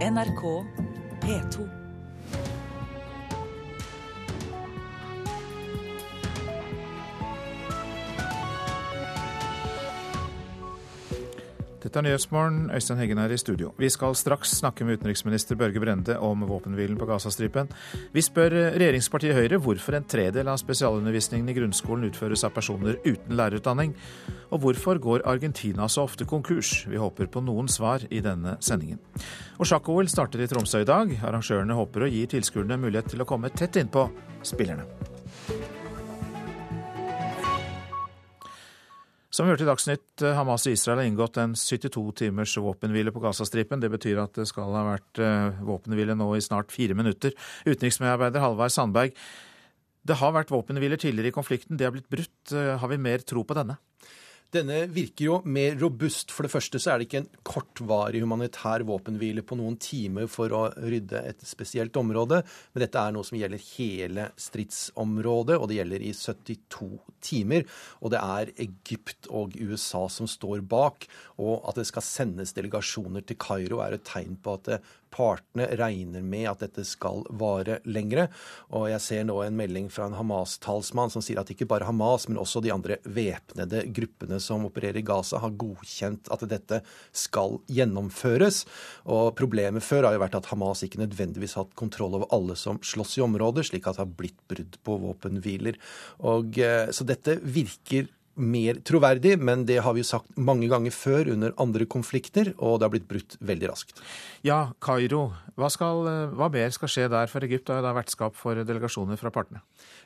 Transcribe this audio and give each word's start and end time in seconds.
NRK 0.00 0.64
P2. 1.20 1.79
Dette 11.90 12.04
er 12.04 12.06
Nyhetsmorgen. 12.06 12.58
Øystein 12.70 13.00
Heggen 13.02 13.18
er 13.18 13.32
i 13.34 13.36
studio. 13.36 13.72
Vi 13.74 13.88
skal 13.90 14.14
straks 14.14 14.52
snakke 14.60 14.84
med 14.86 15.00
utenriksminister 15.00 15.56
Børge 15.58 15.80
Brende 15.82 16.14
om 16.22 16.44
våpenhvilen 16.46 16.94
på 17.00 17.08
Gazastripen. 17.08 17.66
Vi 18.14 18.22
spør 18.22 18.54
regjeringspartiet 18.78 19.34
Høyre 19.34 19.58
hvorfor 19.58 19.98
en 19.98 20.06
tredel 20.06 20.46
av 20.46 20.60
spesialundervisningen 20.62 21.50
i 21.50 21.58
grunnskolen 21.58 22.06
utføres 22.06 22.46
av 22.46 22.54
personer 22.54 23.02
uten 23.02 23.34
lærerutdanning. 23.34 23.96
Og 24.54 24.62
hvorfor 24.62 25.02
går 25.02 25.26
Argentina 25.26 25.90
så 25.90 26.06
ofte 26.06 26.30
konkurs? 26.30 26.84
Vi 26.86 27.02
håper 27.02 27.26
på 27.26 27.42
noen 27.42 27.66
svar 27.66 28.06
i 28.06 28.22
denne 28.22 28.54
sendingen. 28.62 29.02
Og 29.58 29.66
sjakk-OL 29.66 30.06
starter 30.06 30.46
i 30.46 30.46
Tromsø 30.46 30.84
i 30.84 30.92
dag. 30.94 31.18
Arrangørene 31.18 31.74
håper 31.74 32.06
å 32.06 32.14
gi 32.14 32.28
tilskuerne 32.38 32.78
mulighet 32.78 33.16
til 33.16 33.26
å 33.26 33.32
komme 33.34 33.50
tett 33.50 33.82
innpå 33.82 34.12
spillerne. 34.46 35.09
Som 39.30 39.46
vi 39.46 39.52
hørte 39.52 39.62
i 39.62 39.68
Dagsnytt, 39.68 40.22
eh, 40.26 40.34
Hamas 40.34 40.66
og 40.66 40.72
Israel 40.74 40.98
har 40.98 41.06
inngått 41.06 41.38
en 41.38 41.52
72 41.54 42.02
timers 42.18 42.56
våpenhvile 42.58 43.12
på 43.14 43.22
Gazastripen. 43.22 43.78
Det 43.78 43.90
betyr 43.92 44.18
at 44.18 44.34
det 44.34 44.48
skal 44.50 44.74
ha 44.74 44.82
vært 44.88 45.20
eh, 45.22 45.60
våpenhvile 45.62 46.16
nå 46.18 46.32
i 46.34 46.42
snart 46.42 46.74
fire 46.74 46.96
minutter. 46.98 47.36
Utenriksmedarbeider 47.62 48.42
Halvard 48.42 48.74
Sandberg, 48.74 49.14
det 50.02 50.16
har 50.18 50.34
vært 50.34 50.50
våpenhviler 50.50 50.98
tidligere 50.98 51.30
i 51.30 51.36
konflikten. 51.36 51.78
Det 51.78 51.86
har 51.86 51.94
blitt 51.94 52.10
brutt. 52.10 52.50
Eh, 52.50 52.74
har 52.82 52.90
vi 52.90 52.98
mer 52.98 53.22
tro 53.22 53.44
på 53.46 53.54
denne? 53.54 53.78
Denne 54.50 54.80
virker 54.90 55.24
jo 55.24 55.36
mer 55.46 55.76
robust. 55.78 56.32
For 56.34 56.42
det 56.42 56.50
første 56.50 56.80
så 56.82 56.92
er 56.92 56.98
det 56.98 57.06
ikke 57.06 57.20
en 57.22 57.28
kortvarig 57.46 58.22
humanitær 58.24 58.82
våpenhvile 58.88 59.44
på 59.46 59.58
noen 59.60 59.76
timer 59.78 60.26
for 60.30 60.50
å 60.56 60.62
rydde 60.74 61.22
et 61.30 61.44
spesielt 61.46 61.94
område, 62.00 62.40
men 62.72 62.82
dette 62.82 62.98
er 62.98 63.14
noe 63.14 63.26
som 63.26 63.38
gjelder 63.38 63.62
hele 63.76 64.26
stridsområdet, 64.40 65.54
og 65.54 65.70
det 65.70 65.78
gjelder 65.78 66.02
i 66.02 66.10
72 66.18 66.90
timer. 67.22 67.66
Og 68.02 68.10
det 68.14 68.24
er 68.40 68.52
Egypt 68.66 69.30
og 69.30 69.54
USA 69.60 70.02
som 70.10 70.26
står 70.30 70.66
bak. 70.66 71.06
Og 71.38 71.62
at 71.70 71.78
det 71.78 71.86
skal 71.86 72.06
sendes 72.06 72.54
delegasjoner 72.56 73.22
til 73.26 73.38
Kairo, 73.38 73.78
er 73.84 74.00
et 74.00 74.06
tegn 74.08 74.34
på 74.42 74.58
at 74.58 74.74
partene 75.14 75.66
regner 75.78 76.22
med 76.24 76.48
at 76.50 76.62
dette 76.64 76.84
skal 76.86 77.24
vare 77.30 77.80
lengre. 77.88 78.28
Og 78.76 78.88
jeg 78.92 79.04
ser 79.04 79.26
nå 79.28 79.40
en 79.44 79.56
melding 79.58 79.88
fra 79.92 80.08
en 80.08 80.16
Hamas-talsmann 80.18 81.12
som 81.12 81.24
sier 81.24 81.40
at 81.42 81.50
ikke 81.52 81.68
bare 81.70 81.88
Hamas, 81.88 82.28
men 82.28 82.40
også 82.40 82.62
de 82.64 82.72
andre 82.74 83.00
væpnede 83.04 83.84
gruppene 83.96 84.40
som 84.42 84.66
opererer 84.68 85.00
i 85.00 85.06
Gaza, 85.06 85.40
har 85.42 85.56
godkjent 85.60 86.30
at 86.32 86.46
dette 86.50 86.82
skal 87.16 87.58
gjennomføres. 87.70 88.62
Og 89.10 89.34
problemet 89.38 89.84
før 89.86 90.08
har 90.08 90.16
jo 90.16 90.24
vært 90.24 90.38
at 90.40 90.50
Hamas 90.52 90.84
ikke 90.86 91.02
nødvendigvis 91.02 91.58
hatt 91.58 91.74
kontroll 91.78 92.16
over 92.18 92.30
alle 92.34 92.56
som 92.58 92.80
slåss 92.84 93.18
i 93.18 93.26
området, 93.26 93.68
slik 93.70 93.86
at 93.86 93.98
det 93.98 94.04
har 94.04 94.16
blitt 94.20 94.40
brudd 94.50 94.80
på 94.86 94.96
våpenhviler. 95.04 95.78
Og, 96.30 96.58
eh, 96.58 96.88
så 96.94 97.06
dette 97.06 97.38
virker 97.42 98.08
mer 98.34 98.80
troverdig, 98.86 99.36
men 99.40 99.66
det 99.68 99.80
har 99.84 99.96
vi 99.96 100.04
jo 100.04 100.10
sagt 100.10 100.38
mange 100.38 100.68
ganger 100.70 100.94
før 100.94 101.32
under 101.34 101.54
andre 101.60 101.86
konflikter, 101.90 102.52
og 102.58 102.78
det 102.78 102.86
har 102.86 102.94
blitt 102.94 103.08
brutt 103.10 103.36
veldig 103.40 103.70
raskt. 103.72 104.02
Ja, 104.46 104.70
Kairo. 104.80 105.30
Hva, 105.60 105.68
skal, 105.72 106.06
hva 106.38 106.48
mer 106.52 106.70
skal 106.72 106.88
skje 106.92 107.08
der? 107.12 107.28
For 107.28 107.44
Egypt 107.44 107.68
Da 107.68 107.80
er 107.80 107.84
det 107.84 107.96
vertskap 107.98 108.38
for 108.38 108.56
delegasjoner 108.64 109.18
fra 109.20 109.32
partene 109.34 109.60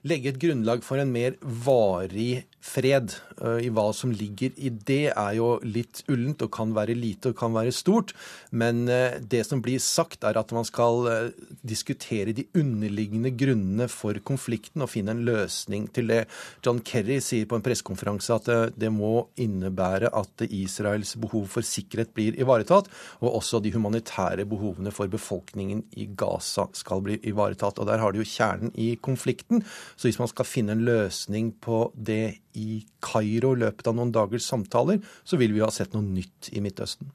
legge 0.04 0.30
et 0.30 0.40
grunnlag 0.40 0.84
for 0.84 1.00
en 1.00 1.12
mer 1.12 1.36
varig 1.40 2.44
fred. 2.64 3.14
Eh, 3.40 3.66
I 3.66 3.70
hva 3.72 3.86
som 3.96 4.12
ligger 4.12 4.52
i 4.56 4.70
det, 4.70 5.12
er 5.12 5.32
jo 5.38 5.54
litt 5.64 6.02
ullent 6.12 6.44
og 6.44 6.52
kan 6.54 6.74
være 6.76 6.96
lite 6.96 7.32
og 7.32 7.38
kan 7.38 7.54
være 7.56 7.72
stort. 7.74 8.12
Men 8.52 8.84
eh, 8.92 9.16
det 9.20 9.44
som 9.48 9.62
blir 9.64 9.80
sagt, 9.82 10.24
er 10.24 10.38
at 10.40 10.52
man 10.56 10.68
skal 10.68 11.08
eh, 11.10 11.30
diskutere 11.64 12.36
de 12.36 12.46
underliggende 12.56 13.32
grunnene 13.32 13.88
for 13.92 14.18
konflikten 14.24 14.84
og 14.84 14.92
finne 14.92 15.16
en 15.16 15.24
løsning 15.26 15.88
til 15.94 16.12
det. 16.12 16.24
John 16.64 16.82
Kerry 16.84 17.20
sier 17.24 17.48
på 17.48 17.58
en 17.58 17.64
pressekonferanse 17.64 18.23
at 18.32 18.48
det 18.78 18.90
må 18.92 19.26
innebære 19.40 20.10
at 20.16 20.44
Israels 20.48 21.14
behov 21.20 21.48
for 21.52 21.66
sikkerhet 21.66 22.14
blir 22.16 22.38
ivaretatt, 22.40 22.88
og 23.20 23.36
også 23.40 23.60
de 23.62 23.72
humanitære 23.74 24.46
behovene 24.48 24.92
for 24.94 25.10
befolkningen 25.10 25.84
i 26.00 26.08
Gaza 26.16 26.66
skal 26.76 27.04
bli 27.04 27.18
ivaretatt. 27.22 27.78
Og 27.78 27.86
Der 27.86 28.00
har 28.02 28.12
du 28.12 28.20
jo 28.22 28.28
kjernen 28.28 28.72
i 28.74 28.94
konflikten. 28.96 29.64
Så 29.96 30.08
hvis 30.08 30.18
man 30.18 30.30
skal 30.30 30.48
finne 30.48 30.72
en 30.72 30.86
løsning 30.86 31.52
på 31.60 31.90
det 31.94 32.38
i 32.54 32.84
Kairo 33.02 33.54
i 33.54 33.62
løpet 33.64 33.88
av 33.90 33.96
noen 33.98 34.14
dagers 34.14 34.46
samtaler, 34.48 35.02
så 35.24 35.36
vil 35.40 35.54
vi 35.54 35.64
ha 35.64 35.70
sett 35.74 35.94
noe 35.94 36.06
nytt 36.06 36.52
i 36.54 36.62
Midtøsten. 36.64 37.10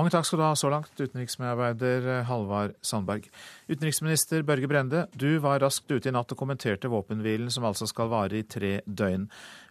Mange 0.00 0.14
takk 0.14 0.24
skal 0.24 0.38
du 0.40 0.44
ha 0.46 0.54
så 0.56 0.70
langt, 0.72 0.94
utenriksmedarbeider 0.96 2.22
Halvard 2.24 2.72
Sandberg. 2.80 3.26
Utenriksminister 3.68 4.40
Børge 4.48 4.64
Brende, 4.70 5.02
du 5.12 5.36
var 5.44 5.60
raskt 5.60 5.92
ute 5.92 6.08
i 6.08 6.12
natt 6.16 6.32
og 6.32 6.40
kommenterte 6.40 6.88
våpenhvilen 6.88 7.50
som 7.52 7.66
altså 7.68 7.84
skal 7.84 8.08
vare 8.08 8.38
i 8.38 8.46
tre 8.48 8.70
døgn. 8.86 9.26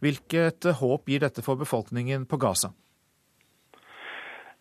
Hvilket 0.06 0.68
håp 0.84 1.10
gir 1.10 1.26
dette 1.26 1.42
for 1.42 1.58
befolkningen 1.58 2.28
på 2.30 2.38
Gaza? 2.46 2.70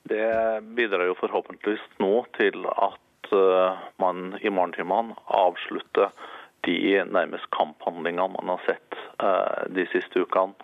Det 0.08 0.32
bidrar 0.80 1.04
jo 1.10 1.18
forhåpentligvis 1.20 1.84
nå 2.00 2.14
til 2.40 2.64
at 2.72 3.32
eh, 3.36 3.84
man 4.00 4.40
i 4.40 4.48
morgentimene 4.48 5.20
avslutter 5.36 6.16
de 6.64 6.80
nærmest 7.12 7.44
kamphandlingene 7.52 8.38
man 8.40 8.56
har 8.56 8.64
sett 8.70 9.02
eh, 9.20 9.68
de 9.76 9.84
siste 9.92 10.24
ukene. 10.24 10.56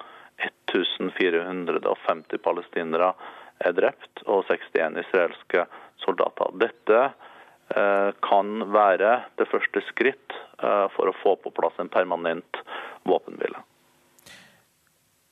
1450 0.75 2.41
palestinere 2.43 3.13
er 3.63 3.77
drept 3.77 4.25
og 4.27 4.45
61 4.49 4.99
israelske 5.05 5.67
soldater. 6.03 6.51
Dette 6.61 7.01
eh, 7.05 8.11
kan 8.25 8.67
være 8.75 9.13
det 9.39 9.49
første 9.53 9.85
skritt 9.91 10.37
eh, 10.63 10.87
for 10.97 11.11
å 11.11 11.17
få 11.23 11.37
på 11.45 11.55
plass 11.55 11.79
en 11.83 11.93
permanent 11.93 12.63
våpenhvile. 13.09 13.63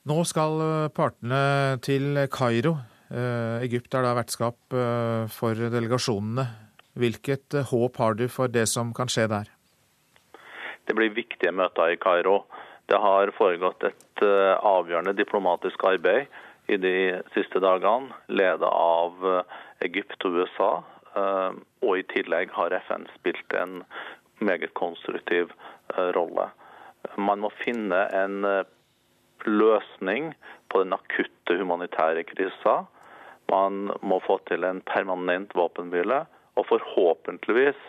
Nå 0.09 0.17
skal 0.27 0.59
partene 0.91 1.79
til 1.83 2.25
Kairo. 2.27 2.75
Egypt 3.63 3.93
er 3.95 4.03
da 4.03 4.11
vertskap 4.17 4.73
for 5.31 5.59
delegasjonene. 5.71 6.43
Hvilket 6.99 7.55
håp 7.69 7.99
har 8.01 8.17
du 8.19 8.25
for 8.27 8.51
det 8.51 8.65
som 8.67 8.91
kan 8.97 9.07
skje 9.07 9.29
der? 9.31 9.47
Det 10.85 10.95
blir 10.97 11.13
viktige 11.15 11.53
møter 11.55 11.93
i 11.93 11.99
Kairo. 12.01 12.43
Det 12.91 12.99
har 12.99 13.31
foregått 13.37 13.85
et 13.87 14.23
eh, 14.25 14.55
avgjørende 14.59 15.15
diplomatisk 15.15 15.85
arbeid 15.87 16.27
i 16.73 16.77
de 16.81 17.21
siste 17.35 17.61
dagene, 17.63 18.13
ledet 18.27 18.69
av 18.69 19.23
eh, 19.29 19.55
Egypt 19.87 20.25
og 20.27 20.39
USA. 20.41 20.71
Eh, 21.13 21.61
og 21.85 21.99
i 21.99 22.05
tillegg 22.13 22.53
har 22.57 22.75
FN 22.87 23.07
spilt 23.17 23.57
en 23.57 23.81
meget 24.43 24.73
konstruktiv 24.75 25.53
rolle. 26.15 26.49
Man 27.15 27.43
må 27.43 27.51
finne 27.61 27.99
en 28.15 28.47
løsning 29.45 30.31
på 30.71 30.81
den 30.81 30.95
akutte 30.95 31.57
humanitære 31.59 32.23
krisa. 32.27 32.81
Man 33.51 33.91
må 34.01 34.19
få 34.25 34.39
til 34.49 34.65
en 34.67 34.81
permanent 34.87 35.53
våpenhvile. 35.55 36.23
Og 36.57 36.67
forhåpentligvis 36.69 37.79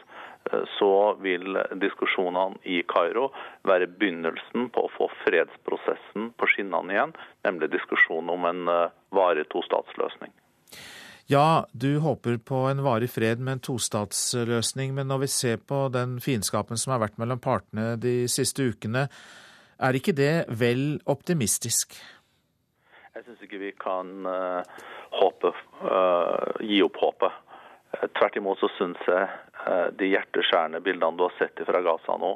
så 0.79 1.15
vil 1.25 1.57
diskusjonene 1.81 2.61
i 2.69 2.83
Kairo 2.89 3.31
være 3.65 3.89
begynnelsen 3.99 4.69
på 4.75 4.87
å 4.87 4.93
få 4.93 5.09
fredsprosessen 5.23 6.33
på 6.39 6.49
skinnene 6.53 6.93
igjen, 6.93 7.15
nemlig 7.47 7.71
diskusjonen 7.73 8.33
om 8.35 8.49
en 8.51 8.69
eh, 8.69 8.97
varig 9.15 9.47
tostatsløsning. 9.55 10.33
Ja, 11.33 11.65
du 11.73 11.97
håper 12.05 12.37
på 12.37 12.67
en 12.69 12.83
varig 12.85 13.09
fred 13.09 13.41
med 13.41 13.57
en 13.57 13.63
tostatsløsning, 13.71 14.93
men 14.99 15.09
når 15.09 15.23
vi 15.25 15.31
ser 15.33 15.63
på 15.65 15.87
den 15.93 16.19
fiendskapen 16.21 16.77
som 16.77 16.93
har 16.93 17.01
vært 17.07 17.17
mellom 17.21 17.41
partene 17.41 17.95
de 17.97 18.27
siste 18.29 18.67
ukene, 18.69 19.07
er 19.81 19.97
ikke 19.97 20.13
det 20.13 20.45
vel 20.61 20.99
optimistisk? 21.09 21.97
Jeg 23.15 23.25
syns 23.25 23.41
ikke 23.47 23.63
vi 23.63 23.73
kan 23.81 24.29
uh, 24.29 24.61
håpe, 25.17 25.55
uh, 25.81 26.61
gi 26.61 26.83
opp 26.85 27.01
håpet. 27.01 27.41
Tvert 28.19 28.37
imot 28.37 28.61
så 28.61 28.69
syns 28.77 29.01
jeg 29.09 29.25
Eh, 29.25 29.44
de 29.99 30.11
hjerteskjærende 30.13 30.81
bildene 30.85 31.19
du 31.19 31.27
har 31.27 31.35
sett 31.39 31.61
fra 31.67 31.81
Gaza 31.85 32.17
nå, 32.21 32.33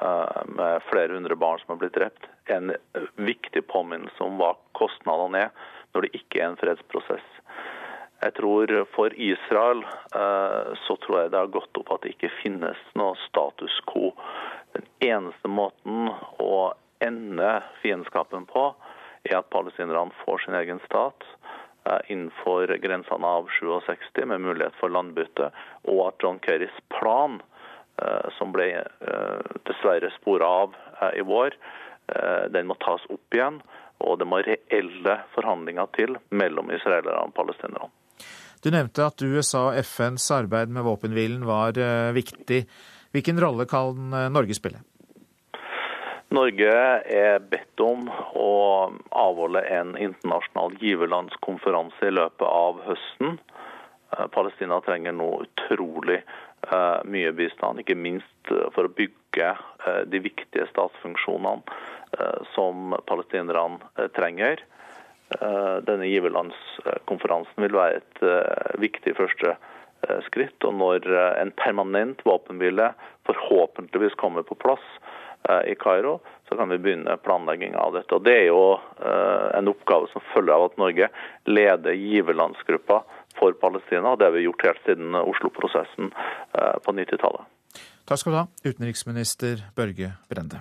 eh, 0.00 0.40
med 0.46 0.82
flere 0.90 1.16
hundre 1.16 1.36
barn 1.36 1.58
som 1.62 1.74
har 1.74 1.82
blitt 1.82 1.96
drept, 1.98 2.28
en 2.46 2.74
viktig 3.16 3.66
påminnelse 3.70 4.24
om 4.24 4.40
hva 4.40 4.54
kostnadene 4.78 5.46
er 5.46 5.68
når 5.94 6.06
det 6.06 6.12
ikke 6.20 6.42
er 6.42 6.50
en 6.50 6.60
fredsprosess. 6.60 7.28
Jeg 8.20 8.34
tror 8.36 8.68
For 8.92 9.14
Israel 9.16 9.80
eh, 10.14 10.72
så 10.84 10.96
tror 11.00 11.22
jeg 11.22 11.32
det 11.32 11.40
har 11.40 11.54
gått 11.56 11.80
opp 11.80 11.94
at 11.94 12.04
det 12.04 12.14
ikke 12.14 12.32
finnes 12.42 12.80
noe 12.98 13.16
status 13.28 13.80
quo. 13.88 14.12
Den 14.76 14.86
eneste 15.00 15.48
måten 15.48 16.10
å 16.38 16.72
ende 17.00 17.52
fiendskapen 17.80 18.44
på, 18.50 18.70
er 19.24 19.40
at 19.40 19.50
palestinerne 19.52 20.12
får 20.24 20.44
sin 20.44 20.56
egen 20.56 20.80
stat 20.84 21.24
innenfor 22.08 22.76
grensene 22.82 23.26
av 23.26 23.48
67 23.86 24.24
med 24.26 24.40
mulighet 24.40 24.76
for 24.80 24.92
landbytte, 24.92 25.50
og 25.88 26.00
at 26.08 26.22
John 26.22 26.40
Kerrys 26.44 26.76
plan, 26.92 27.40
eh, 28.02 28.28
som 28.38 28.52
ble 28.52 28.68
eh, 28.82 29.52
dessverre 29.68 30.12
spora 30.18 30.50
av 30.64 30.76
eh, 31.00 31.20
i 31.20 31.26
vår, 31.26 31.56
den 32.50 32.66
må 32.66 32.74
tas 32.82 33.04
opp 33.06 33.34
igjen. 33.36 33.60
Og 34.02 34.16
det 34.18 34.26
må 34.26 34.40
reelle 34.42 35.12
forhandlinger 35.30 35.86
til 35.94 36.16
mellom 36.34 36.72
israelerne 36.74 37.28
og 37.28 37.36
palestinerne. 37.36 37.86
Du 38.64 38.66
nevnte 38.74 39.04
at 39.06 39.22
USA 39.22 39.68
og 39.68 39.78
FNs 39.86 40.26
arbeid 40.34 40.72
med 40.74 40.82
våpenhvilen 40.88 41.44
var 41.46 41.78
viktig. 42.16 42.64
Hvilken 43.14 43.38
rolle 43.38 43.68
kan 43.70 44.10
Norge 44.34 44.58
spille? 44.58 44.82
Norge 46.30 46.74
er 47.10 47.40
bedt 47.50 47.82
om 47.82 48.06
å 48.38 48.50
avholde 49.10 49.62
en 49.66 49.96
internasjonal 49.98 50.76
giverlandskonferanse 50.78 52.06
i 52.06 52.14
løpet 52.14 52.46
av 52.46 52.82
høsten. 52.86 53.38
Eh, 54.14 54.26
Palestina 54.34 54.80
trenger 54.86 55.16
nå 55.16 55.32
utrolig 55.46 56.22
mye 57.08 57.30
bistand, 57.32 57.80
ikke 57.80 57.94
minst 57.96 58.50
for 58.74 58.84
å 58.84 58.92
bygge 58.92 59.46
de 60.12 60.18
viktige 60.20 60.66
statsfunksjonene 60.68 61.62
som 62.52 62.92
palestinerne 63.08 64.10
trenger. 64.12 64.60
Eh, 65.30 65.76
denne 65.86 66.08
giverlandskonferansen 66.10 67.62
vil 67.62 67.76
være 67.76 68.00
et 68.00 68.22
eh, 68.26 68.70
viktig 68.82 69.14
første 69.14 69.52
eh, 69.54 70.18
skritt. 70.26 70.58
Og 70.66 70.74
når 70.80 71.06
en 71.38 71.52
permanent 71.60 72.24
våpenhvile 72.26 72.90
forhåpentligvis 73.28 74.18
kommer 74.18 74.42
på 74.46 74.58
plass 74.58 74.82
i 75.66 75.74
Kairo, 75.80 76.18
så 76.48 76.56
kan 76.58 76.68
vi 76.68 76.78
begynne 76.78 77.16
planlegging 77.24 77.72
av 77.80 77.94
dette. 77.96 78.12
Og 78.14 78.24
Det 78.26 78.34
er 78.36 78.48
jo 78.50 78.76
en 79.56 79.70
oppgave 79.72 80.10
som 80.12 80.24
følger 80.34 80.52
av 80.52 80.66
at 80.68 80.76
Norge 80.78 81.08
leder 81.48 81.96
giverlandsgruppa 81.96 83.00
for 83.38 83.56
Palestina. 83.62 84.12
og 84.12 84.18
Det 84.20 84.28
har 84.28 84.36
vi 84.36 84.44
gjort 84.44 84.66
helt 84.68 84.84
siden 84.84 85.16
Oslo-prosessen 85.16 86.12
på 86.84 86.96
90-tallet. 87.00 87.48
Takk 88.04 88.20
skal 88.20 88.36
du 88.36 88.40
ha, 88.42 88.46
utenriksminister 88.66 89.64
Børge 89.78 90.12
Brende. 90.28 90.60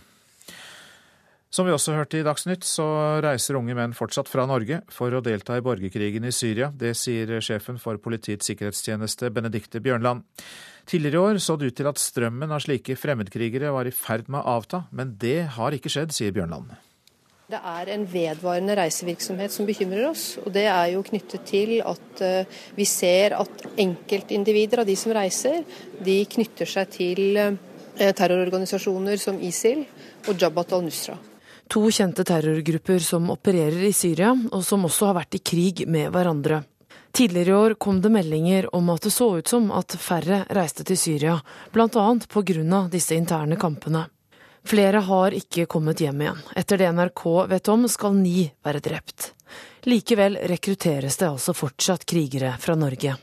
Som 1.49 1.65
vi 1.65 1.71
også 1.73 1.95
hørte 1.97 2.19
i 2.19 2.25
Dagsnytt, 2.25 2.61
så 2.61 2.85
reiser 3.25 3.57
unge 3.57 3.73
menn 3.73 3.95
fortsatt 3.97 4.29
fra 4.29 4.43
Norge 4.45 4.83
for 4.93 5.09
å 5.17 5.21
delta 5.25 5.55
i 5.57 5.63
borgerkrigen 5.65 6.27
i 6.29 6.33
Syria. 6.35 6.67
Det 6.69 6.91
sier 6.93 7.31
sjefen 7.41 7.79
for 7.81 7.97
Politiets 7.97 8.45
sikkerhetstjeneste, 8.51 9.31
Benedikte 9.33 9.81
Bjørnland. 9.81 10.21
Tidligere 10.85 11.17
i 11.17 11.23
år 11.23 11.39
så 11.41 11.55
det 11.57 11.71
ut 11.71 11.77
til 11.79 11.89
at 11.89 12.01
strømmen 12.01 12.53
av 12.53 12.61
slike 12.61 12.93
fremmedkrigere 12.93 13.71
var 13.73 13.89
i 13.89 13.93
ferd 13.93 14.29
med 14.29 14.43
å 14.43 14.59
avta, 14.59 14.83
men 14.93 15.15
det 15.17 15.47
har 15.55 15.73
ikke 15.73 15.89
skjedd, 15.89 16.13
sier 16.13 16.35
Bjørnland. 16.35 16.69
Det 17.49 17.57
er 17.65 17.89
en 17.95 18.05
vedvarende 18.05 18.75
reisevirksomhet 18.77 19.49
som 19.49 19.65
bekymrer 19.65 20.05
oss. 20.11 20.27
og 20.43 20.53
Det 20.53 20.67
er 20.69 20.91
jo 20.93 21.01
knyttet 21.07 21.47
til 21.49 21.79
at 21.81 22.21
eh, 22.21 22.59
vi 22.77 22.85
ser 22.85 23.33
at 23.39 23.65
enkeltindivider 23.73 24.83
av 24.83 24.85
de 24.85 24.93
som 25.01 25.15
reiser, 25.17 25.65
de 25.97 26.19
knytter 26.29 26.69
seg 26.69 26.93
til 26.93 27.41
eh, 27.41 27.57
terrororganisasjoner 27.97 29.17
som 29.17 29.41
ISIL 29.41 29.81
og 30.29 30.37
Jabhat 30.37 30.77
al-Nusra 30.77 31.17
to 31.69 31.85
kjente 31.93 32.25
terrorgrupper 32.25 32.99
som 32.99 33.29
opererer 33.29 33.83
i 33.85 33.93
Syria, 33.93 34.33
og 34.51 34.65
som 34.65 34.85
også 34.89 35.11
har 35.11 35.19
vært 35.21 35.37
i 35.37 35.43
krig 35.51 35.85
med 35.87 36.09
hverandre. 36.13 36.63
Tidligere 37.13 37.49
i 37.49 37.53
år 37.53 37.73
kom 37.81 38.01
det 38.01 38.11
meldinger 38.13 38.69
om 38.75 38.89
at 38.93 39.05
det 39.05 39.11
så 39.13 39.31
ut 39.37 39.47
som 39.47 39.71
at 39.73 39.95
færre 39.97 40.43
reiste 40.53 40.85
til 40.85 40.97
Syria, 40.97 41.39
bl.a. 41.73 42.05
pga. 42.29 42.87
disse 42.91 43.15
interne 43.15 43.57
kampene. 43.57 44.05
Flere 44.65 45.01
har 45.05 45.33
ikke 45.33 45.65
kommet 45.65 46.01
hjem 46.01 46.21
igjen. 46.21 46.41
Etter 46.55 46.77
det 46.77 46.91
NRK 46.93 47.23
vet 47.49 47.69
om, 47.69 47.87
skal 47.89 48.17
ni 48.17 48.49
være 48.65 48.81
drept. 48.83 49.33
Likevel 49.89 50.37
rekrutteres 50.51 51.17
det 51.17 51.29
altså 51.29 51.53
fortsatt 51.53 52.05
krigere 52.05 52.53
fra 52.59 52.75
Norge. 52.75 53.15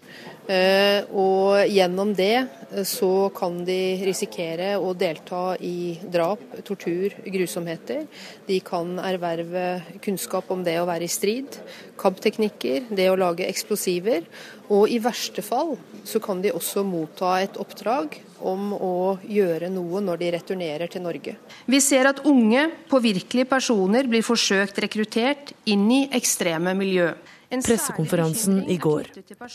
Eh, 0.46 1.02
og 1.10 1.66
gjennom 1.66 2.12
det 2.14 2.37
eh, 2.38 2.84
så 2.87 3.28
kan 3.34 3.64
de 3.66 3.98
risikere 4.06 4.76
å 4.78 4.93
delta 4.94 5.56
i 5.58 5.96
drap, 5.98 6.43
tortur, 6.66 7.16
grusomheter. 7.25 8.04
De 8.46 8.60
kan 8.62 8.94
erverve 9.02 9.98
kunnskap 10.04 10.52
om 10.54 10.62
det 10.62 10.76
å 10.78 10.87
være 10.87 11.08
i 11.08 11.10
strid, 11.10 11.58
kampteknikker, 11.98 12.87
det 12.94 13.08
å 13.10 13.19
lage 13.19 13.48
eksplosiver. 13.48 14.22
Og 14.70 14.87
i 14.90 15.00
verste 15.02 15.43
fall 15.43 15.75
så 16.06 16.22
kan 16.22 16.38
de 16.43 16.54
også 16.54 16.87
motta 16.87 17.40
et 17.42 17.58
oppdrag 17.58 18.20
om 18.46 18.70
å 18.76 18.96
gjøre 19.26 19.70
noe 19.72 20.02
når 20.04 20.20
de 20.20 20.32
returnerer 20.37 20.90
til 20.92 21.02
Norge. 21.02 21.34
Vi 21.66 21.81
ser 21.82 22.06
at 22.12 22.22
unge, 22.28 22.69
påvirkelige 22.90 23.50
personer 23.50 24.06
blir 24.06 24.22
forsøkt 24.26 24.78
rekruttert 24.84 25.56
inn 25.66 25.88
i 25.90 26.04
ekstreme 26.14 26.75
miljø. 26.78 27.16
Pressekonferansen 27.50 28.64
i 28.69 28.76
går. 28.76 29.08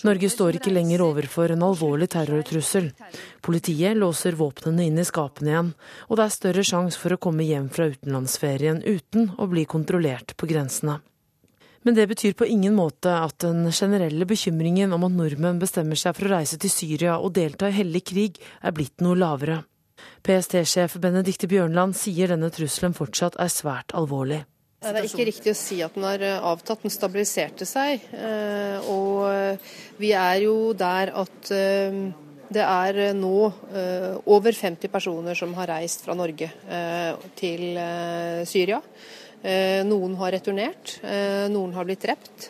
Norge 0.08 0.30
står 0.32 0.58
ikke 0.58 0.72
lenger 0.72 1.04
overfor 1.04 1.52
en 1.52 1.66
alvorlig 1.68 2.08
terrortrussel. 2.14 2.92
Politiet 3.44 3.98
låser 4.00 4.38
våpnene 4.40 4.88
inn 4.88 5.00
i 5.02 5.06
skapene 5.08 5.52
igjen, 5.52 5.72
og 6.08 6.18
det 6.18 6.26
er 6.26 6.36
større 6.36 6.66
sjanse 6.68 7.00
for 7.02 7.16
å 7.16 7.22
komme 7.22 7.48
hjem 7.48 7.68
fra 7.74 7.90
utenlandsferien 7.92 8.84
uten 8.86 9.34
å 9.38 9.48
bli 9.52 9.66
kontrollert 9.70 10.38
på 10.40 10.50
grensene. 10.52 11.02
Men 11.82 11.98
det 11.98 12.06
betyr 12.12 12.38
på 12.38 12.46
ingen 12.46 12.76
måte 12.78 13.10
at 13.10 13.40
den 13.42 13.66
generelle 13.74 14.28
bekymringen 14.30 14.94
om 14.94 15.08
at 15.08 15.16
nordmenn 15.18 15.60
bestemmer 15.60 15.98
seg 15.98 16.16
for 16.16 16.30
å 16.30 16.36
reise 16.38 16.60
til 16.62 16.72
Syria 16.72 17.18
og 17.18 17.34
delta 17.36 17.72
i 17.72 17.76
hellig 17.76 18.04
krig, 18.14 18.38
er 18.62 18.76
blitt 18.78 19.02
noe 19.02 19.18
lavere. 19.18 19.64
PST-sjef 20.22 21.00
Benedicte 21.02 21.50
Bjørnland 21.50 21.98
sier 21.98 22.30
denne 22.30 22.52
trusselen 22.54 22.94
fortsatt 22.98 23.40
er 23.42 23.50
svært 23.50 23.96
alvorlig. 23.98 24.44
Det 24.82 24.98
er 24.98 25.06
ikke 25.06 25.28
riktig 25.28 25.52
å 25.54 25.58
si 25.60 25.76
at 25.86 25.94
den 25.94 26.08
har 26.08 26.24
eh, 26.26 26.40
avtatt. 26.42 26.82
Den 26.82 26.90
stabiliserte 26.90 27.68
seg. 27.70 28.02
Eh, 28.18 28.88
og 28.90 29.28
eh, 29.30 29.74
vi 30.02 30.10
er 30.18 30.40
jo 30.42 30.72
der 30.74 31.12
at 31.22 31.52
det 32.52 32.64
er 32.66 32.98
nå 33.14 33.36
over 34.26 34.58
50 34.58 34.90
personer 34.92 35.38
som 35.38 35.54
har 35.56 35.70
reist 35.70 36.02
fra 36.04 36.16
Norge 36.18 36.50
til 37.40 37.64
Syria. 38.50 38.82
Noen 39.88 40.18
har 40.20 40.34
returnert, 40.36 40.98
noen 41.54 41.72
har 41.78 41.88
blitt 41.88 42.04
drept. 42.04 42.50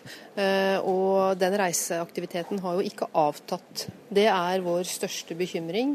Og 0.89 1.37
den 1.37 1.59
reiseaktiviteten 1.61 2.63
har 2.65 2.79
jo 2.79 2.87
ikke 2.89 3.11
avtatt. 3.13 3.85
Det 4.09 4.25
er 4.31 4.65
vår 4.65 4.89
største 4.89 5.37
bekymring 5.37 5.93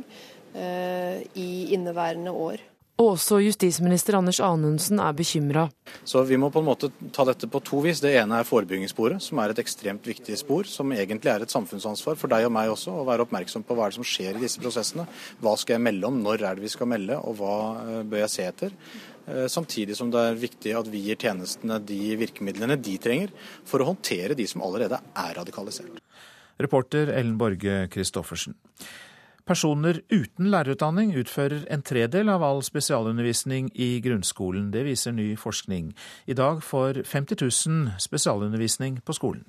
i 0.54 1.50
inneværende 1.74 2.36
år. 2.46 2.62
Og 2.96 3.10
også 3.12 3.42
justisminister 3.44 4.16
Anders 4.16 4.38
Anundsen 4.40 5.00
er 5.04 5.16
bekymra. 5.16 5.66
Så 6.08 6.22
vi 6.24 6.38
må 6.40 6.48
på 6.52 6.62
en 6.62 6.68
måte 6.70 6.88
ta 7.12 7.26
dette 7.28 7.48
på 7.52 7.60
to 7.60 7.82
vis. 7.84 8.00
Det 8.00 8.14
ene 8.16 8.38
er 8.40 8.48
forebyggingssporet, 8.48 9.20
som 9.20 9.42
er 9.42 9.52
et 9.52 9.60
ekstremt 9.60 10.06
viktig 10.08 10.38
spor. 10.40 10.64
Som 10.70 10.94
egentlig 10.96 11.28
er 11.32 11.44
et 11.44 11.52
samfunnsansvar 11.52 12.16
for 12.16 12.32
deg 12.32 12.46
og 12.48 12.54
meg 12.56 12.72
også, 12.72 12.94
å 12.96 13.04
være 13.08 13.26
oppmerksom 13.26 13.66
på 13.68 13.76
hva 13.76 13.84
er 13.84 13.92
det 13.92 13.98
som 13.98 14.08
skjer 14.08 14.38
i 14.38 14.46
disse 14.46 14.62
prosessene. 14.62 15.04
Hva 15.44 15.52
skal 15.60 15.76
jeg 15.76 15.84
melde 15.90 16.08
om, 16.08 16.22
når 16.24 16.40
er 16.40 16.56
det 16.56 16.64
vi 16.64 16.72
skal 16.72 16.88
melde, 16.88 17.20
og 17.20 17.36
hva 17.42 17.58
eh, 17.82 18.00
bør 18.08 18.24
jeg 18.24 18.32
se 18.32 18.48
etter. 18.48 18.80
Eh, 19.26 19.44
samtidig 19.52 19.98
som 20.00 20.08
det 20.14 20.24
er 20.30 20.40
viktig 20.46 20.72
at 20.80 20.88
vi 20.88 21.04
gir 21.10 21.20
tjenestene 21.20 21.76
de 21.84 22.00
virkemidlene 22.16 22.80
de 22.80 22.96
trenger 23.02 23.36
for 23.68 23.84
å 23.84 23.90
håndtere 23.92 24.38
de 24.38 24.48
som 24.48 24.64
allerede 24.64 25.02
er 25.12 25.36
radikalisert. 25.36 26.00
Reporter 26.64 27.12
Ellen 27.12 27.36
Borge 27.36 27.82
Christoffersen. 27.92 28.56
Personer 29.46 30.00
uten 30.10 30.48
lærerutdanning 30.50 31.12
utfører 31.20 31.68
en 31.70 31.84
tredel 31.86 32.32
av 32.32 32.42
all 32.42 32.64
spesialundervisning 32.66 33.68
i 33.78 34.00
grunnskolen. 34.02 34.72
Det 34.74 34.82
viser 34.88 35.14
ny 35.14 35.28
forskning. 35.38 35.92
I 36.26 36.34
dag 36.34 36.64
får 36.66 37.04
50 37.06 37.38
000 37.44 38.02
spesialundervisning 38.02 38.98
på 39.06 39.14
skolen. 39.14 39.46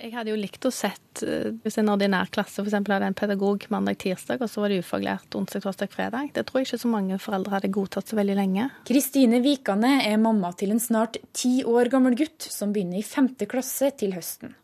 Jeg 0.00 0.14
hadde 0.14 0.32
jo 0.32 0.38
likt 0.40 0.64
å 0.64 0.70
sett 0.72 1.22
eh, 1.22 1.50
hvis 1.62 1.76
en 1.78 1.92
ordinær 1.92 2.30
klasse 2.32 2.62
f.eks. 2.62 2.74
hadde 2.74 3.10
en 3.10 3.16
pedagog 3.16 3.66
mandag-tirsdag, 3.70 4.40
og 4.40 4.50
så 4.50 4.62
var 4.62 4.72
det 4.72 4.80
ufaglært 4.80 5.36
onsdag, 5.36 5.62
torsdag, 5.66 5.92
fredag. 5.92 6.30
Det 6.34 6.46
tror 6.48 6.62
jeg 6.62 6.70
ikke 6.70 6.82
så 6.82 6.90
mange 6.90 7.18
foreldre 7.20 7.54
hadde 7.58 7.72
godtatt 7.74 8.10
så 8.10 8.18
veldig 8.18 8.36
lenge. 8.38 8.70
Kristine 8.88 9.42
Vikane 9.44 9.98
er 10.08 10.16
mamma 10.22 10.54
til 10.56 10.72
en 10.74 10.82
snart 10.82 11.20
ti 11.36 11.60
år 11.68 11.92
gammel 11.92 12.16
gutt 12.18 12.48
som 12.48 12.72
begynner 12.74 13.02
i 13.02 13.06
femte 13.06 13.46
klasse 13.50 13.92
til 14.00 14.16
høsten. 14.16 14.56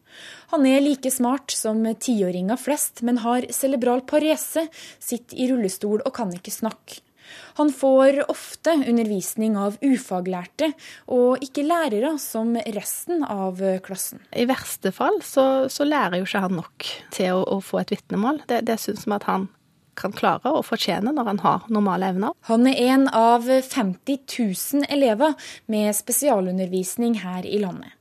Han 0.52 0.66
er 0.68 0.84
like 0.84 1.10
smart 1.10 1.54
som 1.54 1.82
tiåringer 1.84 2.60
flest, 2.60 3.02
men 3.06 3.22
har 3.24 3.48
cerebral 3.54 4.04
parese, 4.06 4.68
sitter 4.98 5.40
i 5.40 5.50
rullestol 5.50 6.04
og 6.04 6.14
kan 6.16 6.32
ikke 6.36 6.54
snakke. 6.54 7.02
Han 7.58 7.72
får 7.74 8.30
ofte 8.30 8.70
undervisning 8.70 9.56
av 9.58 9.78
ufaglærte, 9.82 10.70
og 11.10 11.42
ikke 11.42 11.64
lærere 11.66 12.12
som 12.22 12.54
resten 12.76 13.24
av 13.26 13.62
klassen. 13.82 14.22
I 14.30 14.46
verste 14.48 14.92
fall 14.94 15.18
så, 15.26 15.66
så 15.72 15.88
lærer 15.88 16.20
jo 16.20 16.28
ikke 16.28 16.44
han 16.46 16.58
nok 16.60 16.88
til 17.16 17.34
å, 17.34 17.42
å 17.56 17.60
få 17.64 17.82
et 17.82 17.96
vitnemål. 17.96 18.44
Det, 18.46 18.62
det 18.68 18.78
syns 18.82 19.08
vi 19.08 19.16
at 19.16 19.26
han 19.30 19.48
kan 19.96 20.12
klare 20.12 20.52
og 20.52 20.66
fortjene 20.68 21.12
når 21.16 21.30
han 21.32 21.42
har 21.42 21.68
normale 21.72 22.10
evner. 22.12 22.34
Han 22.50 22.68
er 22.68 22.80
en 22.92 23.06
av 23.08 23.48
50 23.48 24.26
000 24.28 24.88
elever 24.92 25.36
med 25.72 25.96
spesialundervisning 25.96 27.22
her 27.24 27.48
i 27.48 27.62
landet. 27.62 27.95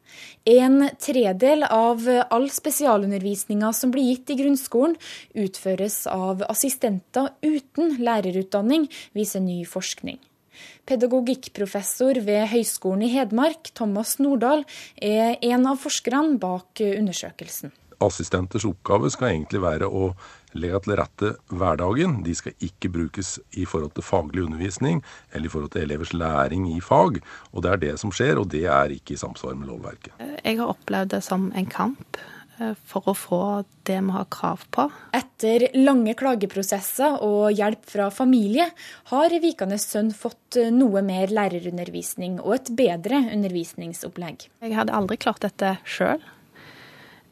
En 0.45 0.89
tredel 1.01 1.65
av 1.65 2.05
all 2.29 2.47
spesialundervisninga 2.53 3.71
som 3.73 3.91
blir 3.93 4.11
gitt 4.11 4.35
i 4.35 4.39
grunnskolen, 4.43 4.95
utføres 5.33 6.03
av 6.11 6.45
assistenter 6.49 7.31
uten 7.45 7.97
lærerutdanning, 8.05 8.87
viser 9.17 9.43
ny 9.43 9.63
forskning. 9.69 10.19
Pedagogikkprofessor 10.87 12.21
ved 12.23 12.45
Høgskolen 12.51 13.07
i 13.07 13.11
Hedmark, 13.15 13.71
Thomas 13.75 14.15
Nordahl, 14.21 14.63
er 15.01 15.35
en 15.43 15.65
av 15.71 15.81
forskerne 15.81 16.37
bak 16.41 16.83
undersøkelsen. 16.85 17.73
Assistenters 18.05 18.65
oppgave 18.67 19.09
skal 19.11 19.31
egentlig 19.31 19.61
være 19.63 19.87
å 19.87 20.11
legge 20.59 20.81
til 20.85 20.97
rette 20.99 21.33
hverdagen. 21.51 22.19
De 22.25 22.35
skal 22.37 22.55
ikke 22.63 22.91
brukes 22.93 23.35
i 23.59 23.65
forhold 23.69 23.95
til 23.95 24.05
faglig 24.05 24.45
undervisning 24.45 25.01
eller 25.31 25.49
i 25.49 25.51
forhold 25.51 25.73
til 25.75 25.85
elevers 25.85 26.13
læring 26.15 26.69
i 26.73 26.79
fag. 26.83 27.19
Og 27.53 27.65
det 27.65 27.73
er 27.73 27.83
det 27.83 27.97
som 28.01 28.13
skjer, 28.15 28.39
og 28.41 28.49
det 28.53 28.65
er 28.71 28.95
ikke 28.95 29.15
i 29.15 29.21
samsvar 29.21 29.57
med 29.59 29.71
lovverket. 29.71 30.15
Jeg 30.43 30.59
har 30.61 30.71
opplevd 30.71 31.15
det 31.15 31.21
som 31.25 31.49
en 31.55 31.69
kamp 31.69 32.19
eh, 32.59 32.75
for 32.87 33.11
å 33.11 33.15
få 33.17 33.41
det 33.87 33.99
vi 34.01 34.15
har 34.15 34.29
krav 34.33 34.63
på. 34.73 34.87
Etter 35.15 35.67
lange 35.77 36.15
klageprosesser 36.17 37.19
og 37.25 37.51
hjelp 37.55 37.83
fra 37.91 38.09
familie 38.13 38.69
har 39.11 39.35
Vikanes 39.43 39.87
sønn 39.91 40.13
fått 40.15 40.59
noe 40.73 41.03
mer 41.05 41.33
lærerundervisning 41.33 42.39
og 42.43 42.55
et 42.59 42.71
bedre 42.79 43.25
undervisningsopplegg. 43.35 44.47
Jeg 44.65 44.77
hadde 44.79 44.95
aldri 44.95 45.19
klart 45.21 45.45
dette 45.45 45.77
sjøl. 45.83 46.23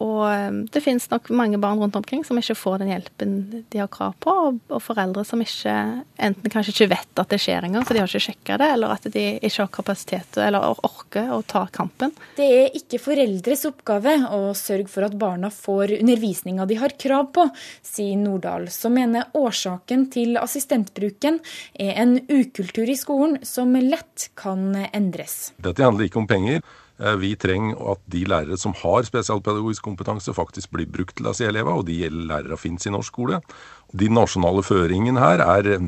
Og 0.03 0.23
ehm, 0.27 0.59
det 0.73 0.81
finnes 0.83 1.05
nok 1.11 1.29
mange 1.35 1.59
barn 1.61 1.79
rundt 1.79 1.95
omkring 1.95 2.23
som 2.27 2.39
ikke 2.39 2.57
får 2.57 2.81
den 2.81 2.91
hjelpen 2.91 3.35
de 3.71 3.79
har 3.79 3.89
krav 3.91 4.15
på, 4.23 4.33
og 4.53 4.81
foreldre 4.83 5.23
som 5.27 5.41
ikke 5.43 5.73
enten 6.17 6.53
kanskje 6.53 6.73
ikke 6.73 6.89
vet 6.95 7.21
at 7.23 7.31
det 7.31 7.39
skjer 7.41 7.67
engang, 7.67 7.85
for 7.87 7.95
de 7.95 8.03
har 8.03 8.11
ikke 8.11 8.25
sjekka 8.27 8.59
det, 8.59 8.69
eller 8.75 8.95
at 8.95 9.07
de 9.13 9.25
ikke 9.39 9.63
har 9.63 9.71
kapasitet 9.73 10.39
eller 10.43 10.83
orker 10.83 11.31
å 11.35 11.39
ta 11.47 11.65
kampen. 11.73 12.13
Det 12.37 12.49
er 12.57 12.77
ikke 12.77 13.01
foreldres 13.01 13.65
oppgave 13.69 14.17
å 14.35 14.51
sørge 14.57 14.91
for 14.91 15.07
at 15.07 15.17
barna 15.19 15.51
får 15.53 15.95
undervisninga 16.01 16.67
de 16.69 16.79
har 16.81 16.97
krav 16.99 17.31
på, 17.35 17.47
sier 17.85 18.19
Nordahl, 18.19 18.67
som 18.73 18.95
mener 18.95 19.31
årsaken 19.37 20.07
til 20.13 20.37
assistentbruken 20.41 21.39
er 21.79 21.95
en 22.03 22.17
ukultur 22.27 22.89
i 22.89 22.99
skolen 22.99 23.39
som 23.47 23.71
lett 23.77 24.29
kan 24.39 24.73
endres. 24.91 25.53
Dette 25.63 25.83
handler 25.85 26.09
ikke 26.09 26.21
om 26.23 26.29
penger. 26.29 26.63
Eh, 27.01 27.15
vi 27.17 27.33
trenger 27.39 27.79
at 27.93 28.01
de 28.13 28.21
lærere 28.29 28.57
som 28.59 28.75
har 28.77 29.05
spesialpedagogisk 29.07 29.85
kompetanse, 29.85 30.33
faktisk 30.33 30.69
blir 30.75 30.89
brukt 30.89 31.15
til 31.17 31.25
disse 31.25 31.47
elevene, 31.47 31.79
og 31.81 31.87
de 31.87 32.09
lærere 32.09 32.57
finnes 32.59 32.85
i 32.85 32.93
norsk 32.93 33.09
skole. 33.09 33.39
De 33.93 34.09
nasjonale 34.13 34.61
føringene 34.65 35.21
her 35.21 35.41
er 35.41 35.71
eh, 35.75 35.87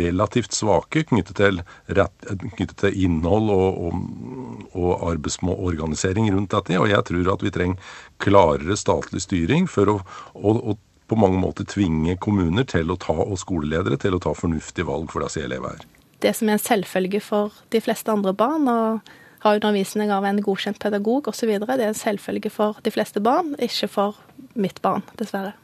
relativt 0.00 0.56
svake 0.56 1.04
knyttet 1.10 1.36
til, 1.42 1.60
rett, 1.98 2.30
knyttet 2.56 2.76
til 2.86 2.96
innhold 3.04 3.52
og, 3.52 3.82
og, 3.84 4.72
og 4.72 5.04
arbeidsorganisering 5.12 6.32
rundt 6.32 6.56
dette. 6.56 6.80
Og 6.80 6.88
jeg 6.92 7.04
tror 7.12 7.34
at 7.34 7.44
vi 7.44 7.52
trenger 7.52 7.92
klarere 8.22 8.78
statlig 8.80 9.26
styring 9.26 9.68
for 9.68 9.92
å, 9.92 9.98
å, 10.34 10.56
å 10.72 10.78
på 11.06 11.20
mange 11.20 11.38
måter 11.38 11.68
tvinge 11.68 12.16
kommuner 12.18 12.64
til 12.66 12.90
å 12.90 12.96
ta, 12.98 13.14
og 13.14 13.36
skoleledere 13.38 14.00
til 14.02 14.16
å 14.16 14.22
ta 14.24 14.32
fornuftige 14.34 14.88
valg 14.88 15.12
for 15.12 15.22
disse 15.22 15.44
elevene 15.44 15.76
her. 15.76 15.86
Det 16.24 16.32
som 16.34 16.48
er 16.48 16.56
en 16.56 16.64
selvfølge 16.64 17.20
for 17.22 17.54
de 17.70 17.78
fleste 17.84 18.10
andre 18.10 18.32
barn. 18.34 18.66
og 18.66 19.25
ha 19.46 19.54
undervisning 19.54 20.10
av 20.12 20.26
en 20.26 20.40
godkjent 20.42 20.80
pedagog 20.82 21.30
osv. 21.30 21.52
Det 21.62 21.76
er 21.78 21.88
en 21.90 21.98
selvfølge 21.98 22.50
for 22.50 22.80
de 22.82 22.92
fleste 22.94 23.22
barn, 23.22 23.54
ikke 23.62 23.88
for 23.90 24.18
mitt 24.58 24.82
barn, 24.82 25.06
dessverre. 25.20 25.54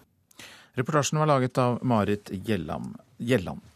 Reportasjen 0.78 1.20
var 1.20 1.28
laget 1.28 1.58
av 1.60 1.82
Marit 1.84 2.30
Gjelland. 2.32 2.94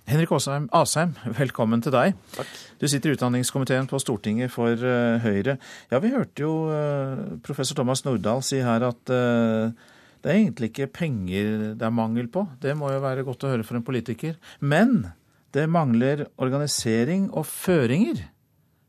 Henrik 0.07 0.31
Asheim, 0.33 0.69
Asheim, 0.75 1.13
velkommen 1.41 1.83
til 1.85 1.93
deg. 1.95 2.15
Takk. 2.37 2.55
Du 2.81 2.87
sitter 2.89 3.11
i 3.11 3.17
utdanningskomiteen 3.17 3.89
på 3.91 4.01
Stortinget 4.03 4.55
for 4.55 4.73
uh, 4.79 5.19
Høyre. 5.23 5.59
Ja, 5.91 6.01
Vi 6.03 6.13
hørte 6.15 6.47
jo 6.47 6.55
uh, 6.71 7.37
professor 7.45 7.79
Thomas 7.79 8.05
Nordahl 8.07 8.43
si 8.47 8.63
her 8.65 8.87
at 8.87 9.13
uh, 9.13 9.75
det 10.23 10.33
er 10.33 10.41
egentlig 10.41 10.71
ikke 10.73 10.89
penger 11.03 11.75
det 11.79 11.87
er 11.87 11.95
mangel 11.95 12.31
på. 12.33 12.47
Det 12.63 12.75
må 12.79 12.91
jo 12.95 13.03
være 13.03 13.27
godt 13.27 13.45
å 13.47 13.53
høre 13.53 13.67
for 13.67 13.79
en 13.79 13.87
politiker. 13.87 14.39
Men 14.59 15.13
det 15.55 15.69
mangler 15.71 16.27
organisering 16.43 17.29
og 17.35 17.47
føringer. 17.51 18.25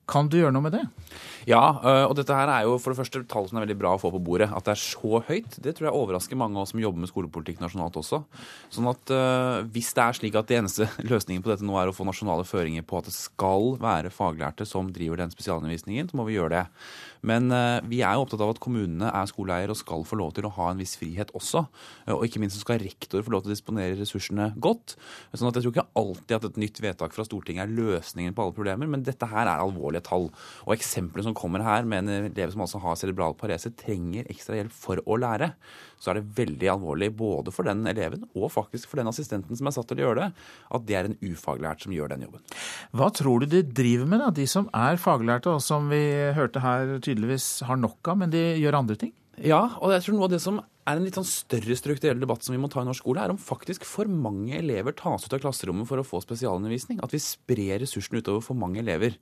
Kan 0.08 0.30
du 0.32 0.38
gjøre 0.40 0.54
noe 0.56 0.64
med 0.64 0.76
det? 0.78 0.86
Ja, 1.48 1.62
øh, 1.80 2.06
og 2.10 2.14
dette 2.20 2.36
her 2.36 2.50
er 2.52 2.66
jo 2.68 2.78
for 2.80 2.92
det 2.92 3.00
første 3.00 3.22
tall 3.28 3.46
som 3.48 3.60
er 3.60 3.66
veldig 3.66 3.78
bra 3.80 3.94
å 3.96 4.00
få 4.00 4.12
på 4.12 4.22
bordet. 4.24 4.50
At 4.56 4.68
det 4.68 4.74
er 4.74 4.82
så 4.82 5.22
høyt, 5.28 5.58
det 5.64 5.74
tror 5.76 5.90
jeg 5.90 5.96
overrasker 6.00 6.40
mange 6.40 6.56
av 6.56 6.66
oss 6.66 6.74
som 6.74 6.82
jobber 6.82 7.04
med 7.04 7.12
skolepolitikk 7.12 7.60
nasjonalt 7.64 8.00
også. 8.00 8.22
Sånn 8.72 8.88
at 8.92 9.14
uh, 9.16 9.68
hvis 9.72 9.94
det 9.96 10.04
er 10.04 10.18
slik 10.20 10.38
at 10.40 10.48
det 10.48 10.60
eneste 10.62 10.88
løsningen 11.12 11.44
på 11.44 11.52
dette 11.52 11.68
nå 11.68 11.76
er 11.80 11.92
å 11.92 11.96
få 11.96 12.08
nasjonale 12.08 12.48
føringer 12.48 12.88
på 12.88 13.00
at 13.00 13.08
det 13.08 13.16
skal 13.16 13.76
være 13.84 14.12
faglærte 14.16 14.68
som 14.68 14.92
driver 14.96 15.24
den 15.24 15.32
spesialundervisningen, 15.36 16.12
så 16.12 16.20
må 16.20 16.28
vi 16.28 16.36
gjøre 16.36 16.56
det. 16.56 16.66
Men 17.26 17.52
uh, 17.54 17.80
vi 17.88 18.02
er 18.06 18.16
jo 18.16 18.26
opptatt 18.26 18.44
av 18.44 18.54
at 18.54 18.62
kommunene 18.64 19.10
er 19.10 19.30
skoleeier 19.30 19.72
og 19.74 19.80
skal 19.80 20.06
få 20.08 20.20
lov 20.20 20.34
til 20.38 20.48
å 20.48 20.54
ha 20.58 20.70
en 20.72 20.82
viss 20.82 20.98
frihet 21.00 21.34
også. 21.38 21.64
Uh, 22.08 22.16
og 22.18 22.26
ikke 22.28 22.42
minst 22.44 22.60
skal 22.62 22.82
rektor 22.84 23.26
få 23.26 23.34
lov 23.34 23.46
til 23.46 23.54
å 23.54 23.56
disponere 23.56 23.98
ressursene 24.00 24.52
godt. 24.64 24.98
Sånn 25.34 25.50
at 25.50 25.60
jeg 25.60 25.68
tror 25.68 25.76
ikke 25.76 25.88
alltid 26.02 26.36
at 26.38 26.48
et 26.52 26.62
nytt 26.66 26.82
vedtak 26.84 27.16
fra 27.16 27.26
Stortinget 27.28 27.66
er 27.66 27.76
løsningen 27.78 28.36
på 28.38 28.46
alle 28.46 28.58
problemer, 28.58 28.90
men 28.92 29.06
dette 29.08 29.30
her 29.30 29.46
er 29.46 29.64
alvorlige 29.64 30.06
tall. 30.10 30.30
Og 30.68 30.76
eksemplene 30.78 31.30
som 31.30 31.38
kommer 31.38 31.66
her 31.66 31.88
med 31.88 32.06
en 32.06 32.32
elev 32.32 32.54
som 32.54 32.66
altså 32.66 32.82
har 32.84 33.00
cerebral 33.00 33.38
parese, 33.40 33.74
trenger 33.78 34.30
ekstra 34.32 34.60
hjelp 34.60 34.76
for 34.76 35.02
å 35.06 35.20
lære, 35.20 35.54
så 35.98 36.12
er 36.12 36.20
det 36.20 36.38
veldig 36.38 36.70
alvorlig 36.76 37.10
både 37.18 37.54
for 37.54 37.68
den 37.68 37.86
eleven 37.90 38.26
og 38.38 38.52
faktisk 38.54 38.90
for 38.92 39.02
den 39.02 39.10
assistenten 39.10 39.58
som 39.58 39.70
er 39.70 39.76
satt 39.76 39.90
til 39.90 40.02
å 40.02 40.08
gjøre 40.08 40.28
det, 40.28 40.48
at 40.78 40.88
det 40.88 40.98
er 40.98 41.10
en 41.10 41.18
ufaglært 41.26 41.86
som 41.86 41.96
gjør 41.96 42.14
den 42.14 42.28
jobben. 42.28 42.44
Hva 42.98 43.10
tror 43.16 43.44
du 43.44 43.50
de 43.52 43.64
driver 43.66 44.10
med, 44.10 44.24
da, 44.24 44.32
de 44.34 44.48
som 44.50 44.70
er 44.78 45.02
faglærte, 45.02 45.58
og 45.58 45.64
som 45.66 45.90
vi 45.92 46.02
hørte 46.38 46.64
her 46.64 46.98
tydeligvis 47.02 47.50
har 47.68 47.80
nok 47.82 48.14
av, 48.14 48.22
men 48.24 48.34
de 48.34 48.44
gjør 48.62 48.82
andre 48.82 49.00
ting? 49.00 49.14
Ja, 49.38 49.64
og 49.82 49.94
jeg 49.94 50.06
tror 50.06 50.18
noe 50.18 50.28
av 50.30 50.34
det 50.34 50.42
som 50.42 50.62
er 50.88 50.98
en 50.98 51.04
litt 51.04 51.18
sånn 51.18 51.28
større 51.28 51.76
strukturell 51.76 52.22
debatt 52.22 52.46
som 52.46 52.56
vi 52.56 52.62
må 52.62 52.70
ta 52.72 52.80
i 52.82 52.88
norsk 52.88 53.04
skole, 53.04 53.20
er 53.20 53.34
om 53.34 53.40
faktisk 53.42 53.84
for 53.88 54.08
mange 54.08 54.56
elever 54.56 54.96
tas 54.96 55.26
ut 55.26 55.34
av 55.36 55.42
klasserommet 55.44 55.88
for 55.90 56.00
å 56.00 56.06
få 56.08 56.22
spesialundervisning. 56.24 57.02
At 57.04 57.12
vi 57.12 57.20
sprer 57.22 57.82
ressursene 57.84 58.22
utover 58.24 58.46
for 58.46 58.60
mange 58.60 58.80
elever. 58.80 59.18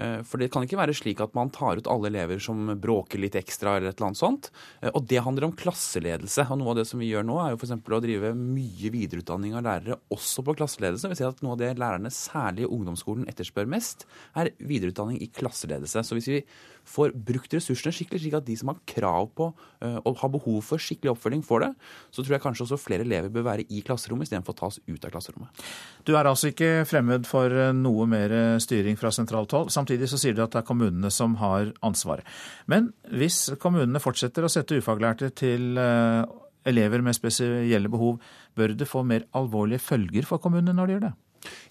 Eh, 0.00 0.20
for 0.24 0.40
det 0.40 0.50
kan 0.54 0.64
ikke 0.64 0.78
være 0.80 0.96
slik 0.96 1.20
at 1.20 1.36
man 1.36 1.52
tar 1.52 1.80
ut 1.80 1.90
alle 1.92 2.08
elever 2.08 2.40
som 2.42 2.72
bråker 2.80 3.20
litt 3.20 3.36
ekstra 3.36 3.76
eller 3.76 3.90
et 3.90 4.00
eller 4.00 4.10
annet 4.10 4.22
sånt. 4.22 4.50
Eh, 4.80 4.88
og 4.94 5.04
det 5.12 5.20
handler 5.26 5.50
om 5.50 5.54
klasseledelse. 5.60 6.48
Og 6.48 6.60
noe 6.62 6.72
av 6.72 6.80
det 6.80 6.86
som 6.88 7.02
vi 7.02 7.10
gjør 7.12 7.28
nå, 7.28 7.36
er 7.42 7.52
jo 7.52 7.60
f.eks. 7.60 7.76
å 7.76 8.02
drive 8.06 8.32
mye 8.40 8.94
videreutdanning 8.96 9.58
av 9.58 9.66
lærere 9.68 10.00
også 10.16 10.46
på 10.46 10.56
klasseledelse. 10.62 11.12
Vi 11.12 11.20
ser 11.20 11.30
at 11.34 11.44
noe 11.44 11.58
av 11.58 11.62
det 11.62 11.74
lærerne, 11.76 12.14
særlig 12.14 12.64
i 12.64 12.72
ungdomsskolen, 12.72 13.28
etterspør 13.30 13.68
mest, 13.70 14.08
er 14.40 14.54
videreutdanning 14.58 15.20
i 15.20 15.28
klasseledelse. 15.36 16.06
Så 16.06 16.16
hvis 16.16 16.32
vi 16.32 16.42
får 16.88 17.14
brukt 17.14 17.54
ressursene 17.56 17.92
skikkelig, 17.94 18.22
slik 18.24 18.36
at 18.38 18.46
de 18.46 18.56
som 18.58 18.72
har 18.72 18.80
krav 18.88 19.30
på 19.36 19.50
eh, 19.84 19.98
og 20.04 20.18
har 20.22 20.32
behov 20.32 20.60
for 20.66 20.82
skikkelig 20.82 21.14
oppfølging, 21.14 21.44
får 21.46 21.64
det, 21.64 21.70
så 22.10 22.24
tror 22.24 22.36
jeg 22.36 22.44
kanskje 22.44 22.66
også 22.66 22.80
flere 22.80 23.06
elever 23.06 23.32
bør 23.32 23.46
være 23.50 23.66
i 23.68 23.82
klasserommet 23.86 24.28
istedenfor 24.28 24.56
å 24.56 24.60
tas 24.62 24.80
ut 24.86 25.06
av 25.06 25.14
klasserommet. 25.14 25.64
Du 26.08 26.14
er 26.16 26.30
altså 26.30 26.52
ikke 26.52 26.84
fremmed 26.88 27.28
for 27.28 27.52
eh, 27.52 27.72
noe 27.76 28.08
mer 28.10 28.36
styring 28.62 28.98
fra 29.00 29.12
sentralt 29.14 29.54
hold. 29.56 29.72
Samtidig 29.74 30.10
så 30.10 30.20
sier 30.20 30.36
du 30.36 30.44
at 30.44 30.54
det 30.54 30.62
er 30.62 30.68
kommunene 30.68 31.12
som 31.14 31.38
har 31.40 31.72
ansvaret. 31.86 32.26
Men 32.70 32.92
hvis 33.14 33.48
kommunene 33.62 34.02
fortsetter 34.02 34.46
å 34.46 34.52
sette 34.52 34.78
ufaglærte 34.80 35.32
til 35.36 35.78
eh, 35.80 36.22
elever 36.68 37.02
med 37.04 37.16
spesielle 37.16 37.90
behov, 37.92 38.20
bør 38.56 38.74
det 38.76 38.88
få 38.88 39.02
mer 39.06 39.26
alvorlige 39.36 39.82
følger 39.82 40.26
for 40.28 40.42
kommunene 40.42 40.76
når 40.76 40.86
de 40.86 40.96
gjør 40.96 41.04
det? 41.08 41.16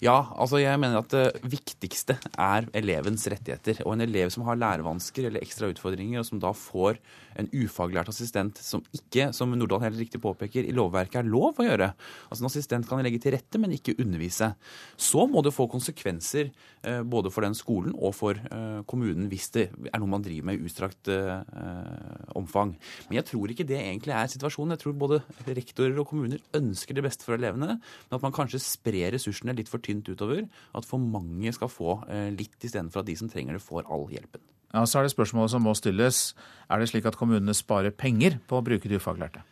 Ja, 0.02 0.16
altså 0.34 0.60
jeg 0.60 0.80
mener 0.80 1.00
at 1.00 1.12
det 1.12 1.42
viktigste 1.46 2.16
er 2.34 2.66
elevens 2.76 3.26
rettigheter. 3.30 3.82
Og 3.86 3.94
en 3.94 4.04
elev 4.06 4.32
som 4.34 4.44
har 4.48 4.58
lærevansker 4.58 5.28
eller 5.28 5.44
ekstra 5.44 5.70
utfordringer, 5.70 6.22
og 6.22 6.28
som 6.28 6.40
da 6.42 6.52
får 6.56 6.98
en 7.38 7.48
ufaglært 7.54 8.10
assistent 8.10 8.58
som 8.62 8.82
ikke, 8.96 9.30
som 9.36 9.52
Nordahl 9.54 9.84
helt 9.86 10.00
riktig 10.00 10.20
påpeker, 10.22 10.66
i 10.66 10.74
lovverket 10.74 11.20
er 11.22 11.30
lov 11.30 11.60
å 11.60 11.66
gjøre. 11.66 11.92
Altså 12.28 12.44
En 12.44 12.50
assistent 12.50 12.88
kan 12.88 13.02
legge 13.04 13.20
til 13.22 13.34
rette, 13.36 13.60
men 13.60 13.74
ikke 13.76 13.96
undervise. 14.00 14.52
Så 14.96 15.26
må 15.30 15.44
det 15.46 15.54
få 15.54 15.68
konsekvenser 15.70 16.50
eh, 16.50 17.02
både 17.02 17.32
for 17.32 17.46
den 17.46 17.56
skolen 17.58 17.94
og 17.96 18.14
for 18.18 18.38
eh, 18.40 18.80
kommunen 18.90 19.28
hvis 19.30 19.50
det 19.54 19.68
er 19.70 20.02
noe 20.02 20.10
man 20.10 20.24
driver 20.24 20.50
med 20.50 20.58
i 20.58 20.66
utstrakt 20.68 21.10
eh, 21.12 21.36
omfang. 22.38 22.74
Men 23.08 23.20
jeg 23.20 23.28
tror 23.30 23.52
ikke 23.52 23.68
det 23.68 23.78
egentlig 23.80 24.16
er 24.16 24.32
situasjonen. 24.32 24.74
Jeg 24.76 24.84
tror 24.84 24.98
både 25.04 25.22
rektorer 25.46 25.98
og 26.00 26.08
kommuner 26.10 26.42
ønsker 26.56 26.96
det 26.96 27.06
beste 27.06 27.26
for 27.26 27.38
elevene, 27.38 27.78
men 27.78 28.18
at 28.18 28.24
man 28.24 28.34
kanskje 28.34 28.62
sprer 28.62 29.14
ressursene 29.14 29.54
litt 29.60 29.70
for 29.70 29.82
tynt 29.84 30.08
utover. 30.10 30.46
At 30.76 30.88
for 30.88 31.02
mange 31.02 31.52
skal 31.56 31.70
få 31.70 32.00
eh, 32.08 32.30
litt 32.34 32.58
istedenfor 32.66 33.04
at 33.04 33.10
de 33.10 33.16
som 33.20 33.30
trenger 33.30 33.56
det, 33.56 33.64
får 33.64 33.86
all 33.86 34.08
hjelpen. 34.12 34.42
Ja, 34.70 34.84
Så 34.86 35.00
er 35.00 35.06
det 35.06 35.14
spørsmålet 35.14 35.52
som 35.52 35.64
må 35.66 35.74
stilles. 35.74 36.34
Er 36.70 36.78
det 36.78 36.90
slik 36.90 37.06
at 37.08 37.18
kommunene 37.18 37.54
sparer 37.56 37.94
penger 37.94 38.38
på 38.48 38.60
å 38.60 38.64
bruke 38.66 38.90
de 38.90 39.00
ufaglærte? 39.00 39.42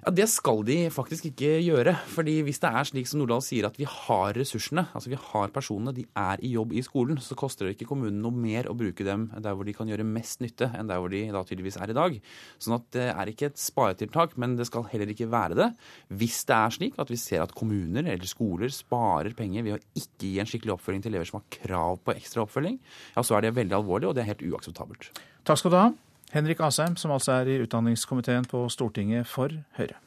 Ja, 0.00 0.10
Det 0.10 0.28
skal 0.32 0.62
de 0.64 0.88
faktisk 0.88 1.26
ikke 1.28 1.60
gjøre. 1.60 1.92
fordi 2.08 2.40
hvis 2.42 2.58
det 2.58 2.70
er 2.70 2.84
slik 2.88 3.06
som 3.06 3.20
Nordahl 3.20 3.42
sier, 3.44 3.66
at 3.66 3.76
vi 3.76 3.84
har 3.84 4.32
ressursene, 4.32 4.86
altså 4.94 5.10
vi 5.10 5.18
har 5.20 5.48
personene, 5.48 5.94
de 5.94 6.06
er 6.16 6.40
i 6.40 6.54
jobb 6.54 6.72
i 6.72 6.80
skolen, 6.80 7.20
så 7.20 7.36
koster 7.36 7.66
det 7.66 7.76
ikke 7.76 7.90
kommunen 7.92 8.22
noe 8.22 8.32
mer 8.32 8.64
å 8.64 8.76
bruke 8.76 9.04
dem 9.04 9.30
der 9.36 9.54
hvor 9.54 9.64
de 9.64 9.74
kan 9.76 9.88
gjøre 9.88 10.06
mest 10.08 10.40
nytte, 10.40 10.70
enn 10.72 10.88
der 10.88 10.98
hvor 10.98 11.12
de 11.12 11.26
da 11.28 11.44
tydeligvis 11.44 11.76
er 11.76 11.92
i 11.92 11.98
dag. 11.98 12.16
Sånn 12.58 12.78
at 12.78 12.88
det 12.96 13.08
er 13.12 13.28
ikke 13.28 13.50
et 13.50 13.60
sparetiltak, 13.60 14.38
men 14.40 14.56
det 14.56 14.70
skal 14.70 14.88
heller 14.88 15.12
ikke 15.12 15.28
være 15.30 15.58
det. 15.58 15.70
Hvis 16.08 16.44
det 16.48 16.56
er 16.56 16.76
slik 16.78 16.98
at 16.98 17.12
vi 17.12 17.20
ser 17.20 17.44
at 17.44 17.54
kommuner 17.54 18.08
eller 18.08 18.28
skoler 18.28 18.72
sparer 18.72 19.36
penger 19.36 19.66
ved 19.66 19.76
å 19.76 19.82
ikke 20.00 20.30
gi 20.30 20.38
en 20.40 20.48
skikkelig 20.48 20.78
oppfølging 20.78 21.04
til 21.04 21.12
elever 21.12 21.28
som 21.28 21.42
har 21.42 21.48
krav 21.60 22.00
på 22.04 22.16
ekstra 22.16 22.46
oppfølging, 22.46 22.80
ja, 23.16 23.22
så 23.22 23.36
er 23.36 23.44
det 23.44 23.58
veldig 23.58 23.82
alvorlig, 23.82 24.08
og 24.08 24.16
det 24.16 24.24
er 24.24 24.32
helt 24.32 24.48
uakseptabelt. 24.48 25.12
Takk 25.44 25.60
skal 25.60 25.74
du 25.74 25.76
ha. 25.76 25.90
Henrik 26.30 26.60
Asheim, 26.62 26.96
som 26.96 27.10
altså 27.14 27.40
er 27.40 27.50
i 27.50 27.60
utdanningskomiteen 27.64 28.46
på 28.50 28.62
Stortinget 28.70 29.26
for 29.26 29.54
Høyre. 29.78 29.98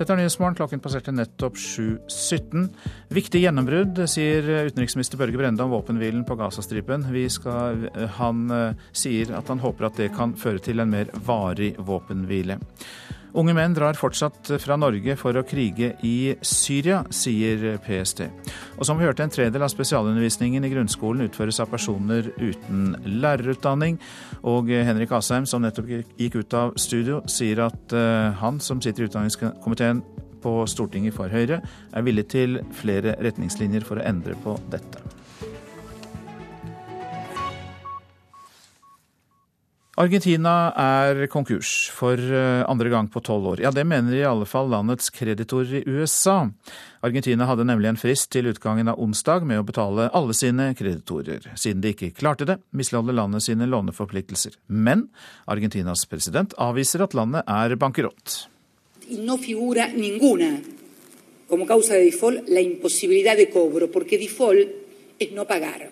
Dette 0.00 0.14
er 0.14 0.16
Nyhetsmorgen. 0.16 0.56
Klokken 0.56 0.80
passerte 0.80 1.12
nettopp 1.12 1.58
7.17. 1.60 2.70
Viktig 3.12 3.42
gjennombrudd, 3.42 4.00
sier 4.08 4.46
utenriksminister 4.70 5.20
Børge 5.20 5.36
Brende 5.36 5.66
om 5.66 5.74
våpenhvilen 5.74 6.22
på 6.24 6.38
Gazastripen. 6.40 7.04
Han 8.16 8.40
eh, 8.56 8.86
sier 8.96 9.34
at 9.36 9.52
han 9.52 9.60
håper 9.60 9.90
at 9.90 10.00
det 10.00 10.08
kan 10.16 10.32
føre 10.40 10.62
til 10.64 10.80
en 10.80 10.94
mer 10.94 11.12
varig 11.26 11.74
våpenhvile. 11.76 12.56
Unge 13.38 13.54
menn 13.54 13.74
drar 13.76 13.94
fortsatt 13.98 14.50
fra 14.58 14.76
Norge 14.80 15.14
for 15.18 15.36
å 15.38 15.44
krige 15.46 15.92
i 16.06 16.34
Syria, 16.42 17.04
sier 17.14 17.76
PST. 17.84 18.24
Og 18.78 18.86
som 18.88 18.98
vi 18.98 19.06
hørte, 19.06 19.22
en 19.22 19.30
tredel 19.32 19.62
av 19.62 19.70
spesialundervisningen 19.70 20.66
i 20.66 20.72
grunnskolen 20.72 21.28
utføres 21.28 21.60
av 21.62 21.70
personer 21.70 22.32
uten 22.40 22.96
lærerutdanning. 23.22 24.00
Og 24.50 24.72
Henrik 24.72 25.14
Asheim, 25.14 25.46
som 25.46 25.62
nettopp 25.62 25.92
gikk 26.18 26.40
ut 26.40 26.58
av 26.58 26.74
studio, 26.80 27.20
sier 27.30 27.62
at 27.68 27.94
eh, 27.94 28.34
han, 28.42 28.58
som 28.64 28.82
sitter 28.82 29.06
i 29.06 29.10
utdanningskomiteen 29.10 30.02
på 30.42 30.56
Stortinget 30.70 31.14
for 31.14 31.30
Høyre, 31.30 31.60
er 31.94 32.06
villig 32.06 32.26
til 32.32 32.60
flere 32.80 33.14
retningslinjer 33.22 33.86
for 33.86 34.00
å 34.00 34.06
endre 34.10 34.38
på 34.42 34.58
dette. 34.72 35.19
Argentina 39.98 40.70
er 40.78 41.26
konkurs 41.26 41.90
for 41.90 42.14
eh, 42.14 42.62
andre 42.70 42.92
gang 42.92 43.08
på 43.10 43.20
tolv 43.26 43.48
år. 43.50 43.62
Ja, 43.64 43.72
det 43.74 43.82
mener 43.90 44.14
i 44.14 44.22
alle 44.22 44.46
fall 44.46 44.70
landets 44.70 45.10
kreditorer 45.10 45.80
i 45.80 45.82
USA. 45.90 46.44
Argentina 47.02 47.48
hadde 47.48 47.66
nemlig 47.66 47.90
en 47.90 47.98
frist 47.98 48.30
til 48.30 48.52
utgangen 48.52 48.88
av 48.92 49.02
onsdag 49.02 49.42
med 49.50 49.58
å 49.58 49.66
betale 49.66 50.06
alle 50.14 50.36
sine 50.36 50.70
kreditorer. 50.78 51.50
Siden 51.58 51.82
de 51.82 51.90
ikke 51.96 52.12
klarte 52.14 52.46
det, 52.46 52.60
misligholder 52.70 53.18
landet 53.18 53.48
sine 53.48 53.66
låneforpliktelser. 53.66 54.60
Men 54.70 55.08
Argentinas 55.50 56.06
president 56.06 56.54
avviser 56.54 57.02
at 57.02 57.18
landet 57.18 57.50
er 57.50 57.74
bankerott. 57.80 58.44
No 59.26 59.40
figura 59.42 59.90
ninguna 59.90 60.54
como 61.50 61.66
causa 61.66 61.96
de 61.98 62.06
default 62.06 62.46
la 62.46 62.60
imposibilidad 62.60 63.36
de 63.36 63.50
cobro, 63.50 63.90
porque 63.90 64.18
default 64.18 64.68
es 65.18 65.32
no 65.32 65.44
pagar. 65.44 65.90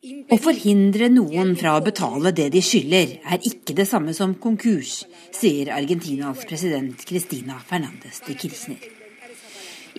Å 0.00 0.36
forhindre 0.40 1.10
noen 1.12 1.50
fra 1.60 1.74
å 1.76 1.80
betale 1.84 2.30
det 2.32 2.46
de 2.54 2.62
skylder, 2.64 3.10
er 3.20 3.42
ikke 3.44 3.74
det 3.76 3.84
samme 3.84 4.14
som 4.16 4.32
konkurs, 4.40 5.02
sier 5.36 5.68
Argentinas 5.76 6.46
president 6.48 7.04
Cristina 7.04 7.58
Fernandez 7.68 8.22
de 8.24 8.36
Kirchner. 8.40 8.80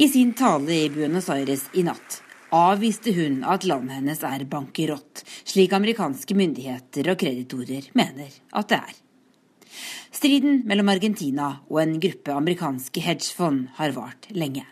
I 0.02 0.08
sin 0.10 0.32
tale 0.34 0.74
i 0.74 0.90
Buenos 0.90 1.30
Aires 1.30 1.68
i 1.78 1.86
natt 1.86 2.18
avviste 2.50 3.14
hun 3.14 3.44
at 3.46 3.70
landet 3.70 4.00
hennes 4.00 4.26
er 4.26 4.48
bankerott, 4.50 5.22
slik 5.46 5.78
amerikanske 5.78 6.34
myndigheter 6.34 7.14
og 7.14 7.22
kreditorer 7.22 7.94
mener 7.94 8.34
at 8.58 8.74
det 8.74 8.82
er. 8.82 9.00
Striden 10.10 10.64
mellom 10.66 10.90
Argentina 10.98 11.60
og 11.70 11.84
en 11.86 12.00
gruppe 12.02 12.34
amerikanske 12.42 13.06
hedgefond 13.06 13.68
har 13.78 13.94
vart 13.94 14.32
lenge. 14.34 14.66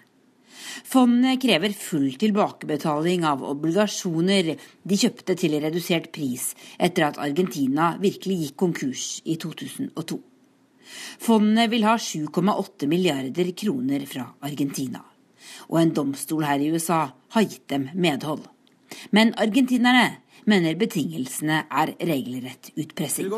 Fondet 0.89 1.41
krever 1.41 1.73
full 1.75 2.13
tilbakebetaling 2.19 3.25
av 3.27 3.43
obligasjoner 3.47 4.53
de 4.55 4.99
kjøpte 4.99 5.35
til 5.39 5.55
redusert 5.61 6.09
pris 6.15 6.51
etter 6.77 7.07
at 7.09 7.19
Argentina 7.21 7.93
virkelig 8.01 8.39
gikk 8.43 8.57
konkurs 8.65 9.05
i 9.25 9.37
2002. 9.41 10.19
Fondet 11.21 11.69
vil 11.71 11.85
ha 11.85 11.95
7,8 12.01 12.87
milliarder 12.89 13.51
kroner 13.57 14.05
fra 14.09 14.25
Argentina. 14.41 15.03
Og 15.69 15.81
en 15.81 15.93
domstol 15.93 16.45
her 16.47 16.61
i 16.61 16.71
USA 16.73 17.03
har 17.35 17.45
gitt 17.45 17.67
dem 17.69 17.89
medhold. 17.93 18.47
Men 19.13 19.35
argentinerne 19.37 20.23
mener 20.49 20.77
betingelsene 20.79 21.63
er 21.69 21.93
regelrett 21.99 22.71
utpressing. 22.75 23.29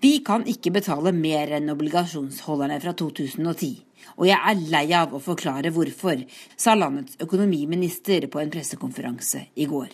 Vi 0.00 0.18
kan 0.24 0.46
ikke 0.48 0.72
betale 0.72 1.12
mer 1.12 1.52
enn 1.58 1.72
obligasjonsholderne 1.72 2.80
fra 2.80 2.96
2010 2.96 3.72
og 4.16 4.26
jeg 4.28 4.36
er 4.36 4.64
lei 4.72 4.86
av 4.96 5.14
å 5.14 5.20
forklare 5.22 5.72
hvorfor, 5.74 6.24
sa 6.56 6.74
landets 6.76 7.18
økonomiminister 7.22 8.26
på 8.32 8.42
en 8.42 8.52
pressekonferanse 8.52 9.46
i 9.60 9.68
går. 9.70 9.92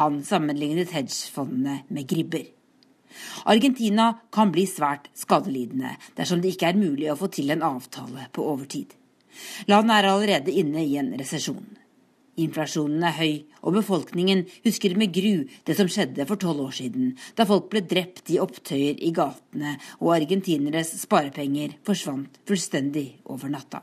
Han 0.00 0.20
sammenlignet 0.26 0.92
hedgefondene 0.92 1.80
med 1.88 2.08
gribber. 2.10 2.44
Argentina 3.48 4.10
kan 4.34 4.50
bli 4.52 4.66
svært 4.68 5.08
skadelidende 5.16 5.94
dersom 6.18 6.42
det 6.42 6.52
ikke 6.52 6.68
er 6.72 6.80
mulig 6.80 7.08
å 7.12 7.16
få 7.16 7.30
til 7.32 7.54
en 7.54 7.64
avtale 7.64 8.28
på 8.34 8.44
overtid. 8.44 8.92
Landet 9.70 9.96
er 9.96 10.10
allerede 10.10 10.52
inne 10.52 10.84
i 10.84 10.98
en 11.00 11.14
resesjon. 11.16 11.64
Inflasjonen 12.36 13.04
er 13.08 13.16
høy, 13.16 13.34
og 13.64 13.78
befolkningen 13.78 14.44
husker 14.66 14.92
med 15.00 15.14
gru 15.16 15.46
det 15.64 15.76
som 15.78 15.88
skjedde 15.88 16.26
for 16.28 16.40
tolv 16.40 16.66
år 16.66 16.74
siden, 16.78 17.14
da 17.36 17.48
folk 17.48 17.70
ble 17.72 17.80
drept 17.88 18.28
i 18.34 18.40
opptøyer 18.42 19.00
i 19.00 19.12
gatene 19.16 19.78
og 20.02 20.12
argentineres 20.18 20.92
sparepenger 21.00 21.78
forsvant 21.86 22.40
fullstendig 22.48 23.08
over 23.32 23.52
natta. 23.52 23.82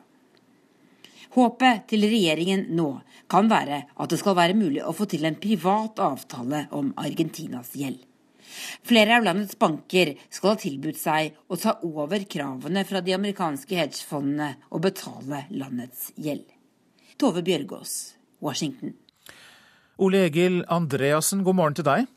Håpet 1.33 1.88
til 1.89 2.05
regjeringen 2.05 2.67
nå 2.77 2.87
kan 3.31 3.50
være 3.50 3.79
at 3.89 4.11
det 4.11 4.22
skal 4.22 4.37
være 4.37 4.57
mulig 4.57 4.83
å 4.85 4.94
få 4.94 5.09
til 5.09 5.25
en 5.25 5.39
privat 5.42 5.98
avtale 6.05 6.68
om 6.77 6.94
Argentinas 7.01 7.74
gjeld. 7.74 8.03
Flere 8.85 9.18
av 9.18 9.25
landets 9.25 9.57
banker 9.57 10.13
skal 10.29 10.53
ha 10.53 10.59
tilbudt 10.61 11.00
seg 11.01 11.33
å 11.50 11.57
ta 11.57 11.79
over 11.87 12.27
kravene 12.29 12.83
fra 12.85 13.01
de 13.01 13.16
amerikanske 13.18 13.79
hedgefondene 13.79 14.51
og 14.70 14.83
betale 14.85 15.48
landets 15.57 16.11
gjeld. 16.22 16.46
Tove 17.18 17.42
Bjørgaas, 17.46 17.96
Washington. 18.44 18.98
Ole 19.98 20.25
Egil 20.27 20.64
Andreassen, 20.68 21.44
god 21.46 21.56
morgen 21.56 21.79
til 21.79 21.88
deg. 21.88 22.10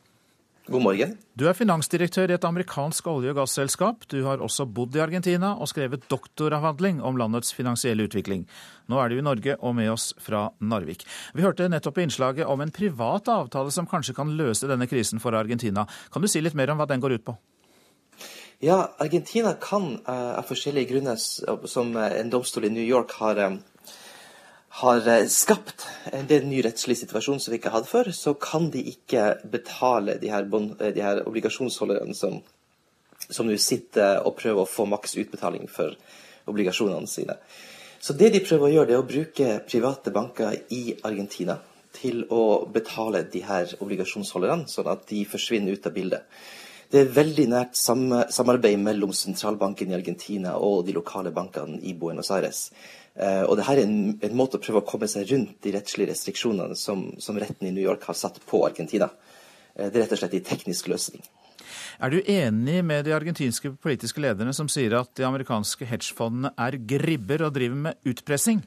God 0.67 0.83
morgen. 0.83 1.13
Du 1.39 1.45
er 1.47 1.55
finansdirektør 1.55 2.27
i 2.27 2.35
et 2.35 2.43
amerikansk 2.43 3.05
olje- 3.07 3.31
og 3.31 3.37
gasselskap. 3.37 4.01
Du 4.11 4.17
har 4.25 4.41
også 4.43 4.65
bodd 4.67 4.97
i 4.97 4.99
Argentina 4.99 5.53
og 5.55 5.69
skrevet 5.71 6.03
doktoravhandling 6.11 6.99
om 6.99 7.15
landets 7.15 7.53
finansielle 7.55 8.03
utvikling. 8.03 8.43
Nå 8.91 8.99
er 8.99 9.07
du 9.07 9.15
i 9.15 9.23
Norge 9.23 9.55
og 9.61 9.77
med 9.77 9.93
oss 9.93 10.09
fra 10.19 10.49
Narvik. 10.59 11.05
Vi 11.33 11.45
hørte 11.45 11.69
nettopp 11.71 12.01
i 12.01 12.07
innslaget 12.09 12.51
om 12.51 12.59
en 12.59 12.73
privat 12.75 13.31
avtale 13.31 13.71
som 13.71 13.87
kanskje 13.87 14.17
kan 14.17 14.35
løse 14.35 14.67
denne 14.67 14.89
krisen 14.91 15.23
for 15.23 15.39
Argentina. 15.39 15.87
Kan 16.11 16.21
du 16.21 16.27
si 16.27 16.43
litt 16.43 16.57
mer 16.57 16.73
om 16.73 16.81
hva 16.81 16.89
den 16.89 16.99
går 16.99 17.15
ut 17.15 17.25
på? 17.29 17.37
Ja, 18.59 18.89
Argentina 18.99 19.53
kan 19.61 20.01
uh, 20.03 20.35
av 20.41 20.49
forskjellige 20.49 20.91
grunner, 20.91 21.15
som 21.69 21.95
eh, 21.95 22.19
en 22.19 22.31
domstol 22.33 22.65
i 22.65 22.73
New 22.73 22.83
York 22.83 23.13
har 23.21 23.39
har 24.77 24.99
det 25.01 25.29
skapt 25.33 25.87
en 26.13 26.27
del 26.29 26.43
ny 26.45 26.59
rettslig 26.61 26.99
situasjon 26.99 27.39
som 27.41 27.53
vi 27.53 27.57
ikke 27.57 27.71
hadde 27.73 27.89
før, 27.89 28.11
så 28.13 28.35
kan 28.37 28.67
de 28.69 28.83
ikke 28.91 29.23
betale 29.49 30.19
de 30.21 30.29
her, 30.29 30.45
eh, 30.45 30.91
de 30.93 31.01
her 31.01 31.23
obligasjonsholderne 31.25 32.13
som, 32.13 32.43
som 33.25 33.47
nå 33.47 33.57
sitter 33.57 34.21
og 34.21 34.35
prøver 34.37 34.61
å 34.61 34.69
få 34.69 34.85
maks 34.85 35.17
utbetaling 35.17 35.65
for 35.65 35.95
obligasjonene 36.45 37.09
sine. 37.09 37.39
Så 37.99 38.13
det 38.13 38.29
de 38.35 38.43
prøver 38.45 38.67
å 38.67 38.73
gjøre, 38.75 38.87
det 38.87 38.95
er 38.95 39.01
å 39.01 39.09
bruke 39.09 39.49
private 39.65 40.13
banker 40.13 40.53
i 40.69 40.83
Argentina 41.09 41.57
til 41.97 42.27
å 42.29 42.67
betale 42.69 43.23
de 43.33 43.41
her 43.47 43.73
obligasjonsholderne, 43.81 44.69
sånn 44.69 44.93
at 44.93 45.07
de 45.09 45.23
forsvinner 45.25 45.73
ut 45.73 45.89
av 45.89 45.97
bildet. 45.97 46.29
Det 46.87 47.01
er 47.01 47.09
veldig 47.17 47.47
nært 47.51 47.75
samarbeid 47.75 48.77
mellom 48.79 49.11
sentralbanken 49.11 49.89
i 49.91 49.97
Argentina 49.97 50.53
og 50.63 50.85
de 50.87 50.93
lokale 50.95 51.33
bankene 51.35 51.81
i 51.83 51.97
Buenos 51.97 52.29
Aires. 52.31 52.69
Uh, 53.17 53.43
og 53.47 53.55
det 53.57 53.65
her 53.65 53.79
er 53.79 53.87
en, 53.87 54.11
en, 54.21 54.37
måte 54.37 54.59
å 54.59 54.61
prøve 54.61 54.83
å 54.83 54.85
komme 54.85 55.07
seg 55.09 55.25
rundt 55.31 55.55
de 55.65 55.73
rettslige 55.73 56.11
restriksjonene 56.11 56.77
som, 56.77 57.07
som 57.17 57.39
retten 57.41 57.65
i 57.65 57.73
New 57.73 57.81
York 57.81 58.05
har 58.05 58.17
satt 58.17 58.37
på 58.45 58.61
Argentina. 58.67 59.09
Uh, 59.73 59.87
det 59.87 59.95
er 59.95 60.03
rett 60.03 60.13
og 60.13 60.21
slett 60.21 60.37
en 60.37 60.47
teknisk 60.51 60.91
løsning. 60.91 61.25
Er 61.97 62.13
du 62.13 62.19
enig 62.21 62.83
med 62.85 63.07
de 63.07 63.15
argentinske 63.17 63.73
politiske 63.81 64.21
lederne 64.21 64.53
som 64.53 64.69
sier 64.69 64.93
at 64.99 65.09
de 65.17 65.25
amerikanske 65.25 65.87
hedgefondene 65.89 66.53
er 66.61 66.77
gribber 66.77 67.47
og 67.47 67.57
driver 67.57 67.83
med 67.89 68.13
utpressing? 68.13 68.61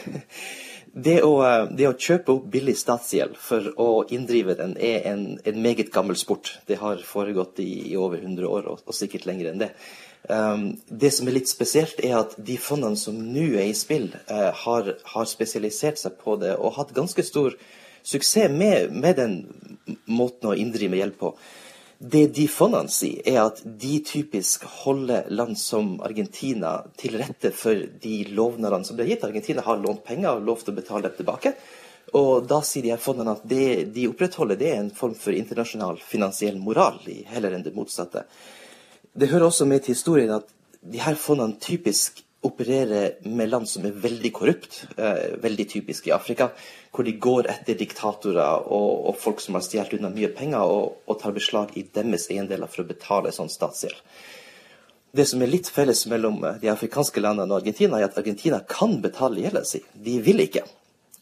Det 0.90 1.20
å, 1.22 1.36
eh, 1.46 1.68
det 1.78 1.86
å, 1.86 1.94
kjøpe 1.94 2.32
opp 2.34 2.46
billig 2.50 2.72
statsgjeld 2.74 3.36
for 3.38 3.68
å 3.78 3.88
inndrive 4.10 4.56
den, 4.58 4.72
er 4.74 5.04
en, 5.12 5.20
en 5.46 5.60
meget 5.62 5.92
gammel 5.94 6.18
sport. 6.18 6.56
Det 6.66 6.80
har 6.80 6.98
foregått 7.06 7.60
i, 7.62 7.92
i 7.92 7.94
over 7.94 8.18
100 8.18 8.48
år, 8.48 8.66
og, 8.72 8.82
og 8.82 8.96
sikkert 8.96 9.28
lenger 9.28 9.52
enn 9.52 9.62
det. 9.62 9.68
Um, 10.30 10.76
det 10.86 11.10
som 11.16 11.26
er 11.26 11.34
litt 11.40 11.50
spesielt, 11.50 11.98
er 12.06 12.20
at 12.20 12.36
de 12.38 12.54
fondene 12.60 12.98
som 12.98 13.16
nå 13.18 13.48
er 13.58 13.70
i 13.70 13.74
spill, 13.74 14.12
uh, 14.30 14.50
har, 14.62 14.92
har, 15.14 15.26
spesialisert 15.26 15.98
seg 15.98 16.20
på 16.22 16.36
det 16.38 16.52
og 16.54 16.76
hatt 16.76 16.92
ganske 16.94 17.24
stor 17.26 17.56
suksess 18.06 18.52
med, 18.52 18.94
med 18.94 19.18
den 19.18 19.34
måten 20.06 20.52
å 20.52 20.54
inndrive 20.54 21.00
gjeld 21.00 21.18
på. 21.18 21.32
Det 22.00 22.28
de 22.32 22.46
fondene 22.48 22.88
sier, 22.88 23.24
er 23.28 23.42
at 23.42 23.58
de 23.64 23.98
typisk 24.06 24.62
holder 24.84 25.26
land 25.34 25.58
som 25.60 25.98
Argentina 26.06 26.78
til 27.00 27.18
rette 27.20 27.50
for 27.52 27.82
de 28.04 28.22
lovnadene 28.30 28.86
som 28.88 28.96
ble 28.96 29.10
gitt. 29.10 29.26
Argentina 29.26 29.66
har 29.66 29.82
lånt 29.82 30.06
penger 30.06 30.38
og 30.38 30.46
lovt 30.46 30.70
å 30.70 30.76
betale 30.78 31.10
dem 31.10 31.18
tilbake. 31.18 31.56
Og 32.16 32.46
da 32.48 32.62
sier 32.64 32.86
de 32.86 32.94
her 32.94 33.02
fondene 33.02 33.34
at 33.36 33.44
det 33.50 33.90
de 33.94 34.06
opprettholder, 34.08 34.56
det 34.62 34.70
er 34.70 34.80
en 34.80 34.94
form 34.94 35.12
for 35.18 35.36
internasjonal 35.36 36.00
finansiell 36.00 36.56
moral, 36.62 37.02
heller 37.34 37.58
enn 37.58 37.66
det 37.66 37.74
motsatte. 37.76 38.24
Det 39.12 39.26
hører 39.30 39.48
også 39.48 39.66
med 39.66 39.82
til 39.82 39.96
historien 39.96 40.30
at 40.30 40.50
de 40.80 41.00
her 41.02 41.16
fondene 41.18 41.58
typisk 41.60 42.22
opererer 42.46 43.18
med 43.28 43.50
land 43.50 43.66
som 43.68 43.84
er 43.84 43.96
veldig 44.00 44.30
korrupt, 44.32 44.84
eh, 44.96 45.36
veldig 45.42 45.66
typisk 45.68 46.06
i 46.08 46.14
Afrika, 46.14 46.48
hvor 46.94 47.04
de 47.04 47.12
går 47.12 47.50
etter 47.52 47.76
diktatorer 47.76 48.62
og, 48.70 49.08
og 49.10 49.18
folk 49.20 49.42
som 49.44 49.58
har 49.58 49.64
stjålet 49.66 49.98
unna 49.98 50.12
mye 50.14 50.30
penger, 50.32 50.62
og, 50.62 51.02
og, 51.04 51.18
tar 51.20 51.34
beslag 51.36 51.74
i 51.76 51.84
deres 51.84 52.30
eiendeler 52.30 52.70
for 52.70 52.84
å 52.84 52.88
betale 52.88 53.34
sånn 53.34 53.52
statsgjeld. 53.52 53.98
Det 55.12 55.26
som 55.26 55.42
er 55.42 55.50
litt 55.50 55.68
felles 55.68 56.06
mellom 56.08 56.38
eh, 56.46 56.62
de 56.62 56.70
afrikanske 56.72 57.20
landene 57.20 57.50
og 57.50 57.60
Argentina, 57.60 57.98
er 57.98 58.08
at 58.08 58.22
Argentina 58.22 58.62
kan 58.62 59.00
betale 59.02 59.42
gjelda 59.42 59.66
si. 59.68 59.82
De 59.92 60.16
vil 60.24 60.46
ikke. 60.46 60.64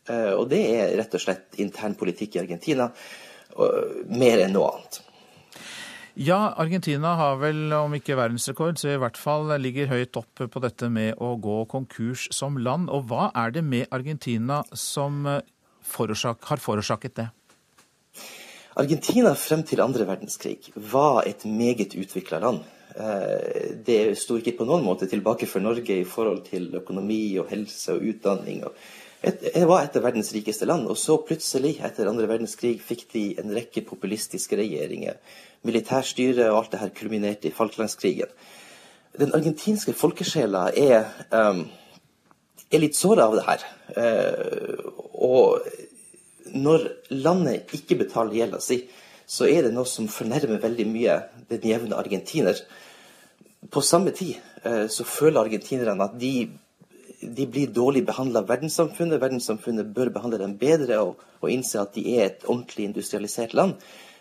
Eh, 0.06 0.34
og 0.36 0.46
det 0.52 0.62
er 0.76 0.96
rett 1.00 1.18
og 1.18 1.24
slett 1.24 1.58
intern 1.64 1.98
politikk 1.98 2.36
i 2.36 2.44
Argentina, 2.44 2.92
mer 3.58 4.38
enn 4.44 4.52
noe 4.54 4.68
annet. 4.70 5.00
Ja, 6.18 6.52
Argentina 6.58 7.12
har 7.14 7.36
vel, 7.38 7.70
om 7.76 7.92
ikke 7.94 8.16
verdensrekord, 8.18 8.80
så 8.80 8.90
i 8.90 8.98
hvert 8.98 9.18
fall 9.20 9.52
ligger 9.62 9.86
høyt 9.86 10.16
opp 10.18 10.40
på 10.50 10.62
dette 10.64 10.88
med 10.90 11.14
å 11.22 11.36
gå 11.38 11.60
konkurs 11.70 12.24
som 12.34 12.56
land. 12.58 12.88
Og 12.90 13.04
hva 13.06 13.28
er 13.38 13.52
det 13.54 13.62
med 13.62 13.86
Argentina 13.94 14.64
som 14.74 15.20
eh, 15.30 15.44
forårsak, 15.86 16.42
har 16.50 16.58
forårsaket 16.58 17.14
det? 17.20 17.28
Argentina 18.82 19.30
frem 19.38 19.62
til 19.62 19.84
andre 19.84 20.08
verdenskrig 20.10 20.72
var 20.90 21.22
et 21.30 21.46
meget 21.46 21.94
utvikla 21.94 22.42
land. 22.42 22.66
Eh, 22.98 23.78
det 23.86 24.00
sto 24.18 24.40
ikke 24.42 24.56
på 24.58 24.66
noen 24.66 24.82
måte 24.82 25.06
tilbake 25.06 25.46
for 25.46 25.62
Norge 25.62 26.00
i 26.00 26.08
forhold 26.16 26.48
til 26.50 26.72
økonomi 26.82 27.38
og 27.38 27.46
helse 27.54 27.94
og 27.94 28.10
utdanning. 28.10 28.64
Det 29.22 29.64
var 29.66 29.82
et 29.82 29.96
av 29.98 30.04
verdens 30.06 30.30
rikeste 30.32 30.66
land. 30.68 30.86
Og 30.86 30.98
så 30.98 31.18
plutselig, 31.26 31.78
etter 31.82 32.06
andre 32.10 32.28
verdenskrig, 32.30 32.76
fikk 32.84 33.08
de 33.12 33.24
en 33.42 33.54
rekke 33.56 33.82
populistiske 33.88 34.58
regjeringer 34.58 35.18
militærstyret 35.66 36.46
og 36.50 36.58
alt 36.58 36.72
det 36.72 36.80
her 36.82 36.94
kulminerte 36.94 37.48
i 37.48 37.54
Falklandskrigen. 37.54 38.30
Den 39.18 39.34
argentinske 39.34 39.92
folkesjela 39.96 40.68
er, 40.76 41.08
um, 41.32 41.64
er 42.70 42.82
litt 42.82 42.96
såra 42.96 43.26
av 43.26 43.38
det 43.38 43.46
her. 43.48 43.64
Uh, 43.96 44.84
og 45.18 46.54
når 46.54 46.86
landet 47.10 47.74
ikke 47.74 47.98
betaler 48.04 48.38
gjelda 48.38 48.60
si, 48.62 48.84
så 49.28 49.48
er 49.50 49.66
det 49.66 49.74
noe 49.74 49.88
som 49.88 50.08
fornærmer 50.08 50.62
veldig 50.62 50.86
mye 50.88 51.18
den 51.50 51.66
jevne 51.72 51.98
argentiner. 51.98 52.60
På 53.70 53.82
samme 53.82 54.14
tid 54.14 54.38
uh, 54.64 54.86
så 54.86 55.04
føler 55.04 55.42
argentinerne 55.42 56.06
at 56.06 56.16
de, 56.20 56.48
de 57.20 57.46
blir 57.46 57.70
dårlig 57.74 58.04
behandla 58.06 58.42
av 58.42 58.50
verdenssamfunnet. 58.50 59.20
Verdenssamfunnet 59.22 59.90
bør 59.94 60.12
behandle 60.14 60.38
dem 60.42 60.54
bedre 60.58 61.00
og, 61.02 61.24
og 61.42 61.50
innse 61.50 61.80
at 61.82 61.96
de 61.96 62.04
er 62.16 62.28
et 62.28 62.46
ordentlig 62.46 62.88
industrialisert 62.88 63.56
land. 63.58 63.74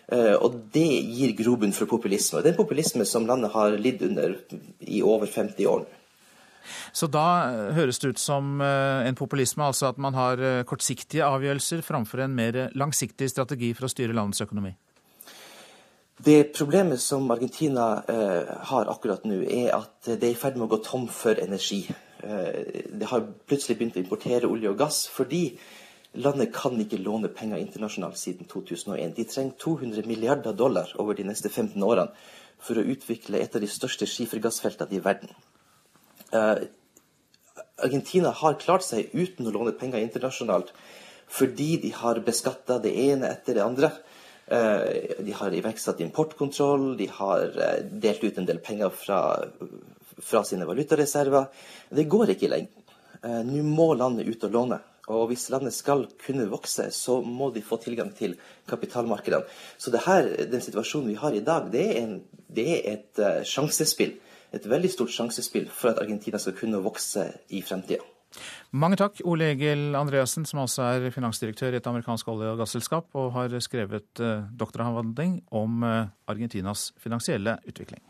Uh, 0.08 0.34
og 0.40 0.56
det 0.72 0.88
gir 1.04 1.34
grobunn 1.36 1.74
for 1.76 1.90
populisme. 1.90 2.38
Og 2.38 2.44
Det 2.44 2.50
er 2.50 2.56
en 2.56 2.62
populisme 2.62 3.04
som 3.06 3.28
landet 3.28 3.52
har 3.52 3.76
lidd 3.76 4.02
under 4.02 4.34
i 4.80 5.02
over 5.02 5.26
50 5.26 5.68
år. 5.68 5.86
Så 6.92 7.06
da 7.08 7.26
eh, 7.48 7.70
høres 7.78 7.96
det 8.02 8.10
ut 8.12 8.20
som 8.20 8.58
eh, 8.60 9.06
en 9.08 9.16
populisme, 9.16 9.64
altså 9.64 9.86
at 9.88 9.96
man 9.96 10.12
har 10.12 10.42
kortsiktige 10.68 11.24
avgjørelser 11.24 11.80
framfor 11.86 12.20
en 12.20 12.34
mer 12.36 12.58
langsiktig 12.76 13.30
strategi 13.32 13.70
for 13.76 13.86
å 13.86 13.90
styre 13.92 14.16
landets 14.16 14.42
økonomi? 14.44 14.74
Det 16.20 16.50
problemet 16.52 17.00
som 17.00 17.30
Argentina 17.30 18.02
har 18.68 18.90
akkurat 18.90 19.24
nå, 19.24 19.38
er 19.46 19.70
at 19.76 20.10
det 20.10 20.18
er 20.18 20.34
i 20.34 20.36
ferd 20.36 20.58
med 20.58 20.66
å 20.66 20.72
gå 20.74 20.80
tom 20.84 21.06
for 21.08 21.40
energi. 21.40 21.86
Eh, 22.22 22.82
det 22.88 23.10
har 23.10 23.26
plutselig 23.46 23.78
begynt 23.78 23.98
å 23.98 24.02
importere 24.02 24.50
olje 24.50 24.72
og 24.72 24.80
gass 24.80 25.04
fordi 25.12 25.44
Landet 26.16 26.54
kan 26.54 26.78
ikke 26.80 26.98
låne 27.04 27.28
penger 27.28 27.60
internasjonalt 27.60 28.16
siden 28.18 28.48
2001. 28.48 29.12
De 29.16 29.24
trenger 29.28 29.58
200 29.60 30.06
milliarder 30.08 30.54
dollar 30.56 30.88
over 30.96 31.14
de 31.14 31.26
neste 31.28 31.50
15 31.50 31.82
årene 31.84 32.08
for 32.58 32.80
å 32.80 32.86
utvikle 32.94 33.38
et 33.38 33.54
av 33.54 33.62
de 33.62 33.68
største 33.70 34.08
skifergassfeltene 34.08 34.96
i 34.96 35.02
verden. 35.04 35.30
Uh, 36.32 36.64
Argentina 37.84 38.32
har 38.34 38.58
klart 38.58 38.86
seg 38.86 39.12
uten 39.12 39.46
å 39.46 39.52
låne 39.54 39.76
penger 39.76 40.00
internasjonalt 40.00 40.72
fordi 41.28 41.76
de 41.84 41.92
har 41.92 42.22
beskatta 42.24 42.78
det 42.80 42.94
ene 43.04 43.28
etter 43.28 43.58
det 43.58 43.66
andre. 43.66 43.92
Uh, 44.48 45.20
de 45.20 45.36
har 45.36 45.54
iverksatt 45.54 46.00
importkontroll, 46.00 46.94
de 46.96 47.12
har 47.20 47.52
delt 47.84 48.24
ut 48.24 48.40
en 48.40 48.48
del 48.48 48.64
penger 48.64 48.90
fra, 48.96 49.20
fra 50.24 50.44
sine 50.44 50.66
valutareserver. 50.68 51.48
Det 51.94 52.08
går 52.10 52.34
ikke 52.34 52.50
lenger. 52.52 52.86
Nå 53.18 53.64
må 53.66 53.92
landet 53.98 54.28
ut 54.30 54.44
og 54.46 54.54
låne. 54.54 54.78
Og 55.08 55.30
hvis 55.30 55.48
landet 55.52 55.72
skal 55.72 56.04
kunne 56.20 56.48
vokse, 56.50 56.90
så 56.92 57.20
må 57.24 57.48
de 57.54 57.64
få 57.64 57.78
tilgang 57.80 58.10
til 58.16 58.36
kapitalmarkedene. 58.68 59.46
Så 59.80 59.92
her, 60.04 60.28
den 60.50 60.64
situasjonen 60.64 61.08
vi 61.08 61.16
har 61.20 61.32
i 61.32 61.44
dag, 61.44 61.70
det 61.72 61.84
er, 61.86 62.02
en, 62.02 62.44
det 62.52 62.66
er 62.74 62.92
et 62.92 63.22
uh, 63.22 63.40
sjansespill. 63.48 64.18
Et 64.52 64.68
veldig 64.68 64.90
stort 64.92 65.12
sjansespill 65.12 65.68
for 65.72 65.92
at 65.92 66.02
Argentina 66.02 66.40
skal 66.40 66.56
kunne 66.56 66.80
vokse 66.84 67.24
i 67.48 67.62
fremtida. 67.64 68.04
Mange 68.76 68.98
takk, 69.00 69.22
Ole 69.24 69.54
Egil 69.54 69.96
Andreassen, 69.96 70.44
som 70.44 70.60
altså 70.60 70.84
er 70.84 71.08
finansdirektør 71.12 71.72
i 71.72 71.80
et 71.80 71.88
amerikansk 71.88 72.28
olje- 72.28 72.52
og 72.52 72.60
gasselskap, 72.60 73.08
og 73.16 73.32
har 73.38 73.56
skrevet 73.64 74.20
uh, 74.20 74.44
doktoravhandling 74.60 75.40
om 75.48 75.80
Argentinas 76.28 76.90
finansielle 77.00 77.56
utvikling. 77.68 78.04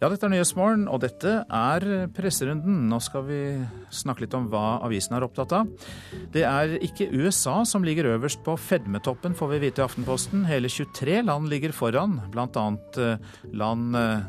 Ja, 0.00 0.08
dette 0.08 0.24
er 0.24 0.30
Nyhetsmorgen, 0.32 0.86
og 0.88 1.02
dette 1.02 1.32
er 1.44 1.84
presserunden. 2.16 2.86
Nå 2.88 3.02
skal 3.04 3.26
vi 3.26 3.40
snakke 3.92 4.24
litt 4.24 4.36
om 4.38 4.46
hva 4.48 4.78
avisen 4.86 5.12
er 5.12 5.26
opptatt 5.26 5.52
av. 5.58 5.68
Det 6.32 6.40
er 6.48 6.78
ikke 6.80 7.10
USA 7.12 7.58
som 7.68 7.84
ligger 7.84 8.08
øverst 8.14 8.40
på 8.46 8.54
fedmetoppen, 8.56 9.36
får 9.36 9.50
vi 9.52 9.58
vite 9.66 9.82
i 9.82 9.84
Aftenposten. 9.84 10.46
Hele 10.48 10.72
23 10.72 11.18
land 11.28 11.52
ligger 11.52 11.76
foran, 11.76 12.16
bl.a. 12.32 12.64
Eh, 12.96 13.42
land 13.52 14.00
eh, 14.00 14.24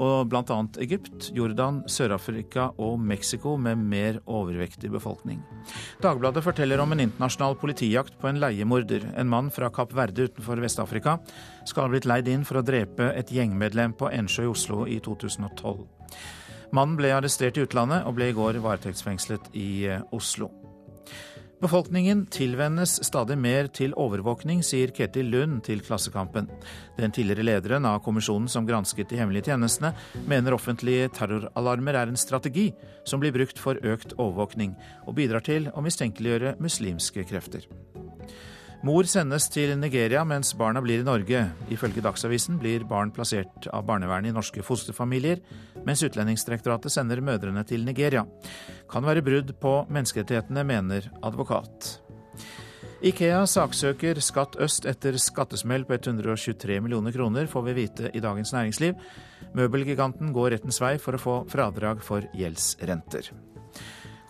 og 0.00 0.30
bl.a. 0.32 0.58
Egypt, 0.82 1.30
Jordan, 1.36 1.82
Sør-Afrika 1.90 2.70
og 2.80 2.98
Mexico 3.04 3.56
med 3.60 3.80
mer 3.80 4.20
overvektig 4.26 4.90
befolkning. 4.92 5.42
Dagbladet 6.02 6.44
forteller 6.44 6.80
om 6.80 6.94
en 6.94 7.04
internasjonal 7.04 7.58
politijakt 7.60 8.16
på 8.20 8.30
en 8.30 8.40
leiemorder. 8.40 9.04
En 9.20 9.30
mann 9.30 9.52
fra 9.54 9.70
Kapp 9.74 9.94
Verde 9.96 10.30
utenfor 10.30 10.62
Vest-Afrika 10.64 11.18
skal 11.68 11.86
ha 11.86 11.92
blitt 11.92 12.08
leid 12.08 12.30
inn 12.32 12.46
for 12.48 12.60
å 12.60 12.66
drepe 12.66 13.12
et 13.14 13.32
gjengmedlem 13.34 13.96
på 14.00 14.10
Ensjø 14.14 14.48
i 14.48 14.52
Oslo 14.54 14.86
i 14.88 15.00
2012. 15.04 15.84
Mannen 16.76 16.94
ble 16.98 17.10
arrestert 17.10 17.58
i 17.58 17.64
utlandet 17.66 18.06
og 18.06 18.14
ble 18.18 18.30
i 18.30 18.36
går 18.36 18.60
varetektsfengslet 18.62 19.50
i 19.58 19.70
eh, 19.90 20.04
Oslo. 20.14 20.52
Befolkningen 21.60 22.22
tilvennes 22.32 22.94
stadig 23.04 23.34
mer 23.36 23.66
til 23.76 23.92
overvåkning, 24.00 24.62
sier 24.64 24.88
Ketil 24.96 25.26
Lund 25.28 25.58
til 25.66 25.82
Klassekampen. 25.84 26.46
Den 26.96 27.12
tidligere 27.12 27.44
lederen 27.44 27.84
av 27.84 27.98
kommisjonen 28.00 28.48
som 28.48 28.64
gransket 28.64 29.10
de 29.12 29.18
hemmelige 29.20 29.50
tjenestene, 29.50 29.90
mener 30.24 30.56
offentlige 30.56 31.10
terroralarmer 31.18 31.98
er 32.00 32.08
en 32.08 32.16
strategi 32.16 32.70
som 33.04 33.20
blir 33.20 33.36
brukt 33.36 33.60
for 33.60 33.76
økt 33.84 34.16
overvåkning, 34.16 34.72
og 35.04 35.18
bidrar 35.20 35.44
til 35.44 35.68
å 35.74 35.84
mistenkeliggjøre 35.84 36.54
muslimske 36.64 37.26
krefter. 37.28 37.68
Mor 38.80 39.04
sendes 39.04 39.44
til 39.52 39.74
Nigeria 39.76 40.22
mens 40.24 40.54
barna 40.56 40.80
blir 40.80 41.02
i 41.02 41.04
Norge. 41.04 41.42
Ifølge 41.68 42.00
Dagsavisen 42.00 42.56
blir 42.62 42.86
barn 42.88 43.10
plassert 43.12 43.66
av 43.68 43.84
barnevernet 43.84 44.32
i 44.32 44.36
norske 44.36 44.64
fosterfamilier, 44.64 45.42
mens 45.84 46.00
Utlendingsdirektoratet 46.06 46.94
sender 46.94 47.20
mødrene 47.20 47.60
til 47.68 47.84
Nigeria. 47.84 48.24
Kan 48.88 49.04
være 49.04 49.24
brudd 49.26 49.52
på 49.60 49.74
menneskerettighetene, 49.92 50.64
mener 50.64 51.10
advokat. 51.20 51.98
Ikea 53.04 53.42
saksøker 53.48 54.18
Skatt 54.24 54.56
øst 54.60 54.88
etter 54.88 55.20
skattesmell 55.20 55.84
på 55.88 55.98
123 55.98 56.80
millioner 56.80 57.12
kroner, 57.12 57.52
får 57.52 57.68
vi 57.68 57.78
vite 57.82 58.14
i 58.16 58.24
Dagens 58.24 58.54
Næringsliv. 58.56 58.96
Møbelgiganten 59.60 60.32
går 60.32 60.54
rettens 60.56 60.80
vei 60.80 60.96
for 60.96 61.16
å 61.16 61.24
få 61.28 61.38
fradrag 61.52 62.00
for 62.04 62.24
gjeldsrenter. 62.32 63.28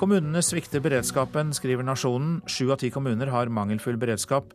Kommunene 0.00 0.40
svikter 0.40 0.80
beredskapen, 0.80 1.50
skriver 1.52 1.84
Nasjonen. 1.84 2.38
Sju 2.48 2.70
av 2.72 2.78
ti 2.80 2.88
kommuner 2.88 3.28
har 3.28 3.50
mangelfull 3.52 3.98
beredskap 4.00 4.54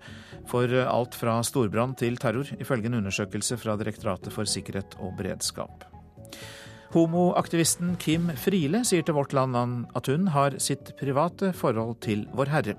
for 0.50 0.72
alt 0.82 1.14
fra 1.14 1.36
storbrann 1.46 1.94
til 2.00 2.18
terror, 2.18 2.50
ifølge 2.58 2.90
en 2.90 2.98
undersøkelse 3.04 3.60
fra 3.62 3.76
Direktoratet 3.78 4.34
for 4.34 4.50
sikkerhet 4.50 4.98
og 5.06 5.14
beredskap. 5.20 5.86
Homoaktivisten 6.96 7.94
Kim 8.02 8.32
Friele 8.42 8.82
sier 8.88 9.06
til 9.06 9.18
Vårt 9.20 9.36
Land 9.38 9.86
at 9.94 10.10
hun 10.10 10.32
har 10.34 10.58
sitt 10.64 10.96
private 10.98 11.52
forhold 11.54 12.00
til 12.02 12.26
Vår 12.34 12.50
Herre. 12.50 12.78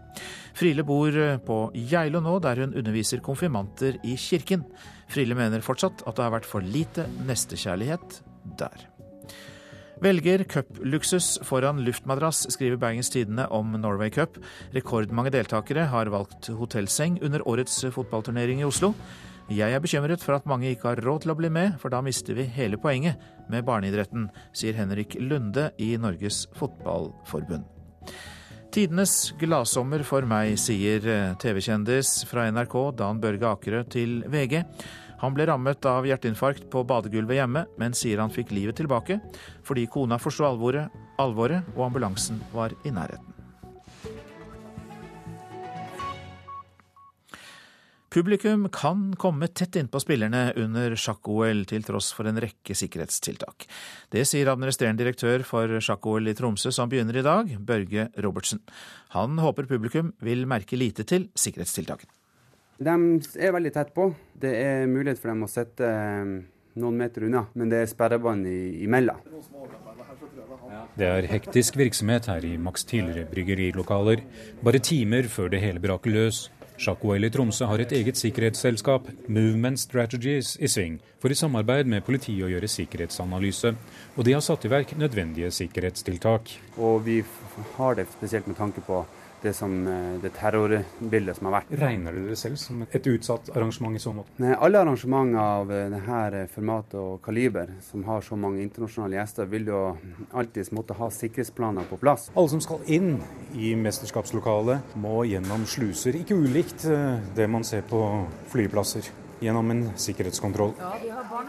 Friele 0.59 0.83
bor 0.88 1.14
på 1.46 1.61
Geilo 1.76 2.24
nå, 2.24 2.40
der 2.42 2.64
hun 2.64 2.74
underviser 2.74 3.22
konfirmanter 3.22 4.00
i 4.02 4.18
kirken. 4.18 4.66
Friele 5.07 5.38
mener 5.38 5.62
fortsatt 5.62 6.02
at 6.02 6.18
det 6.18 6.26
har 6.26 6.35
vært 6.35 6.50
for 6.50 6.66
lite 6.66 7.07
nestekjærlighet 7.29 8.22
der. 8.59 8.88
Velger 10.00 10.44
cupluksus 10.44 11.38
foran 11.48 11.78
luftmadrass, 11.85 12.42
skriver 12.52 12.76
Bergens 12.76 13.09
Tidende 13.11 13.46
om 13.48 13.72
Norway 13.80 14.11
Cup. 14.12 14.37
Rekordmange 14.74 15.32
deltakere 15.32 15.87
har 15.88 16.11
valgt 16.12 16.50
hotellseng 16.52 17.16
under 17.24 17.44
årets 17.48 17.78
fotballturnering 17.94 18.61
i 18.61 18.66
Oslo. 18.68 18.92
Jeg 19.48 19.72
er 19.72 19.80
bekymret 19.80 20.20
for 20.20 20.37
at 20.37 20.46
mange 20.50 20.68
ikke 20.68 20.90
har 20.90 21.00
råd 21.00 21.24
til 21.24 21.32
å 21.32 21.38
bli 21.38 21.48
med, 21.54 21.78
for 21.80 21.94
da 21.94 22.02
mister 22.04 22.37
vi 22.37 22.44
hele 22.59 22.76
poenget 22.82 23.22
med 23.48 23.64
barneidretten, 23.64 24.28
sier 24.52 24.76
Henrik 24.76 25.16
Lunde 25.22 25.70
i 25.80 25.94
Norges 26.02 26.44
Fotballforbund. 26.59 27.64
Tidenes 28.76 29.32
gladsommer 29.40 30.02
for 30.04 30.28
meg, 30.28 30.59
sier 30.61 31.00
TV-kjendis 31.40 32.26
fra 32.28 32.50
NRK 32.52 32.76
Dan 32.98 33.22
Børge 33.22 33.48
Akerø 33.48 33.87
til 33.88 34.18
VG. 34.28 34.61
Han 35.22 35.37
ble 35.37 35.46
rammet 35.48 35.87
av 35.88 36.07
hjerteinfarkt 36.09 36.68
på 36.72 36.85
badegulvet 36.88 37.40
hjemme, 37.40 37.64
men 37.81 37.96
sier 37.96 38.20
han 38.22 38.33
fikk 38.33 38.52
livet 38.57 38.81
tilbake 38.81 39.20
fordi 39.66 39.87
kona 39.92 40.20
forsto 40.20 40.44
alvoret, 40.48 40.92
alvoret 41.22 41.72
og 41.76 41.88
ambulansen 41.88 42.42
var 42.52 42.76
i 42.85 42.92
nærheten. 42.92 43.37
Publikum 48.16 48.62
kan 48.72 49.11
komme 49.20 49.50
tett 49.52 49.76
innpå 49.76 50.00
spillerne 50.00 50.55
under 50.57 50.94
sjakk-OL, 50.96 51.66
til 51.68 51.85
tross 51.85 52.14
for 52.16 52.24
en 52.31 52.40
rekke 52.40 52.72
sikkerhetstiltak. 52.72 53.66
Det 54.09 54.22
sier 54.24 54.48
administrerende 54.48 55.02
direktør 55.02 55.44
for 55.44 55.76
sjakk-OL 55.85 56.33
i 56.33 56.37
Tromsø, 56.38 56.72
som 56.72 56.88
begynner 56.88 57.20
i 57.20 57.26
dag, 57.26 57.52
Børge 57.61 58.09
Robertsen. 58.24 58.64
Han 59.12 59.37
håper 59.44 59.68
publikum 59.68 60.14
vil 60.24 60.48
merke 60.48 60.81
lite 60.81 61.05
til 61.05 61.29
sikkerhetstiltakene. 61.37 62.15
De 62.76 62.94
er 63.40 63.54
veldig 63.56 63.72
tett 63.72 63.94
på. 63.96 64.10
Det 64.36 64.52
er 64.52 64.90
mulighet 64.90 65.20
for 65.20 65.32
dem 65.32 65.46
å 65.46 65.50
sitte 65.50 65.88
eh, 65.88 66.32
noen 66.76 66.98
meter 67.00 67.24
unna, 67.28 67.46
men 67.56 67.72
det 67.72 67.82
er 67.82 67.90
sperrebånd 67.90 68.48
imellom. 68.84 69.22
Det 70.96 71.08
er 71.08 71.28
hektisk 71.28 71.76
virksomhet 71.76 72.28
her 72.30 72.44
i 72.44 72.56
Max 72.60 72.84
tidligere 72.88 73.28
bryggerilokaler, 73.28 74.22
bare 74.64 74.80
timer 74.80 75.28
før 75.28 75.50
det 75.52 75.60
hele 75.64 75.80
braker 75.80 76.12
løs. 76.12 76.46
Jacques 76.76 77.24
i 77.24 77.30
Tromsø 77.32 77.64
har 77.70 77.80
et 77.80 77.92
eget 77.96 78.18
sikkerhetsselskap, 78.20 79.08
Movement 79.32 79.80
Strategies, 79.80 80.56
i 80.60 80.68
sving 80.68 80.98
for 81.20 81.32
i 81.32 81.38
samarbeid 81.38 81.88
med 81.88 82.04
politiet 82.04 82.44
å 82.44 82.50
gjøre 82.52 82.68
sikkerhetsanalyse. 82.68 83.72
Og 84.16 84.26
de 84.28 84.34
har 84.36 84.44
satt 84.44 84.66
i 84.68 84.72
verk 84.72 84.92
nødvendige 85.00 85.50
sikkerhetstiltak. 85.56 86.52
Og 86.76 87.00
vi 87.08 87.22
har 87.78 87.96
det 87.96 88.08
spesielt 88.12 88.48
med 88.50 88.60
tanke 88.60 88.84
på 88.84 89.00
det, 89.46 89.54
som, 89.56 89.74
eh, 89.88 90.18
det 90.22 90.32
terrorbildet 90.37 91.38
som 91.38 91.48
har 91.48 91.61
vært. 91.61 91.74
Regner 91.80 92.16
dere 92.16 92.32
det 92.32 92.38
selv 92.40 92.59
som 92.61 92.82
et 92.87 93.11
utsatt 93.11 93.50
arrangement 93.54 93.96
i 93.96 94.02
så 94.02 94.12
måte? 94.16 94.35
Nei, 94.42 94.54
alle 94.54 94.82
arrangementer 94.82 95.40
av 95.42 95.72
eh, 95.72 95.88
dette 95.94 96.46
formatet 96.54 96.98
og 97.00 97.20
kaliber, 97.24 97.72
som 97.87 98.04
har 98.09 98.24
så 98.26 98.38
mange 98.38 98.62
internasjonale 98.64 99.20
gjester, 99.20 99.50
vil 99.50 99.70
jo 99.72 99.82
alltid 100.32 100.72
måtte 100.76 100.96
ha 100.98 101.11
sikkerhetsplaner 101.12 101.87
på 101.90 102.00
plass. 102.02 102.30
Alle 102.35 102.52
som 102.52 102.64
skal 102.64 102.82
inn 102.87 103.14
i 103.54 103.74
mesterskapslokalet, 103.78 104.96
må 104.96 105.22
gjennom 105.28 105.66
sluser, 105.68 106.18
ikke 106.18 106.38
ulikt 106.38 106.88
eh, 106.90 107.22
det 107.37 107.48
man 107.50 107.64
ser 107.66 107.87
på 107.87 108.02
flyplasser 108.52 109.12
gjennom 109.40 109.70
en 109.75 109.83
sikkerhetskontroll. 110.01 110.72
Ja, 110.79 110.94
vi 111.03 111.11
har 111.11 111.25
har... 111.25 111.46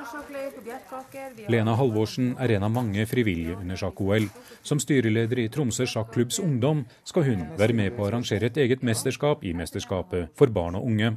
Lena 1.48 1.76
Halvorsen 1.80 2.34
er 2.40 2.58
en 2.58 2.66
av 2.68 2.74
mange 2.74 3.06
frivillige 3.10 3.56
under 3.62 3.80
sjakk-OL. 3.80 4.28
Som 4.66 4.82
styreleder 4.84 5.44
i 5.44 5.48
Tromsø 5.54 5.88
sjakklubbs 5.88 6.42
ungdom 6.44 6.86
skal 7.08 7.28
hun 7.30 7.48
være 7.60 7.78
med 7.78 7.96
på 7.96 8.04
å 8.04 8.12
arrangere 8.12 8.52
et 8.52 8.60
eget 8.64 8.86
mesterskap 8.86 9.46
i 9.48 9.56
mesterskapet 9.58 10.34
for 10.38 10.54
barn 10.54 10.80
og 10.80 10.88
unge. 10.90 11.16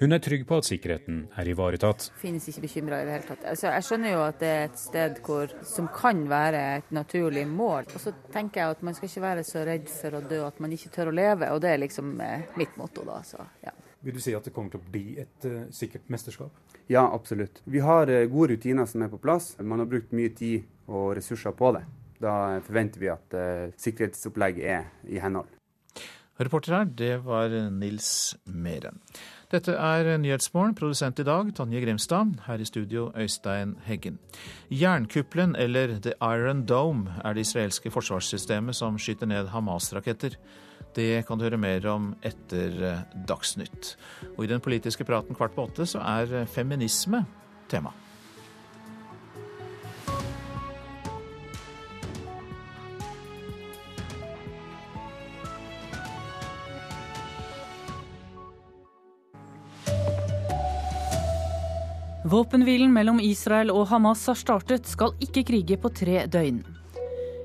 Hun 0.00 0.12
er 0.12 0.20
trygg 0.24 0.46
på 0.48 0.56
at 0.60 0.66
sikkerheten 0.66 1.18
er 1.36 1.50
ivaretatt. 1.52 2.08
Finnes 2.20 2.48
ikke 2.50 2.64
bekymra 2.64 3.00
i 3.02 3.06
det 3.06 3.16
hele 3.16 3.28
tatt. 3.28 3.44
Altså, 3.52 3.68
jeg 3.74 3.86
skjønner 3.88 4.14
jo 4.14 4.22
at 4.24 4.38
det 4.40 4.52
er 4.52 4.64
et 4.70 4.80
sted 4.80 5.20
hvor, 5.26 5.52
som 5.68 5.90
kan 5.92 6.22
være 6.30 6.62
et 6.78 6.92
naturlig 6.96 7.46
mål. 7.50 7.90
Og 7.92 8.02
så 8.02 8.14
tenker 8.34 8.62
jeg 8.62 8.76
at 8.76 8.86
man 8.88 8.96
skal 8.96 9.10
ikke 9.10 9.26
være 9.26 9.44
så 9.46 9.64
redd 9.68 9.90
for 9.92 10.16
å 10.16 10.24
dø 10.24 10.42
at 10.46 10.62
man 10.64 10.72
ikke 10.76 10.92
tør 10.96 11.12
å 11.12 11.16
leve, 11.16 11.50
og 11.52 11.60
det 11.64 11.74
er 11.74 11.84
liksom 11.84 12.16
eh, 12.24 12.48
mitt 12.60 12.76
motto 12.80 13.04
da. 13.08 13.20
Så, 13.26 13.44
ja. 13.64 13.74
Vil 14.06 14.14
du 14.14 14.22
si 14.22 14.36
at 14.38 14.44
det 14.46 14.52
kommer 14.54 14.70
til 14.70 14.78
å 14.78 14.90
bli 14.92 15.16
et 15.18 15.46
uh, 15.50 15.64
sikkert 15.74 16.06
mesterskap? 16.14 16.54
Ja, 16.86 17.02
absolutt. 17.10 17.58
Vi 17.66 17.80
har 17.82 18.06
uh, 18.06 18.22
gode 18.30 18.54
rutiner 18.54 18.86
som 18.86 19.02
er 19.02 19.10
på 19.10 19.18
plass. 19.18 19.56
Man 19.58 19.82
har 19.82 19.88
brukt 19.90 20.14
mye 20.14 20.30
tid 20.30 20.62
og 20.86 21.16
ressurser 21.18 21.56
på 21.58 21.72
det. 21.74 21.82
Da 22.22 22.34
forventer 22.62 23.02
vi 23.02 23.10
at 23.10 23.34
uh, 23.34 23.72
sikkerhetsopplegget 23.82 24.68
er 24.76 25.10
i 25.10 25.18
henhold. 25.18 25.50
Reporter 26.38 26.76
her, 26.76 26.84
det 26.84 27.14
var 27.24 27.50
Nils 27.72 28.36
Meren. 28.44 29.00
Dette 29.50 29.74
er 29.74 30.12
Nyhetsmorgen. 30.20 30.76
Produsent 30.78 31.18
i 31.18 31.26
dag 31.26 31.50
Tonje 31.56 31.80
Grimstad. 31.82 32.36
Her 32.46 32.62
i 32.62 32.68
studio 32.68 33.08
Øystein 33.16 33.74
Heggen. 33.88 34.20
Jernkuppelen, 34.70 35.56
eller 35.56 35.96
The 35.98 36.14
Iron 36.20 36.62
Dome, 36.66 37.10
er 37.24 37.34
det 37.34 37.48
israelske 37.48 37.90
forsvarssystemet 37.90 38.76
som 38.76 38.98
skyter 38.98 39.26
ned 39.26 39.50
Hamas-raketter. 39.54 40.38
Det 40.96 41.26
kan 41.28 41.36
du 41.36 41.44
høre 41.44 41.60
mer 41.60 41.84
om 41.92 42.08
etter 42.24 42.72
eh, 42.80 43.04
Dagsnytt. 43.28 43.92
Og 44.36 44.46
i 44.46 44.48
den 44.48 44.62
politiske 44.64 45.04
praten 45.04 45.36
kvart 45.36 45.52
på 45.52 45.66
åtte 45.68 45.84
så 45.88 46.00
er 46.00 46.32
eh, 46.32 46.48
feminisme 46.48 47.20
tema. 47.68 47.92
Våpenhvilen 62.26 62.90
mellom 62.90 63.20
Israel 63.22 63.68
og 63.70 63.84
Hamas 63.92 64.24
har 64.26 64.40
startet, 64.40 64.88
skal 64.88 65.12
ikke 65.22 65.44
krige 65.46 65.76
på 65.78 65.92
tre 65.94 66.24
døgn. 66.26 66.64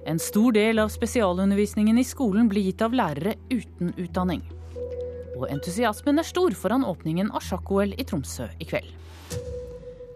En 0.05 0.19
stor 0.19 0.51
del 0.51 0.79
av 0.79 0.89
spesialundervisningen 0.89 1.97
i 1.97 2.03
skolen 2.03 2.47
blir 2.49 2.65
gitt 2.65 2.81
av 2.81 2.93
lærere 2.93 3.35
uten 3.51 3.93
utdanning. 4.01 4.41
Og 5.37 5.45
entusiasmen 5.53 6.17
er 6.17 6.25
stor 6.25 6.55
foran 6.57 6.85
åpningen 6.85 7.29
av 7.29 7.45
sjakk-OL 7.45 7.93
i 7.93 8.05
Tromsø 8.09 8.47
i 8.57 8.65
kveld. 8.65 8.89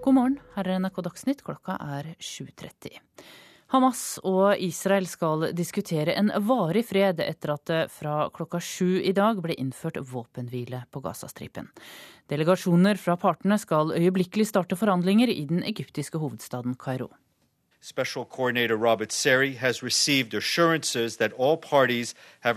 God 0.02 0.18
morgen, 0.18 0.38
her 0.56 0.70
er 0.70 0.82
NRK 0.82 1.02
Dagsnytt, 1.06 1.44
klokka 1.46 1.78
er 1.82 2.16
7.30. 2.18 2.98
Hamas 3.74 4.02
og 4.26 4.58
Israel 4.62 5.06
skal 5.10 5.48
diskutere 5.58 6.14
en 6.18 6.32
varig 6.46 6.86
fred 6.86 7.22
etter 7.22 7.54
at 7.54 7.66
det 7.70 7.80
fra 7.94 8.28
klokka 8.34 8.62
sju 8.62 9.02
i 9.02 9.14
dag 9.18 9.42
ble 9.42 9.58
innført 9.58 9.98
våpenhvile 10.02 10.84
på 10.94 11.02
Gazastripen. 11.06 11.70
Delegasjoner 12.30 12.98
fra 13.02 13.18
partene 13.22 13.58
skal 13.62 13.94
øyeblikkelig 13.98 14.50
starte 14.50 14.78
forhandlinger 14.78 15.34
i 15.34 15.46
den 15.50 15.66
egyptiske 15.66 16.22
hovedstaden 16.22 16.78
Kairo. 16.78 17.12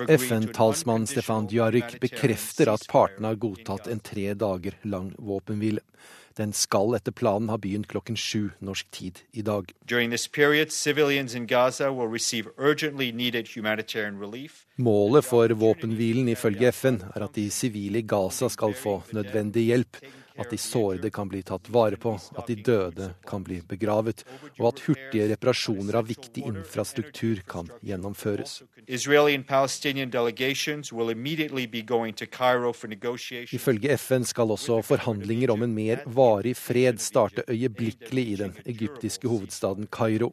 FN-talsmann 0.08 1.06
Stefan 1.06 1.48
Djarik 1.50 1.98
bekrefter 2.00 2.70
at 2.72 2.86
partene 2.88 3.28
har 3.28 3.36
godtatt 3.42 3.90
en 3.92 4.00
tre 4.00 4.32
dager 4.32 4.78
lang 4.88 5.10
våpenhvile. 5.18 5.84
Den 6.38 6.54
skal 6.56 6.94
etter 6.96 7.12
planen 7.12 7.50
ha 7.52 7.58
begynt 7.60 7.90
klokken 7.90 8.16
sju 8.16 8.54
norsk 8.64 8.88
tid 8.94 9.20
i 9.36 9.42
dag. 9.44 9.68
Period, 10.32 10.72
Målet 14.76 15.28
for 15.28 15.56
våpenhvilen 15.64 16.30
ifølge 16.32 16.72
FN 16.72 17.02
er 17.10 17.26
at 17.26 17.36
de 17.36 17.50
sivile 17.50 18.00
i 18.00 18.06
Gaza 18.06 18.48
skal 18.48 18.72
få 18.78 19.02
nødvendig 19.12 19.66
hjelp 19.66 20.00
at 20.38 20.50
de 20.50 20.58
sårede 20.58 21.10
kan 21.10 21.28
bli 21.28 21.42
tatt 21.42 21.68
vare 21.74 21.98
på, 22.00 22.14
at 22.38 22.46
de 22.46 22.56
døde 22.62 23.10
kan 23.26 23.44
bli 23.44 23.60
begravet, 23.66 24.24
og 24.58 24.66
at 24.70 24.82
hurtige 24.86 25.28
reparasjoner 25.32 25.98
av 25.98 26.08
viktig 26.08 26.44
infrastruktur 26.46 27.42
kan 27.48 27.70
gjennomføres. 27.82 28.62
Ifølge 33.58 33.96
FN 33.98 34.28
skal 34.32 34.54
også 34.54 34.82
forhandlinger 34.86 35.54
om 35.54 35.66
en 35.66 35.74
mer 35.74 36.04
varig 36.06 36.54
fred 36.56 37.02
starte 37.02 37.44
øyeblikkelig 37.48 38.26
i 38.32 38.36
den 38.44 38.54
egyptiske 38.66 39.28
hovedstaden 39.28 39.90
Kairo. 39.92 40.32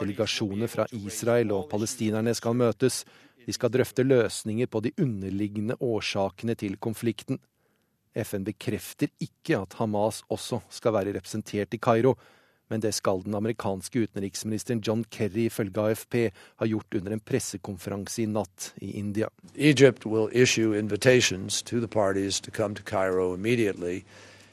Delegasjoner 0.00 0.70
fra 0.72 0.86
Israel 0.96 1.52
og 1.52 1.68
palestinerne 1.68 2.32
skal 2.34 2.56
møtes. 2.56 3.02
De 3.42 3.52
skal 3.52 3.72
drøfte 3.74 4.04
løsninger 4.06 4.70
på 4.70 4.80
de 4.80 4.92
underliggende 5.02 5.76
årsakene 5.82 6.54
til 6.56 6.78
konflikten. 6.80 7.40
FN 8.14 8.44
bekrefter 8.44 9.10
ikke 9.20 9.62
at 9.62 9.76
Hamas 9.78 10.22
også 10.30 10.60
skal 10.70 10.94
være 10.96 11.14
representert 11.16 11.74
i 11.74 11.80
Kairo, 11.82 12.16
men 12.72 12.80
det 12.80 12.94
skal 12.96 13.20
den 13.24 13.34
amerikanske 13.36 14.06
utenriksministeren 14.06 14.80
John 14.86 15.04
Kerry 15.12 15.46
ifølge 15.48 15.80
AFP 15.80 16.14
ha 16.56 16.68
gjort 16.68 16.94
under 16.96 17.12
en 17.12 17.20
pressekonferanse 17.20 18.22
i 18.22 18.26
natt 18.26 18.72
i 18.80 18.94
India. 19.00 19.28
Egypt 19.56 20.06
will 20.06 20.32
issue 20.32 20.78
invitations 20.78 21.62
to 21.62 21.80
the 21.80 21.88
parties 21.88 22.40
to 22.40 22.50
come 22.50 22.74
to 22.74 22.82
Cairo 22.82 23.34
immediately. 23.34 24.02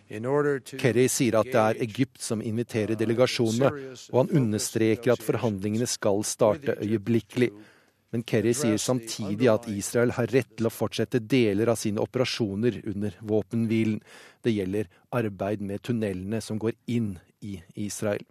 Kerry 0.10 1.06
sier 1.08 1.38
at 1.38 1.52
det 1.54 1.60
er 1.62 1.84
Egypt 1.86 2.22
som 2.26 2.41
inviterer 2.41 2.98
delegasjonene, 2.98 3.93
og 4.10 4.24
han 4.24 4.32
understreker 4.41 5.13
at 5.13 5.22
forhandlingene 5.22 5.86
skal 5.88 6.24
starte 6.26 6.76
øyeblikkelig. 6.82 7.52
Men 8.10 8.24
Kerry 8.24 8.56
sier 8.58 8.78
samtidig 8.82 9.48
at 9.52 9.67
Israel 9.69 10.15
har 10.17 10.32
rett 10.34 10.56
til 10.58 10.65
å 10.65 10.74
fortsette 10.74 11.22
deler 11.22 11.69
av 11.69 11.78
sine 11.78 12.02
operasjoner 12.02 12.82
under 12.89 13.17
våpenhvilen. 13.22 14.02
Det 14.41 14.56
gjelder 14.56 14.89
arbeid 15.13 15.62
med 15.62 15.84
tunnelene 15.86 16.41
som 16.41 16.58
går 16.62 16.74
inn 16.89 17.17
i 17.45 17.60
Israel. 17.76 18.26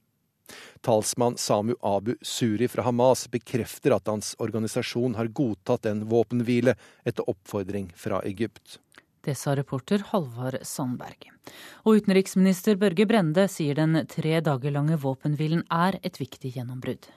Talsmann 0.81 1.37
Samu 1.37 1.75
Abu 1.83 2.15
Suri 2.23 2.69
fra 2.69 2.83
Hamas 2.83 3.27
bekrefter 3.31 3.95
at 3.95 4.09
hans 4.09 4.35
organisasjon 4.39 5.15
har 5.15 5.29
godtatt 5.29 5.87
en 5.87 6.05
våpenhvile 6.09 6.75
etter 7.05 7.29
oppfordring 7.31 7.93
fra 7.97 8.23
Egypt. 8.25 8.79
Det 9.25 9.35
sa 9.35 9.57
reporter 9.57 10.03
Halvard 10.11 10.57
Sandberg. 10.63 11.29
Og 11.85 12.01
utenriksminister 12.01 12.79
Børge 12.81 13.05
Brende 13.07 13.45
sier 13.51 13.77
den 13.77 13.99
tre 14.09 14.39
dager 14.41 14.73
lange 14.73 14.97
våpenhvilen 15.03 15.67
er 15.75 15.99
et 16.03 16.21
viktig 16.21 16.55
gjennombrudd. 16.57 17.11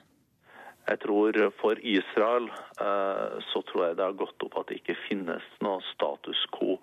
Jeg 0.90 0.98
tror 1.04 1.36
For 1.60 1.78
Israel 1.86 2.48
eh, 2.80 3.38
så 3.52 3.62
tror 3.68 3.86
jeg 3.86 3.96
det 3.98 4.06
har 4.08 4.18
gått 4.18 4.42
opp 4.42 4.58
at 4.58 4.70
det 4.70 4.80
ikke 4.80 4.98
finnes 5.06 5.44
noe 5.62 5.78
status 5.92 6.40
quo. 6.56 6.78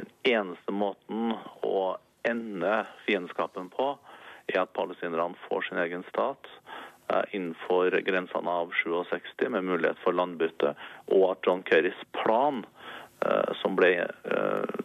Den 0.00 0.10
eneste 0.28 0.74
måten 0.74 1.32
å 1.64 1.96
ende 2.28 2.82
fiendskapen 3.06 3.70
på, 3.72 3.94
er 4.50 4.60
at 4.64 4.74
palestinerne 4.76 5.38
får 5.46 5.68
sin 5.68 5.80
egen 5.80 6.04
stat 6.10 6.50
eh, 7.08 7.24
innenfor 7.32 7.96
grensene 8.04 8.56
av 8.62 8.74
67 8.76 9.48
med 9.48 9.64
mulighet 9.70 10.02
for 10.04 10.16
landbytte, 10.16 10.74
og 11.08 11.26
at 11.30 11.48
John 11.48 11.64
Kerrys 11.64 12.04
plan, 12.20 12.60
eh, 13.24 13.54
som 13.62 13.78
ble 13.78 13.94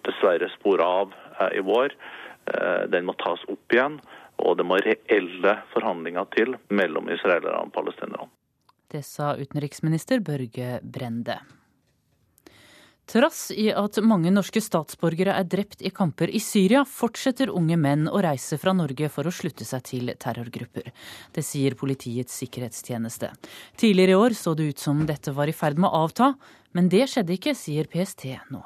dessverre 0.07 0.47
spora 0.55 0.87
av 1.03 1.17
i 1.51 1.59
vår, 1.65 1.91
den 2.93 3.07
må 3.07 3.15
tas 3.17 3.41
opp 3.49 3.73
igjen. 3.73 3.97
Og 4.45 4.57
det 4.59 4.65
må 4.67 4.77
reelle 4.83 5.55
forhandlinger 5.73 6.27
til 6.35 6.55
mellom 6.69 7.09
israelerne 7.09 7.65
og 7.65 7.73
palestinerne. 7.73 8.29
Det 8.91 9.03
sa 9.05 9.33
utenriksminister 9.35 10.19
Børge 10.25 10.79
Brende. 10.83 11.39
Trass 13.05 13.51
i 13.53 13.67
at 13.69 13.99
mange 14.01 14.31
norske 14.33 14.61
statsborgere 14.65 15.35
er 15.37 15.45
drept 15.45 15.83
i 15.85 15.91
kamper 15.93 16.31
i 16.33 16.39
Syria, 16.41 16.81
fortsetter 16.89 17.51
unge 17.53 17.77
menn 17.77 18.07
å 18.09 18.21
reise 18.25 18.57
fra 18.57 18.73
Norge 18.73 19.11
for 19.13 19.29
å 19.29 19.33
slutte 19.33 19.65
seg 19.67 19.83
til 19.85 20.13
terrorgrupper. 20.17 20.89
Det 21.33 21.45
sier 21.45 21.77
Politiets 21.77 22.39
sikkerhetstjeneste. 22.41 23.29
Tidligere 23.77 24.15
i 24.15 24.21
år 24.23 24.37
så 24.37 24.55
det 24.57 24.71
ut 24.73 24.81
som 24.81 25.05
dette 25.05 25.35
var 25.37 25.51
i 25.51 25.53
ferd 25.53 25.77
med 25.77 25.91
å 25.91 26.05
avta, 26.07 26.33
men 26.73 26.89
det 26.89 27.05
skjedde 27.11 27.37
ikke, 27.37 27.53
sier 27.53 27.85
PST 27.91 28.25
nå. 28.49 28.63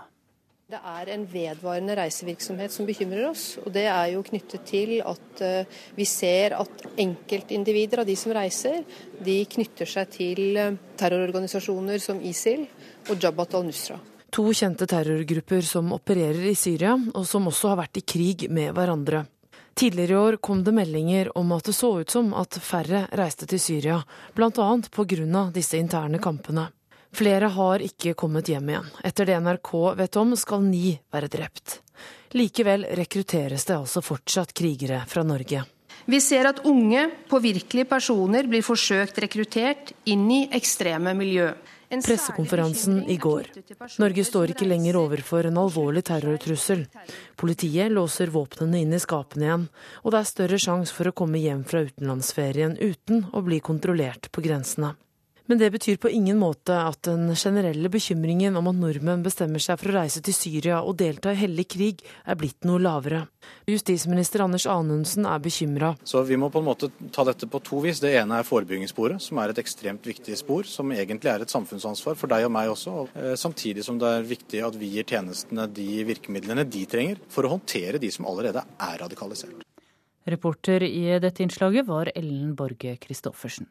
Det 0.69 0.77
er 0.85 1.09
en 1.09 1.23
vedvarende 1.25 1.95
reisevirksomhet 1.97 2.69
som 2.69 2.85
bekymrer 2.85 3.23
oss. 3.31 3.55
og 3.57 3.71
Det 3.73 3.87
er 3.89 4.11
jo 4.11 4.19
knyttet 4.21 4.67
til 4.69 4.91
at 5.01 5.41
eh, 5.41 5.79
vi 5.97 6.05
ser 6.05 6.53
at 6.59 6.83
enkeltindivider 6.93 8.03
av 8.03 8.05
de 8.05 8.13
som 8.13 8.35
reiser, 8.37 8.83
de 9.17 9.39
knytter 9.49 9.89
seg 9.89 10.13
til 10.13 10.61
eh, 10.61 10.77
terrororganisasjoner 11.01 11.97
som 11.97 12.21
ISIL 12.21 12.67
og 13.09 13.17
Jabhat 13.17 13.57
al-Nusra. 13.57 13.97
To 14.29 14.45
kjente 14.53 14.85
terrorgrupper 14.85 15.65
som 15.65 15.89
opererer 15.97 16.51
i 16.51 16.53
Syria, 16.53 16.93
og 17.17 17.25
som 17.25 17.49
også 17.49 17.73
har 17.73 17.81
vært 17.81 18.03
i 18.03 18.05
krig 18.05 18.45
med 18.53 18.69
hverandre. 18.77 19.25
Tidligere 19.73 20.13
i 20.13 20.21
år 20.21 20.37
kom 20.37 20.61
det 20.61 20.77
meldinger 20.77 21.33
om 21.39 21.49
at 21.57 21.65
det 21.65 21.79
så 21.81 21.95
ut 22.03 22.13
som 22.13 22.29
at 22.37 22.61
færre 22.61 23.07
reiste 23.17 23.49
til 23.49 23.57
Syria, 23.57 24.03
bl.a. 24.37 24.51
pga. 24.53 25.49
disse 25.49 25.81
interne 25.81 26.21
kampene. 26.21 26.69
Flere 27.15 27.49
har 27.55 27.83
ikke 27.83 28.13
kommet 28.17 28.51
hjem 28.51 28.69
igjen. 28.69 28.91
Etter 29.03 29.29
det 29.29 29.39
NRK 29.41 29.71
vet 29.97 30.19
om, 30.21 30.35
skal 30.37 30.63
ni 30.65 30.93
være 31.13 31.31
drept. 31.31 31.79
Likevel 32.37 32.85
rekrutteres 32.99 33.65
det 33.65 33.75
altså 33.75 34.03
fortsatt 34.05 34.53
krigere 34.53 35.01
fra 35.09 35.25
Norge. 35.25 35.63
Vi 36.09 36.19
ser 36.21 36.47
at 36.49 36.61
unge, 36.65 37.07
påvirkelige 37.29 37.89
personer 37.89 38.47
blir 38.49 38.63
forsøkt 38.65 39.19
rekruttert 39.21 39.91
inn 40.09 40.29
i 40.31 40.45
ekstreme 40.55 41.13
miljø 41.17 41.49
pressekonferansen 41.89 43.03
i 43.09 43.17
går. 43.17 43.49
Norge 44.01 44.23
står 44.25 44.53
ikke 44.53 44.67
lenger 44.69 44.97
overfor 44.99 45.49
en 45.49 45.57
alvorlig 45.57 46.03
terrortrussel. 46.09 46.85
Politiet 47.39 47.91
låser 47.91 48.29
våpnene 48.33 48.83
inn 48.83 48.93
i 48.93 49.01
skapene 49.01 49.47
igjen, 49.47 49.67
og 50.03 50.13
det 50.13 50.21
er 50.21 50.31
større 50.31 50.61
sjanse 50.61 50.93
for 50.93 51.09
å 51.09 51.15
komme 51.17 51.41
hjem 51.41 51.65
fra 51.65 51.83
utenlandsferien 51.87 52.77
uten 52.77 53.25
å 53.33 53.43
bli 53.45 53.61
kontrollert 53.65 54.29
på 54.31 54.45
grensene. 54.45 54.93
Men 55.49 55.57
det 55.57 55.71
betyr 55.73 55.97
på 55.97 56.11
ingen 56.13 56.37
måte 56.37 56.75
at 56.77 57.07
den 57.07 57.31
generelle 57.33 57.89
bekymringen 57.89 58.57
om 58.59 58.67
at 58.69 58.77
nordmenn 58.77 59.23
bestemmer 59.25 59.63
seg 59.63 59.79
for 59.81 59.89
å 59.89 59.95
reise 59.95 60.21
til 60.21 60.35
Syria 60.37 60.83
og 60.85 60.99
delta 60.99 61.33
i 61.33 61.39
hellig 61.39 61.65
krig, 61.73 62.03
er 62.29 62.37
blitt 62.37 62.67
noe 62.69 62.77
lavere. 62.77 63.23
Justisminister 63.65 64.43
Anders 64.45 64.67
Anundsen 64.69 65.25
er 65.25 65.41
bekymra. 65.41 65.95
Så 66.05 66.21
vi 66.27 66.37
må 66.37 66.51
på 66.53 66.61
en 66.61 66.67
måte 66.67 66.91
ta 67.15 67.25
dette 67.25 67.49
på 67.49 67.63
to 67.65 67.81
vis. 67.81 67.97
Det 68.03 68.13
ene 68.21 68.37
er 68.37 68.45
forebyggingssporet, 68.45 69.25
som 69.25 69.41
er 69.41 69.49
et 69.49 69.63
ekstremt 69.63 70.05
viktig 70.05 70.37
spor, 70.37 70.69
som 70.69 70.93
egentlig 70.93 71.33
er 71.33 71.41
et 71.41 71.57
samfunnsansvar 71.57 72.21
for 72.21 72.29
deg 72.29 72.45
og 72.45 72.53
meg 72.53 72.69
også. 72.75 72.95
Eh, 73.17 73.33
samtidig 73.33 73.89
som 73.89 73.97
det 73.97 74.13
er 74.19 74.29
viktig 74.35 74.63
at 74.69 74.77
vi 74.77 74.93
gir 74.99 75.09
tjenestene 75.09 75.65
de 75.65 75.89
virkemidlene 76.13 76.69
de 76.69 76.85
trenger 76.93 77.25
for 77.25 77.49
å 77.49 77.55
håndtere 77.57 77.97
de 77.97 78.13
som 78.13 78.29
allerede 78.29 78.67
er 78.77 79.01
radikalisert. 79.01 79.65
Reporter 80.29 80.85
i 80.85 81.07
dette 81.17 81.41
innslaget 81.41 81.89
var 81.89 82.13
Ellen 82.13 82.53
Borge 82.53 82.99
Christoffersen. 83.01 83.65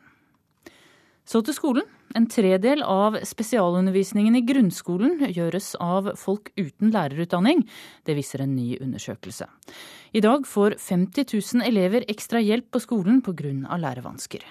Så 1.28 1.42
til 1.44 1.52
skolen. 1.52 1.88
En 2.16 2.24
tredel 2.30 2.80
av 2.80 3.18
spesialundervisningen 3.28 4.38
i 4.38 4.44
grunnskolen 4.48 5.26
gjøres 5.28 5.74
av 5.76 6.14
folk 6.16 6.48
uten 6.56 6.94
lærerutdanning. 6.94 7.66
Det 8.08 8.16
viser 8.16 8.46
en 8.46 8.54
ny 8.56 8.78
undersøkelse. 8.80 9.44
I 10.16 10.22
dag 10.24 10.48
får 10.48 10.78
50 10.80 11.28
000 11.60 11.68
elever 11.68 12.08
ekstra 12.08 12.40
hjelp 12.40 12.70
på 12.72 12.80
skolen 12.80 13.20
pga. 13.20 13.52
lærevansker. 13.76 14.46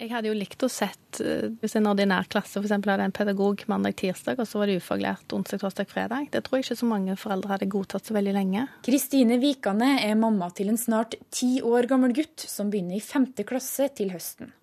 Jeg 0.00 0.10
hadde 0.10 0.30
jo 0.30 0.34
likt 0.38 0.62
å 0.62 0.68
sett 0.70 1.18
eh, 1.22 1.50
hvis 1.60 1.74
en 1.76 1.88
ordinær 1.90 2.28
klasse 2.30 2.58
f.eks. 2.58 2.72
hadde 2.72 3.06
en 3.06 3.14
pedagog 3.14 3.62
mandag-tirsdag, 3.70 4.38
og 4.38 4.46
så 4.48 4.60
var 4.60 4.70
det 4.70 4.78
ufaglært 4.80 5.34
onsdag, 5.34 5.62
torsdag, 5.62 5.90
fredag. 5.90 6.30
Det 6.30 6.42
tror 6.46 6.58
jeg 6.58 6.66
ikke 6.66 6.78
så 6.82 6.90
mange 6.90 7.16
foreldre 7.18 7.52
hadde 7.54 7.70
godtatt 7.70 8.06
så 8.06 8.14
veldig 8.16 8.34
lenge. 8.34 8.68
Kristine 8.86 9.38
Vikane 9.42 9.96
er 10.06 10.18
mamma 10.18 10.50
til 10.54 10.70
en 10.72 10.78
snart 10.80 11.18
ti 11.34 11.58
år 11.62 11.90
gammel 11.90 12.14
gutt 12.16 12.46
som 12.46 12.70
begynner 12.70 12.98
i 12.98 13.04
femte 13.04 13.46
klasse 13.46 13.90
til 13.98 14.14
høsten. 14.14 14.54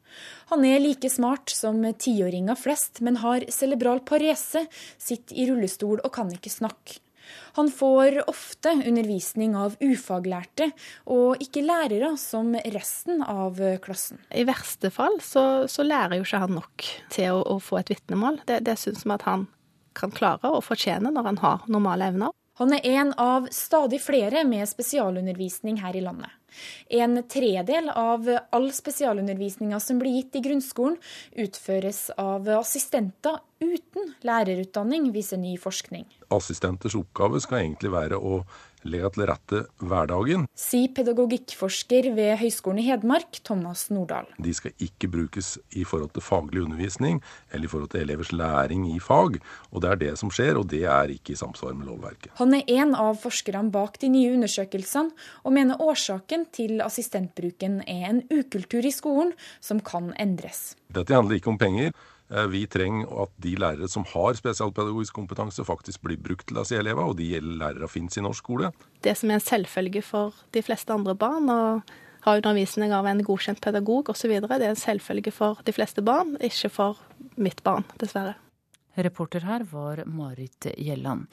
Han 0.52 0.66
er 0.68 0.80
like 0.84 1.10
smart 1.12 1.52
som 1.54 1.82
tiåringer 1.84 2.58
flest, 2.60 3.02
men 3.06 3.20
har 3.24 3.46
cerebral 3.54 4.04
parese, 4.08 4.66
sitter 4.98 5.38
i 5.38 5.50
rullestol 5.50 6.00
og 6.04 6.14
kan 6.16 6.32
ikke 6.34 6.54
snakke. 6.54 7.02
Han 7.58 7.68
får 7.72 8.30
ofte 8.30 8.72
undervisning 8.72 9.56
av 9.60 9.76
ufaglærte, 9.84 10.70
og 11.12 11.42
ikke 11.44 11.66
lærere 11.66 12.14
som 12.22 12.54
resten 12.56 13.24
av 13.24 13.60
klassen. 13.84 14.22
I 14.32 14.46
verste 14.48 14.92
fall 14.94 15.20
så, 15.24 15.68
så 15.68 15.84
lærer 15.84 16.20
jo 16.20 16.28
ikke 16.28 16.44
han 16.46 16.56
nok 16.60 16.88
til 17.14 17.36
å, 17.36 17.44
å 17.44 17.60
få 17.60 17.82
et 17.82 17.92
vitnemål. 17.92 18.42
Det, 18.48 18.62
det 18.68 18.78
syns 18.80 19.04
vi 19.04 19.16
at 19.18 19.28
han 19.28 19.48
kan 19.98 20.14
klare 20.14 20.54
og 20.54 20.64
fortjene 20.66 21.12
når 21.14 21.32
han 21.32 21.42
har 21.44 21.66
normale 21.72 22.12
evner. 22.14 22.36
Han 22.58 22.74
er 22.74 22.86
en 22.90 23.12
av 23.22 23.50
stadig 23.54 24.00
flere 24.02 24.42
med 24.48 24.66
spesialundervisning 24.70 25.78
her 25.84 25.98
i 25.98 26.02
landet. 26.02 26.32
En 26.90 27.20
tredel 27.30 27.90
av 27.90 28.30
all 28.50 28.70
spesialundervisninga 28.74 29.80
som 29.84 30.00
blir 30.00 30.20
gitt 30.20 30.40
i 30.40 30.44
grunnskolen, 30.46 30.98
utføres 31.36 32.08
av 32.18 32.50
assistenter 32.58 33.42
uten 33.64 34.14
lærerutdanning, 34.28 35.12
viser 35.16 35.42
ny 35.42 35.56
forskning. 35.62 36.06
Assistenters 36.34 36.96
oppgave 36.98 37.42
skal 37.44 37.64
egentlig 37.64 37.92
være 37.94 38.20
å 38.20 38.42
legge 38.92 39.12
til 39.16 39.26
rette 39.30 39.62
hverdagen. 39.84 40.46
Sier 40.58 40.92
pedagogikkforsker 40.98 42.10
ved 42.18 42.38
Høgskolen 42.42 42.82
i 42.82 42.88
Hedmark, 42.88 43.40
Thomas 43.48 43.88
Nordahl. 43.94 44.30
De 44.42 44.54
skal 44.56 44.76
ikke 44.84 45.10
brukes 45.14 45.56
i 45.78 45.86
forhold 45.88 46.14
til 46.16 46.26
faglig 46.26 46.64
undervisning 46.66 47.22
eller 47.52 47.68
i 47.68 47.72
forhold 47.72 47.92
til 47.94 48.04
elevers 48.06 48.34
læring 48.36 48.88
i 48.92 49.00
fag. 49.04 49.40
Og 49.72 49.84
det 49.84 49.92
er 49.92 50.02
det 50.04 50.14
som 50.22 50.32
skjer, 50.34 50.60
og 50.60 50.68
det 50.72 50.84
er 50.88 51.14
ikke 51.14 51.36
i 51.36 51.40
samsvar 51.40 51.76
med 51.78 51.90
lovverket. 51.90 52.32
Han 52.42 52.56
er 52.58 52.68
en 52.80 52.96
av 52.98 53.20
forskerne 53.22 53.72
bak 53.74 54.00
de 54.02 54.12
nye 54.14 54.34
undersøkelsene, 54.38 55.16
og 55.44 55.56
mener 55.56 55.82
årsaken 55.84 56.48
til 56.56 56.82
assistentbruken 56.86 57.82
er 57.88 58.12
en 58.12 58.22
ukultur 58.32 58.86
i 58.86 58.94
skolen 58.94 59.34
som 59.60 59.82
kan 59.84 60.14
endres. 60.22 60.76
Dette 60.94 61.16
handler 61.16 61.40
ikke 61.40 61.52
om 61.52 61.60
penger. 61.62 61.92
Eh, 62.30 62.48
vi 62.52 62.66
trenger 62.68 63.08
at 63.24 63.32
de 63.44 63.54
lærere 63.60 63.88
som 63.92 64.06
har 64.12 64.36
spesialpedagogisk 64.36 65.16
kompetanse, 65.16 65.64
faktisk 65.68 66.04
blir 66.04 66.20
brukt 66.20 66.50
til 66.50 66.60
disse 66.60 66.76
elevene, 66.76 67.08
og 67.08 67.20
de 67.20 67.40
lærere 67.40 67.88
finnes 67.92 68.20
i 68.20 68.24
norsk 68.26 68.44
skole. 68.44 68.72
Det 69.04 69.16
som 69.18 69.32
er 69.32 69.40
en 69.40 69.48
selvfølge 69.48 70.04
for 70.04 70.36
de 70.56 70.64
fleste 70.66 70.94
andre 70.94 71.16
barn, 71.16 71.48
og 71.50 71.96
ha 72.28 72.36
undervisning 72.36 72.92
av 72.92 73.08
en 73.08 73.24
godkjent 73.24 73.62
pedagog 73.64 74.12
osv., 74.12 74.34
det 74.42 74.60
er 74.60 74.74
en 74.74 74.84
selvfølge 74.84 75.32
for 75.32 75.62
de 75.64 75.76
fleste 75.76 76.04
barn, 76.04 76.36
ikke 76.44 76.74
for 76.74 77.00
mitt 77.40 77.64
barn, 77.64 77.88
dessverre. 78.02 78.36
Reporter 78.98 79.44
her 79.46 79.62
var 79.70 80.02
Marit 80.10 80.72
Gjelland. 80.74 81.28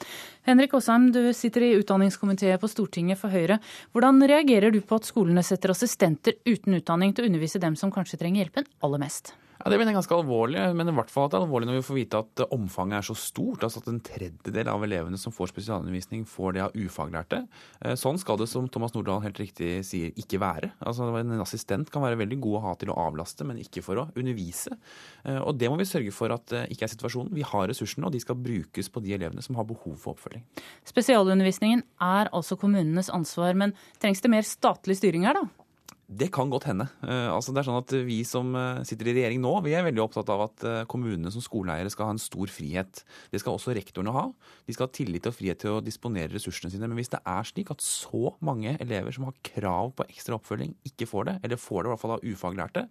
Henrik 0.45 0.75
Åsheim, 0.77 1.07
du 1.11 1.33
sitter 1.33 1.65
i 1.65 1.71
utdanningskomiteen 1.79 2.59
på 2.61 2.69
Stortinget 2.69 3.17
for 3.17 3.33
Høyre. 3.33 3.57
Hvordan 3.91 4.21
reagerer 4.21 4.69
du 4.71 4.83
på 4.85 4.99
at 4.99 5.09
skolene 5.09 5.41
setter 5.43 5.73
assistenter 5.73 6.37
uten 6.45 6.77
utdanning 6.77 7.15
til 7.15 7.25
å 7.25 7.31
undervise 7.31 7.59
dem 7.63 7.73
som 7.79 7.91
kanskje 7.91 8.21
trenger 8.21 8.45
hjelpen 8.45 8.69
aller 8.85 9.01
mest? 9.01 9.33
Ja, 9.63 9.69
Det 9.71 9.77
mener 9.79 9.93
jeg 9.93 9.99
ganske 10.01 10.17
alvorlig, 10.17 10.59
men 10.75 10.89
i 10.91 10.93
hvert 10.97 11.11
fall 11.11 11.27
at 11.27 11.33
det 11.33 11.37
er 11.39 11.45
alvorlig 11.45 11.69
når 11.69 11.77
vi 11.77 11.85
får 11.87 11.97
vite 11.97 12.19
at 12.19 12.43
omfanget 12.51 12.97
er 12.97 13.07
så 13.07 13.15
stort. 13.15 13.63
altså 13.63 13.79
At 13.79 13.87
en 13.91 14.01
tredjedel 14.03 14.67
av 14.71 14.83
elevene 14.83 15.19
som 15.21 15.33
får 15.35 15.53
spesialundervisning, 15.53 16.25
får 16.27 16.57
det 16.57 16.63
av 16.65 16.75
ufaglærte. 16.75 17.45
Eh, 17.81 17.95
sånn 17.99 18.19
skal 18.19 18.39
det, 18.41 18.49
som 18.51 18.67
Thomas 18.67 18.93
Nordahl 18.93 19.23
helt 19.23 19.39
riktig 19.39 19.79
sier, 19.87 20.11
ikke 20.19 20.41
være. 20.43 20.73
Altså 20.83 21.07
En 21.15 21.39
assistent 21.39 21.89
kan 21.91 22.03
være 22.03 22.19
veldig 22.19 22.39
god 22.43 22.59
å 22.59 22.63
ha 22.67 22.75
til 22.75 22.91
å 22.91 22.99
avlaste, 23.07 23.47
men 23.47 23.61
ikke 23.63 23.83
for 23.85 24.03
å 24.03 24.07
undervise. 24.15 24.75
Eh, 25.23 25.39
og 25.39 25.57
Det 25.57 25.71
må 25.71 25.79
vi 25.79 25.87
sørge 25.87 26.11
for 26.11 26.35
at 26.35 26.45
det 26.51 26.67
ikke 26.75 26.89
er 26.89 26.95
situasjonen. 26.95 27.33
Vi 27.33 27.41
har 27.41 27.67
ressursene, 27.71 28.05
og 28.05 28.11
de 28.11 28.19
skal 28.19 28.35
brukes 28.35 28.89
på 28.89 29.01
de 29.01 29.15
elevene 29.15 29.41
som 29.41 29.55
har 29.55 29.63
behov 29.63 29.95
for 29.97 30.15
oppfølging. 30.15 30.43
Spesialundervisningen 30.85 31.83
er 32.01 32.29
altså 32.33 32.59
kommunenes 32.59 33.09
ansvar, 33.09 33.55
men 33.55 33.73
trengs 33.99 34.21
det 34.21 34.31
mer 34.31 34.43
statlig 34.43 34.99
styring 34.99 35.25
her, 35.25 35.33
da? 35.33 35.64
Det 36.05 36.27
kan 36.29 36.51
godt 36.53 36.67
hende. 36.69 36.85
Uh, 37.01 37.33
altså 37.33 37.49
det 37.49 37.63
er 37.63 37.65
sånn 37.65 37.79
at 37.79 37.93
Vi 38.05 38.19
som 38.27 38.51
uh, 38.53 38.83
sitter 38.85 39.09
i 39.09 39.15
regjering 39.17 39.39
nå, 39.41 39.55
vi 39.65 39.73
er 39.73 39.85
veldig 39.87 40.03
opptatt 40.03 40.29
av 40.29 40.43
at 40.43 40.65
uh, 40.67 40.73
kommunene 40.89 41.31
som 41.33 41.41
skoleeiere 41.41 41.89
skal 41.89 42.11
ha 42.11 42.13
en 42.13 42.21
stor 42.21 42.51
frihet. 42.53 43.01
Det 43.33 43.41
skal 43.41 43.57
også 43.57 43.73
rektorene 43.73 44.13
ha. 44.13 44.27
De 44.69 44.75
skal 44.75 44.85
ha 44.85 44.93
tillit 44.93 45.25
og 45.25 45.33
frihet 45.33 45.63
til 45.63 45.79
å 45.79 45.81
disponere 45.81 46.29
ressursene 46.35 46.69
sine. 46.69 46.85
Men 46.85 47.01
hvis 47.01 47.09
det 47.15 47.23
er 47.25 47.49
slik 47.49 47.73
at 47.73 47.81
så 47.81 48.35
mange 48.45 48.75
elever 48.77 49.15
som 49.17 49.25
har 49.25 49.39
krav 49.49 49.95
på 49.97 50.05
ekstra 50.05 50.37
oppfølging, 50.37 50.75
ikke 50.85 51.09
får 51.09 51.29
det, 51.31 51.35
eller 51.47 51.61
får 51.61 51.81
det 51.81 51.89
i 51.89 51.93
hvert 51.95 52.03
fall 52.03 52.15
av 52.19 52.27
ufaglærte, 52.29 52.85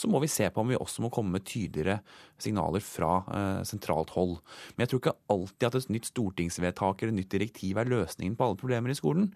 så 0.00 0.10
må 0.10 0.22
vi 0.24 0.32
se 0.32 0.48
på 0.50 0.64
om 0.64 0.72
vi 0.72 0.80
også 0.80 1.04
må 1.04 1.12
komme 1.14 1.36
med 1.36 1.44
tydeligere 1.46 2.00
signaler 2.40 2.82
fra 2.82 3.12
sentralt 3.68 4.10
hold. 4.16 4.34
Men 4.74 4.84
jeg 4.84 4.90
tror 4.90 5.02
ikke 5.02 5.14
alltid 5.30 5.68
at 5.68 5.76
et 5.78 5.92
nytt 5.94 6.08
stortingsvedtak 6.10 7.04
eller 7.04 7.14
nytt 7.14 7.30
direktiv 7.30 7.78
er 7.78 7.92
løsningen 7.92 8.34
på 8.34 8.48
alle 8.48 8.58
problemer 8.58 8.90
i 8.90 8.98
skolen. 8.98 9.28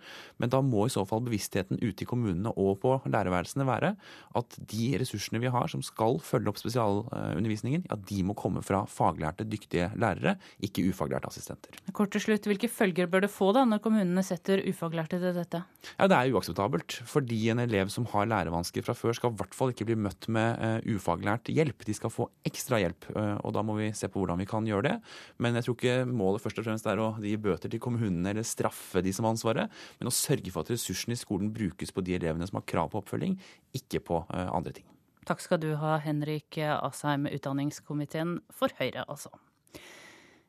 Men 0.43 0.51
da 0.51 0.61
må 0.65 0.89
i 0.89 0.93
så 0.93 1.05
fall 1.07 1.23
bevisstheten 1.29 1.79
ute 1.79 2.03
i 2.03 2.09
kommunene 2.11 2.51
og 2.59 2.81
på 2.83 2.97
lærerværelsene 3.19 3.67
være 3.69 3.95
at 4.39 4.59
de 4.71 4.89
ressursene 5.03 5.43
vi 5.43 5.53
har 5.53 5.69
som 5.71 5.83
skal 5.85 6.21
følge 6.25 6.53
opp 6.53 6.61
spesialundervisningen, 6.61 7.85
ja, 7.89 7.99
de 8.09 8.23
må 8.27 8.37
komme 8.39 8.63
fra 8.65 8.85
faglærte, 8.91 9.47
dyktige 9.49 9.91
lærere, 9.99 10.37
ikke 10.65 10.87
ufaglærte 10.89 11.31
assistenter. 11.31 11.79
Kort 11.93 12.15
til 12.15 12.25
slutt, 12.25 12.47
Hvilke 12.49 12.71
følger 12.71 13.09
bør 13.11 13.27
det 13.27 13.33
få 13.33 13.51
da, 13.57 13.65
når 13.69 13.83
kommunene 13.85 14.23
setter 14.25 14.63
ufaglærte 14.69 15.19
til 15.21 15.37
dette? 15.37 15.63
Ja, 15.99 16.09
Det 16.09 16.17
er 16.17 16.33
uakseptabelt. 16.33 17.01
Fordi 17.09 17.51
en 17.53 17.63
elev 17.63 17.91
som 17.93 18.07
har 18.13 18.29
lærevansker 18.29 18.85
fra 18.87 18.95
før, 18.97 19.17
skal 19.17 19.33
i 19.33 19.39
hvert 19.41 19.57
fall 19.57 19.73
ikke 19.75 19.89
bli 19.89 19.99
møtt 19.99 20.29
med 20.33 20.63
uh, 20.63 20.97
ufaglært 20.97 21.51
hjelp. 21.53 21.85
De 21.87 21.97
skal 21.97 22.13
få 22.13 22.29
ekstra 22.47 22.81
hjelp, 22.83 23.09
uh, 23.15 23.37
og 23.43 23.55
da 23.57 23.65
må 23.67 23.77
vi 23.79 23.91
se 23.97 24.09
på 24.09 24.23
hvordan 24.23 24.41
vi 24.41 24.49
kan 24.49 24.67
gjøre 24.69 24.87
det. 24.89 24.97
Men 25.39 25.59
jeg 25.59 25.67
tror 25.67 25.79
ikke 25.79 25.97
målet 26.09 26.45
først 26.45 26.63
og 26.63 26.69
fremst 26.69 26.89
er 26.89 27.03
å 27.03 27.11
gi 27.23 27.35
bøter 27.41 27.73
til 27.73 27.83
kommunene 27.83 28.33
eller 28.33 28.47
straffe 28.47 29.03
de 29.05 29.13
som 29.15 29.27
har 29.27 29.37
ansvaret, 29.37 29.79
men 29.99 30.11
å 30.11 30.15
sørge 30.15 30.53
for 30.55 30.65
at 30.65 30.73
ressursene 30.75 31.17
i 31.17 31.21
skolen 31.21 31.53
brukes 31.55 31.93
på 31.95 32.05
de 32.05 32.17
elevene 32.19 32.47
som 32.49 32.61
har 32.61 32.67
krav 32.69 32.93
på 32.93 33.05
oppfølging, 33.09 33.39
ikke 33.81 34.05
på 34.05 34.23
uh, 34.29 34.47
andre 34.53 34.77
ting. 34.77 34.87
Takk 35.29 35.43
skal 35.45 35.61
du 35.65 35.73
ha, 35.81 35.99
Henrik 36.05 36.61
Asheim, 36.61 37.27
utdanningskomiteen 37.29 38.39
for 38.53 38.73
Høyre, 38.79 39.05
altså. 39.09 39.33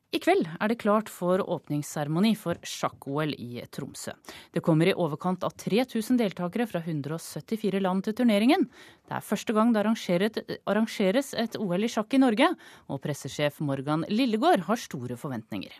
I 0.09 0.17
kveld 0.17 0.47
er 0.57 0.71
det 0.71 0.79
klart 0.81 1.09
for 1.13 1.37
åpningsseremoni 1.37 2.31
for 2.39 2.57
sjakk-OL 2.65 3.35
i 3.37 3.61
Tromsø. 3.69 4.15
Det 4.55 4.63
kommer 4.65 4.89
i 4.89 4.95
overkant 4.97 5.45
av 5.45 5.53
3000 5.53 6.17
deltakere 6.17 6.65
fra 6.71 6.81
174 6.81 7.83
land 7.83 8.07
til 8.07 8.17
turneringen. 8.17 8.65
Det 9.05 9.19
er 9.19 9.27
første 9.27 9.53
gang 9.53 9.75
det 9.75 9.85
arrangeres 9.85 11.33
et 11.37 11.59
OL 11.61 11.85
i 11.85 11.93
sjakk 11.93 12.17
i 12.17 12.23
Norge, 12.25 12.49
og 12.89 13.03
pressesjef 13.05 13.61
Morgan 13.61 14.07
Lillegård 14.09 14.65
har 14.65 14.81
store 14.81 15.19
forventninger. 15.19 15.77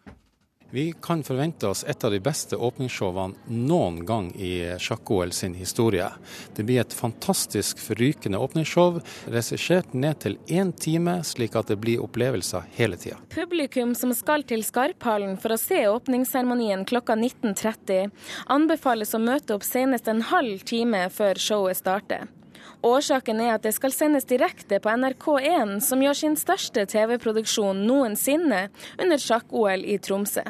Vi 0.72 0.93
kan 1.01 1.24
forvente 1.24 1.67
oss 1.67 1.84
et 1.84 2.03
av 2.03 2.11
de 2.11 2.20
beste 2.22 2.55
åpningsshowene 2.55 3.34
noen 3.49 4.03
gang 4.05 4.28
i 4.38 4.78
sjakk-OL 4.78 5.32
sin 5.34 5.55
historie. 5.57 6.05
Det 6.55 6.63
blir 6.63 6.84
et 6.84 6.93
fantastisk 6.93 7.82
forrykende 7.82 8.38
åpningsshow, 8.38 8.99
regissert 9.34 9.95
ned 9.97 10.22
til 10.22 10.38
én 10.45 10.70
time, 10.78 11.20
slik 11.26 11.57
at 11.57 11.74
det 11.74 11.80
blir 11.82 12.03
opplevelser 12.05 12.70
hele 12.78 13.01
tida. 13.01 13.17
Publikum 13.34 13.95
som 13.97 14.13
skal 14.13 14.45
til 14.45 14.61
Skarphallen 14.65 15.39
for 15.41 15.57
å 15.57 15.61
se 15.61 15.88
åpningsseremonien 15.89 16.86
klokka 16.86 17.17
19.30, 17.17 18.13
anbefales 18.53 19.17
å 19.17 19.24
møte 19.26 19.57
opp 19.57 19.65
senest 19.65 20.07
en 20.07 20.22
halv 20.30 20.61
time 20.70 21.07
før 21.09 21.41
showet 21.41 21.82
starter. 21.82 22.30
Årsaken 22.86 23.41
er 23.43 23.57
at 23.57 23.65
det 23.67 23.73
skal 23.75 23.91
sendes 23.91 24.27
direkte 24.30 24.80
på 24.80 24.91
NRK1, 25.01 25.80
som 25.84 25.99
gjør 25.99 26.15
sin 26.15 26.39
største 26.39 26.86
TV-produksjon 26.88 27.84
noensinne 27.84 28.69
under 28.95 29.19
sjakk-OL 29.19 29.84
i 29.84 29.97
Tromsø. 29.99 30.45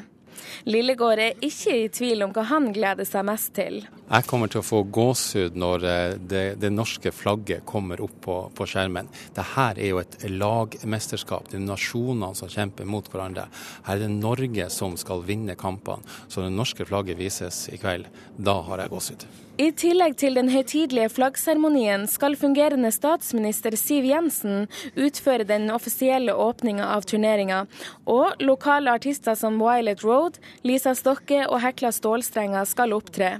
Lillegård 0.69 1.19
er 1.19 1.41
ikke 1.43 1.73
i 1.73 1.87
tvil 1.91 2.23
om 2.23 2.33
hva 2.35 2.45
han 2.51 2.69
gleder 2.75 3.07
seg 3.07 3.25
mest 3.27 3.51
til. 3.57 3.81
Jeg 4.09 4.27
kommer 4.29 4.51
til 4.51 4.61
å 4.61 4.65
få 4.65 4.83
gåsehud 4.93 5.57
når 5.59 5.87
eh, 5.89 6.13
det, 6.19 6.43
det, 6.61 6.71
norske 6.73 7.11
flagget 7.15 7.65
kommer 7.69 8.01
opp 8.05 8.15
på, 8.23 8.37
på 8.55 8.69
skjermen. 8.69 9.09
Dette 9.35 9.65
er 9.73 9.83
jo 9.89 9.99
et 10.03 10.17
lagmesterskap. 10.29 11.49
Det 11.49 11.59
er 11.59 11.65
nasjonene 11.65 12.31
som 12.37 12.51
kjemper 12.51 12.87
mot 12.89 13.09
hverandre. 13.09 13.49
Her 13.89 13.97
er 13.97 14.05
det 14.05 14.13
Norge 14.15 14.69
som 14.73 14.97
skal 15.01 15.25
vinne 15.27 15.57
kampene. 15.59 16.05
Så 16.27 16.39
når 16.39 16.51
det 16.51 16.61
norske 16.61 16.89
flagget 16.89 17.19
vises 17.19 17.67
i 17.73 17.81
kveld, 17.81 18.09
da 18.37 18.59
har 18.69 18.85
jeg 18.85 18.95
gåsehud. 18.95 19.29
I 19.59 19.73
tillegg 19.75 20.13
til 20.15 20.37
den 20.37 20.47
høytidelige 20.47 21.09
flaggseremonien 21.11 22.05
skal 22.07 22.37
fungerende 22.39 22.93
statsminister 22.95 23.75
Siv 23.75 24.05
Jensen 24.07 24.69
utføre 24.95 25.43
den 25.43 25.65
offisielle 25.75 26.31
åpninga 26.31 26.85
av 26.93 27.03
turneringa, 27.09 27.65
og 28.07 28.39
lokale 28.39 28.93
artister 28.95 29.35
som 29.35 29.57
Violet 29.59 29.99
Road, 30.07 30.39
Lisa 30.63 30.93
Stokke 30.95 31.41
og 31.49 31.59
Hekla 31.59 31.91
Stålstrenger 31.91 32.63
skal 32.71 32.95
opptre. 32.95 33.33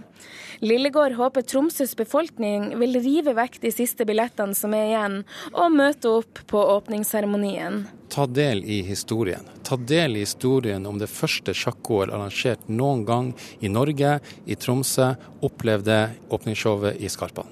Lillegård 0.60 1.16
håper 1.16 1.48
Tromsøs 1.48 1.96
befolkning 1.96 2.74
vil 2.82 3.00
rive 3.00 3.38
vekk 3.40 3.62
de 3.64 3.72
siste 3.72 4.04
billettene 4.04 4.60
som 4.60 4.76
er 4.76 4.90
igjen, 4.90 5.22
og 5.56 5.72
møte 5.72 6.12
opp 6.20 6.44
på 6.52 6.66
åpningsseremonien. 6.76 7.86
Ta 8.12 8.28
del 8.28 8.66
i 8.68 8.82
historien. 8.84 9.48
Ta 9.70 9.78
del 9.78 10.18
i 10.18 10.20
historien 10.20 10.86
om 10.90 10.98
det 10.98 11.06
første 11.14 11.54
sjakk-OL 11.54 12.10
arrangert 12.10 12.64
noen 12.74 13.04
gang 13.06 13.28
i 13.62 13.70
Norge, 13.70 14.16
i 14.50 14.56
Tromsø. 14.58 15.12
opplevde 15.46 15.98
åpningsshowet 16.34 16.98
i 16.98 17.06
Skarpan. 17.06 17.46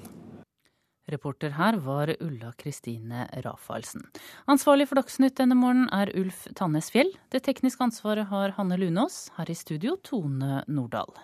Reporter 1.06 1.54
her 1.54 1.78
var 1.78 2.10
Ulla 2.18 2.50
Kristine 2.58 3.28
Rafaelsen. 3.44 4.02
Ansvarlig 4.50 4.88
for 4.90 4.98
Dagsnytt 4.98 5.38
denne 5.38 5.54
morgenen 5.54 5.86
er 5.94 6.10
Ulf 6.18 6.48
Tannes 6.58 6.90
Fjell. 6.90 7.14
Det 7.30 7.44
tekniske 7.46 7.86
ansvaret 7.86 8.26
har 8.34 8.56
Hanne 8.58 8.82
Lunås. 8.82 9.30
Her 9.38 9.46
i 9.46 9.54
studio 9.54 9.94
Tone 10.02 10.64
Nordahl. 10.66 11.14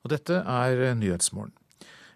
Og 0.00 0.16
dette 0.16 0.40
er 0.48 0.94
Nyhetsmorgen. 0.96 1.59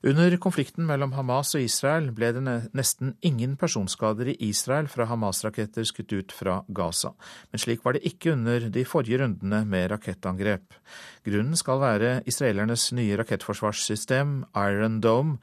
Under 0.04 0.34
konflikten 0.36 0.84
mellom 0.84 1.14
Hamas 1.16 1.54
og 1.56 1.62
Israel 1.64 2.10
ble 2.12 2.28
det 2.36 2.42
nesten 2.76 3.14
ingen 3.24 3.54
personskader 3.56 4.28
i 4.28 4.50
Israel 4.50 4.84
fra 4.92 5.06
Hamas-raketter 5.08 5.86
skutt 5.88 6.12
ut 6.12 6.34
fra 6.36 6.58
Gaza. 6.68 7.14
Men 7.48 7.62
slik 7.62 7.80
var 7.86 7.96
det 7.96 8.04
ikke 8.10 8.34
under 8.34 8.68
de 8.68 8.84
forrige 8.84 9.22
rundene 9.22 9.62
med 9.64 9.88
rakettangrep. 9.94 10.76
Grunnen 11.24 11.56
skal 11.56 11.80
være 11.80 12.12
israelernes 12.28 12.90
nye 12.92 13.16
rakettforsvarssystem 13.16 14.42
Iron 14.66 15.00
Dome. 15.00 15.38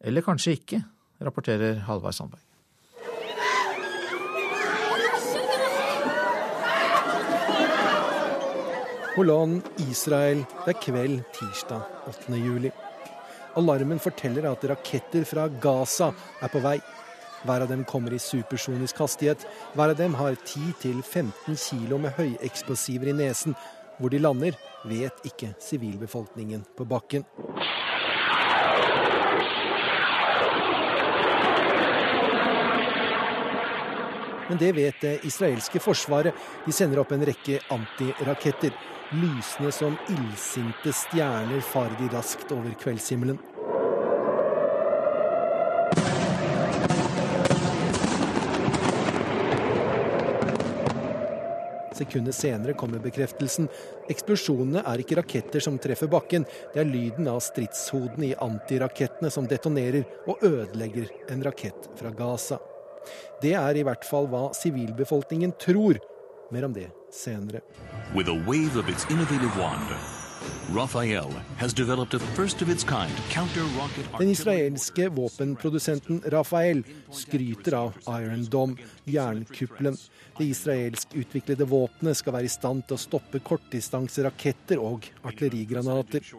Eller 0.00 0.24
kanskje 0.24 0.56
ikke, 0.56 0.80
rapporterer 1.20 1.84
Halvard 1.84 2.16
Sandberg. 2.16 2.40
Holland, 9.18 9.60
Israel. 9.90 10.46
Det 10.64 10.72
er 10.72 10.86
kveld 10.86 11.20
tirsdag 11.36 11.84
8. 12.08 12.40
juli. 12.40 12.72
Alarmen 13.60 14.00
forteller 14.00 14.46
at 14.48 14.64
raketter 14.64 15.26
fra 15.28 15.44
Gaza 15.60 16.10
er 16.40 16.48
på 16.52 16.62
vei. 16.64 16.78
Hver 17.44 17.64
av 17.64 17.68
dem 17.68 17.84
kommer 17.88 18.12
i 18.12 18.20
supersonisk 18.20 19.00
hastighet. 19.00 19.44
Hver 19.74 19.92
av 19.92 19.98
dem 19.98 20.14
har 20.16 20.36
10-15 20.36 21.56
kilo 21.60 21.98
med 22.00 22.16
høyeksplosiver 22.16 23.12
i 23.12 23.16
nesen. 23.20 23.56
Hvor 24.00 24.12
de 24.12 24.20
lander, 24.20 24.56
vet 24.88 25.24
ikke 25.28 25.52
sivilbefolkningen 25.60 26.64
på 26.76 26.86
bakken. 26.88 27.26
Men 34.48 34.58
det 34.58 34.72
vet 34.74 35.04
det 35.04 35.18
israelske 35.28 35.78
forsvaret. 35.84 36.34
De 36.64 36.72
sender 36.74 37.04
opp 37.04 37.12
en 37.14 37.28
rekke 37.28 37.60
antiraketter. 37.70 38.72
Lysende 39.10 39.70
som 39.74 39.96
illsinte 40.10 40.92
stjerner 40.94 41.62
farer 41.66 41.96
de 42.00 42.08
raskt 42.14 42.52
over 42.54 42.72
kveldshimmelen. 42.80 43.38
Sekundet 52.00 52.34
senere 52.34 52.72
kommer 52.72 53.02
bekreftelsen. 53.02 53.68
Eksplosjonene 54.08 54.80
er 54.88 55.02
ikke 55.02 55.18
raketter 55.18 55.60
som 55.60 55.76
treffer 55.82 56.08
bakken, 56.10 56.46
det 56.72 56.80
er 56.80 56.88
lyden 56.88 57.28
av 57.28 57.42
stridshodene 57.44 58.30
i 58.30 58.36
antirakettene 58.40 59.30
som 59.32 59.48
detonerer 59.50 60.06
og 60.30 60.40
ødelegger 60.46 61.10
en 61.28 61.44
rakett 61.44 61.90
fra 62.00 62.12
Gaza. 62.16 62.60
Det 63.42 63.52
er 63.56 63.76
i 63.76 63.84
hvert 63.84 64.04
fall 64.04 64.30
hva 64.32 64.48
sivilbefolkningen 64.56 65.52
tror. 65.60 66.00
Mer 66.50 66.66
om 66.70 66.72
det 66.72 66.88
senere. 67.12 67.60
With 68.16 68.32
a 68.32 68.38
wave 68.48 68.80
of 68.80 68.88
its 68.88 69.04
innovative 69.10 69.52
wand, 69.60 70.19
Den 74.18 74.28
israelske 74.30 75.08
våpenprodusenten 75.08 76.22
Rafael 76.26 76.82
skryter 77.10 77.74
av 77.74 77.92
Iron 78.06 78.44
Dome, 78.44 78.76
jernkuppelen. 79.04 79.96
Det 80.38 80.44
israelsk 80.44 81.16
utviklede 81.18 81.66
våpenet 81.66 82.20
skal 82.20 82.36
være 82.38 82.46
i 82.46 82.52
stand 82.54 82.86
til 82.86 82.94
å 82.94 83.02
stoppe 83.02 83.42
kortdistanseraketter 83.42 84.78
og 84.78 85.10
artillerigranater. 85.26 86.30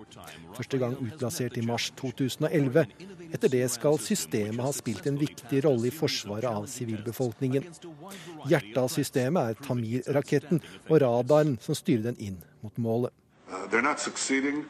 Første 0.55 0.79
gang 0.79 0.95
utplassert 0.95 1.59
i 1.59 1.67
mars 1.67 1.91
2011. 1.99 2.87
Etter 3.35 3.51
det 3.51 3.67
skal 3.75 3.99
systemet 3.99 4.63
ha 4.63 4.71
spilt 4.71 5.11
en 5.11 5.19
viktig 5.19 5.65
rolle 5.67 5.91
i 5.91 5.95
forsvaret 5.95 6.47
av 6.47 6.71
sivilbefolkningen. 6.71 7.67
Hjertet 8.47 8.79
av 8.79 8.87
systemet 8.95 9.51
er 9.51 9.65
Tamir-raketten 9.67 10.63
og 10.87 11.01
radaren 11.03 11.57
som 11.59 11.75
styrer 11.75 12.13
den 12.13 12.29
inn 12.31 12.45
mot 12.63 12.79
målet. 12.79 13.11
Uh, 13.51 13.67
they're 13.69 13.81
not 13.81 13.99
succeeding 13.99 14.65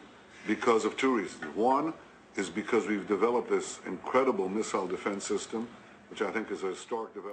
because 0.48 0.88
of 0.88 0.98
two 0.98 1.18
reasons. 1.18 1.44
One 1.56 1.94
is 2.36 2.50
because 2.50 2.88
we've 2.88 3.08
developed 3.08 3.50
this 3.50 3.80
incredible 3.86 4.50
missile 4.50 4.88
defense 4.88 5.26
system. 5.26 5.68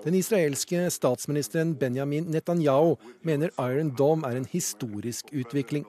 Den 0.04 0.14
israelske 0.14 0.90
statsministeren 0.90 1.74
Benjamin 1.74 2.24
Netanyahu 2.30 2.96
mener 3.22 3.50
Iron 3.58 3.90
Dome 3.98 4.28
er 4.28 4.36
en 4.36 4.46
historisk 4.46 5.32
utvikling. 5.32 5.86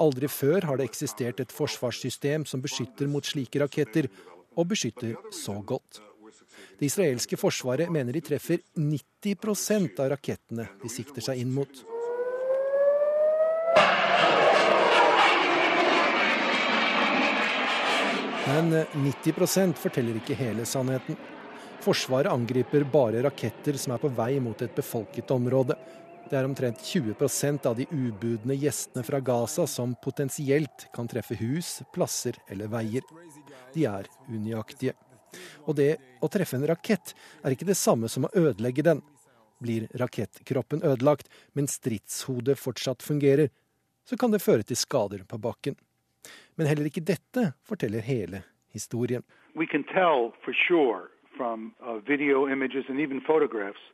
Aldri 0.00 0.28
før 0.28 0.64
har 0.64 0.80
det 0.80 0.88
eksistert 0.88 1.40
et 1.40 1.52
forsvarssystem 1.52 2.46
som 2.48 2.62
beskytter 2.64 3.06
mot 3.06 3.24
slike 3.24 3.60
raketter, 3.60 4.08
og 4.56 4.68
beskytter 4.68 5.16
så 5.32 5.60
godt. 5.60 6.00
Det 6.80 6.88
israelske 6.88 7.36
forsvaret 7.36 7.92
mener 7.92 8.16
de 8.16 8.24
treffer 8.24 8.64
90% 8.76 10.00
av 10.00 10.14
rakettene 10.16 10.68
de 10.82 10.92
sikter 10.92 11.24
seg 11.24 11.44
inn 11.44 11.52
mot. 11.52 11.84
Men 18.46 18.70
90% 18.72 19.74
forteller 19.74 20.20
ikke 20.20 20.36
hele 20.38 20.62
sannheten. 20.68 21.16
Forsvaret 21.82 22.30
angriper 22.30 22.84
bare 22.86 23.24
raketter 23.24 23.74
som 23.78 23.96
er 23.96 24.02
på 24.02 24.10
vei 24.14 24.36
mot 24.42 24.60
et 24.62 24.74
befolket 24.74 25.32
område. 25.34 25.74
Det 26.30 26.38
er 26.38 26.46
omtrent 26.46 26.78
20% 26.82 27.66
av 27.66 27.74
de 27.78 27.88
ubudne 27.90 28.54
gjestene 28.54 29.02
fra 29.06 29.18
Gaza 29.22 29.66
som 29.70 29.96
potensielt 30.02 30.86
kan 30.94 31.10
treffe 31.10 31.34
hus, 31.38 31.80
plasser 31.94 32.38
eller 32.46 32.70
veier. 32.70 33.02
De 33.74 33.86
er 33.90 34.06
unøyaktige. 34.30 34.94
Og 35.66 35.74
det 35.78 35.96
å 36.22 36.30
treffe 36.30 36.58
en 36.58 36.66
rakett 36.70 37.16
er 37.42 37.54
ikke 37.54 37.66
det 37.68 37.78
samme 37.78 38.10
som 38.10 38.28
å 38.28 38.32
ødelegge 38.34 38.86
den. 38.86 39.02
Blir 39.58 39.88
rakettkroppen 39.98 40.86
ødelagt, 40.86 41.26
men 41.54 41.66
stridshodet 41.70 42.58
fortsatt 42.60 43.02
fungerer, 43.02 43.50
så 44.06 44.14
kan 44.14 44.30
det 44.30 44.44
føre 44.44 44.62
til 44.62 44.78
skader 44.78 45.26
på 45.26 45.38
bakken. 45.42 45.74
Men 46.56 46.66
heller 46.70 46.88
ikke 46.88 47.04
dette 47.04 47.52
forteller 47.68 48.00
hele 48.00 48.42
historien. 48.72 49.22
We 49.56 49.66
can 49.66 49.84
tell 49.84 50.32
for 50.44 50.52
sure 50.68 51.08
from 51.36 51.74
uh, 51.80 51.98
video 52.12 52.48
images 52.48 52.84
and 52.88 53.00
even 53.00 53.20
photographs 53.20 53.84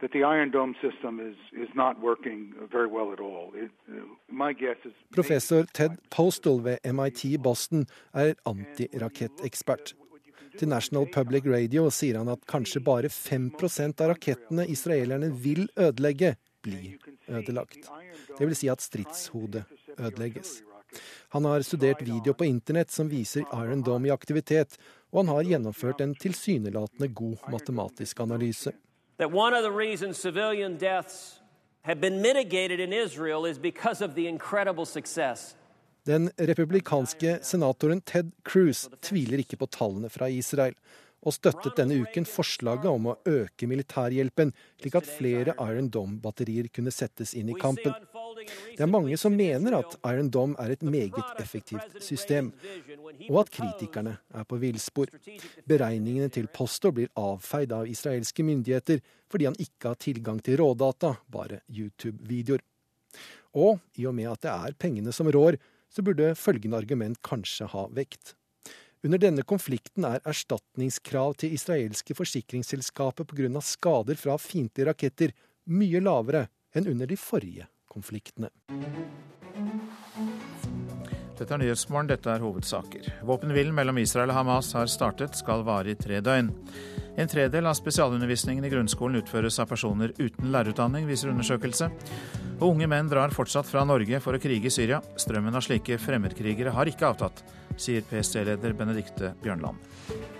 that 0.00 0.10
the 0.12 0.22
Iron 0.34 0.50
Dome 0.50 0.74
system 0.80 1.20
is, 1.30 1.38
is 1.64 1.70
not 1.74 2.00
working 2.00 2.54
very 2.70 2.86
well 2.86 3.12
at 3.12 3.20
all. 3.20 3.52
It, 3.54 3.70
uh, 3.88 3.94
my 4.28 4.52
guess 4.52 4.78
is 4.84 4.94
Professor 5.10 5.64
Ted 5.74 5.98
Postal 6.10 6.60
ved 6.64 6.78
MIT 6.84 7.42
Boston 7.42 7.86
er 8.14 8.34
antirakettekspert. 8.46 9.94
Til 10.58 10.68
National 10.68 11.06
Public 11.14 11.46
Radio 11.46 11.86
sier 11.94 12.18
han 12.18 12.30
at 12.32 12.46
kanskje 12.50 12.80
bare 12.82 13.10
5% 13.12 14.02
av 14.02 14.14
rakettene 14.14 14.64
israelerne 14.66 15.28
vil 15.44 15.68
ødelegge, 15.78 16.34
blir 16.62 16.96
ødelagt. 17.28 17.90
Det 18.38 18.46
vil 18.46 18.56
si 18.56 18.70
at 18.72 18.82
stridshodet 18.82 19.64
ødelegges. 19.98 20.62
Han 21.34 21.44
har 21.44 21.64
studert 21.66 22.02
video 22.02 22.34
på 22.34 22.46
internett 22.48 22.90
som 22.90 23.08
viser 23.10 23.44
Iron 23.52 23.82
Dome 23.82 24.08
i 24.08 24.14
aktivitet, 24.14 24.78
og 25.12 25.22
han 25.22 25.34
har 25.34 25.50
gjennomført 25.52 26.00
en 26.04 26.14
tilsynelatende 26.18 27.08
god 27.08 27.50
matematisk 27.52 28.20
analyse. 28.20 28.72
Den 36.08 36.30
republikanske 36.36 37.38
senatoren 37.44 38.00
Ted 38.00 38.30
Cruz 38.44 38.86
tviler 39.04 39.42
ikke 39.42 39.58
på 39.60 39.68
tallene 39.72 40.08
fra 40.12 40.28
Israel, 40.32 40.76
og 41.26 41.34
støttet 41.34 41.76
denne 41.80 41.98
uken 42.04 42.26
forslaget 42.28 42.86
om 42.88 43.10
å 43.10 43.16
øke 43.26 43.66
militærhjelpen, 43.68 44.52
slik 44.80 44.98
at 45.00 45.08
flere 45.08 45.56
Iron 45.64 45.90
Dome-batterier 45.92 46.70
kunne 46.72 46.94
settes 46.94 47.34
inn 47.36 47.50
i 47.50 47.56
kampen. 47.58 47.96
Det 48.76 48.84
er 48.84 48.90
mange 48.90 49.16
som 49.20 49.34
mener 49.34 49.74
at 49.78 49.96
Iron 50.06 50.30
Dome 50.30 50.56
er 50.62 50.74
et 50.74 50.82
meget 50.86 51.40
effektivt 51.42 51.98
system, 52.04 52.52
og 53.28 53.40
at 53.42 53.52
kritikerne 53.54 54.16
er 54.34 54.46
på 54.48 54.58
villspor. 54.62 55.10
Beregningene 55.68 56.30
til 56.32 56.48
Posto 56.52 56.92
blir 56.94 57.10
avfeid 57.18 57.74
av 57.74 57.88
israelske 57.90 58.46
myndigheter 58.46 59.02
fordi 59.28 59.48
han 59.48 59.58
ikke 59.60 59.90
har 59.92 60.00
tilgang 60.00 60.38
til 60.44 60.60
rådata, 60.60 61.14
bare 61.28 61.60
YouTube-videoer. 61.68 62.62
Og 63.58 63.80
i 63.98 64.06
og 64.06 64.14
med 64.16 64.30
at 64.30 64.44
det 64.44 64.52
er 64.52 64.76
pengene 64.80 65.12
som 65.12 65.28
rår, 65.32 65.58
så 65.88 66.04
burde 66.04 66.34
følgende 66.36 66.78
argument 66.78 67.20
kanskje 67.24 67.68
ha 67.72 67.86
vekt. 67.92 68.34
Under 69.06 69.20
denne 69.22 69.44
konflikten 69.46 70.04
er 70.08 70.22
erstatningskrav 70.26 71.36
til 71.38 71.54
israelske 71.54 72.16
forsikringsselskaper 72.18 73.28
pga. 73.30 73.60
skader 73.62 74.18
fra 74.18 74.36
fiendtlige 74.36 74.88
raketter 74.90 75.34
mye 75.66 76.00
lavere 76.02 76.48
enn 76.74 76.88
under 76.90 77.06
de 77.06 77.16
forrige 77.16 77.68
konfliktene. 77.92 78.52
Dette 81.38 81.54
er 81.54 81.60
Nyhetsmorgen, 81.62 82.08
dette 82.10 82.30
er 82.32 82.42
hovedsaker. 82.42 83.12
Våpenhvilen 83.26 83.74
mellom 83.76 84.00
Israel 84.02 84.32
og 84.32 84.40
Hamas 84.40 84.72
har 84.74 84.90
startet, 84.90 85.36
skal 85.38 85.62
vare 85.66 85.92
i 85.92 85.98
tre 85.98 86.18
døgn. 86.24 86.50
En 87.18 87.30
tredel 87.30 87.66
av 87.66 87.74
spesialundervisningen 87.78 88.66
i 88.66 88.70
grunnskolen 88.70 89.20
utføres 89.20 89.58
av 89.62 89.70
personer 89.70 90.12
uten 90.18 90.50
lærerutdanning, 90.54 91.06
viser 91.06 91.32
undersøkelse. 91.32 91.90
Og 92.58 92.72
unge 92.72 92.90
menn 92.90 93.10
drar 93.10 93.34
fortsatt 93.34 93.66
fra 93.70 93.84
Norge 93.86 94.18
for 94.22 94.34
å 94.34 94.42
krige 94.42 94.70
i 94.70 94.74
Syria. 94.74 94.98
Strømmen 95.18 95.54
av 95.54 95.66
slike 95.66 95.98
fremmedkrigere 96.02 96.74
har 96.74 96.90
ikke 96.90 97.10
avtatt, 97.10 97.42
sier 97.78 98.06
PST-leder 98.06 98.74
Benedikte 98.78 99.34
Bjørnland. 99.42 100.37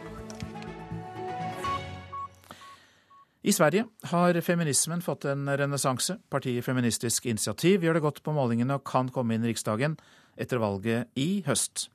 I 3.49 3.53
Sverige 3.53 3.87
har 4.11 4.37
feminismen 4.45 5.01
fått 5.01 5.25
en 5.25 5.49
renessanse. 5.57 6.19
Partiet 6.29 6.67
Feministisk 6.67 7.31
initiativ 7.31 7.87
gjør 7.87 7.97
det 7.97 8.03
godt 8.05 8.21
på 8.27 8.35
målingene 8.37 8.77
og 8.77 8.85
kan 8.85 9.09
komme 9.09 9.39
inn 9.39 9.47
i 9.47 9.55
Riksdagen 9.55 9.95
etter 10.37 10.61
valget 10.61 11.09
i 11.17 11.41
høst. 11.47 11.87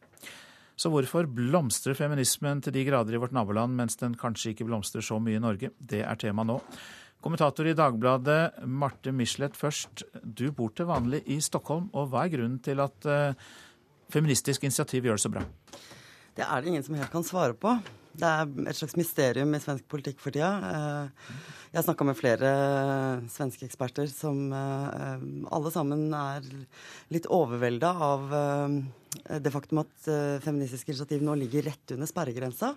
Så 0.73 0.89
hvorfor 0.89 1.29
blomstrer 1.29 1.93
feminismen 1.93 2.63
til 2.65 2.73
de 2.73 2.87
grader 2.87 3.13
i 3.13 3.21
vårt 3.21 3.37
naboland, 3.37 3.77
mens 3.77 3.99
den 4.01 4.17
kanskje 4.17 4.55
ikke 4.55 4.65
blomstrer 4.65 5.05
så 5.05 5.19
mye 5.21 5.37
i 5.37 5.45
Norge? 5.45 5.69
Det 5.77 6.01
er 6.01 6.17
tema 6.17 6.41
nå. 6.47 6.57
Kommentator 7.21 7.69
i 7.69 7.77
Dagbladet, 7.77 8.63
Marte 8.65 9.13
Michelet 9.13 9.53
først. 9.53 10.07
Du 10.25 10.47
bor 10.51 10.73
til 10.73 10.89
vanlig 10.89 11.21
i 11.29 11.37
Stockholm, 11.37 11.91
og 11.93 12.09
hva 12.09 12.25
er 12.25 12.33
grunnen 12.33 12.63
til 12.65 12.81
at 12.81 13.05
uh, 13.05 13.51
Feministisk 14.09 14.65
initiativ 14.65 15.05
gjør 15.05 15.21
det 15.21 15.29
så 15.29 15.37
bra? 15.37 15.45
Det 16.33 16.49
er 16.49 16.63
det 16.63 16.73
ingen 16.73 16.83
som 16.89 16.97
helt 16.97 17.13
kan 17.13 17.29
svare 17.29 17.53
på. 17.53 17.77
Det 18.13 18.29
er 18.29 18.49
et 18.69 18.77
slags 18.77 18.93
mysterium 18.93 19.55
i 19.57 19.59
svensk 19.61 19.87
politikk 19.89 20.19
for 20.21 20.33
tida. 20.33 20.51
Eh, 20.69 21.31
jeg 21.71 21.79
har 21.79 21.85
snakka 21.87 22.05
med 22.05 22.17
flere 22.19 22.51
svenske 23.33 23.65
eksperter 23.65 24.05
som 24.11 24.53
eh, 24.53 25.23
alle 25.49 25.71
sammen 25.73 26.13
er 26.13 26.45
litt 27.13 27.25
overvelda 27.33 27.89
av 28.09 28.37
eh, 28.37 28.77
det 29.41 29.53
faktum 29.53 29.81
at 29.81 30.09
Feministisk 30.45 30.89
initiativ 30.89 31.25
nå 31.25 31.35
ligger 31.41 31.65
rett 31.71 31.95
under 31.95 32.09
sperregrensa. 32.09 32.73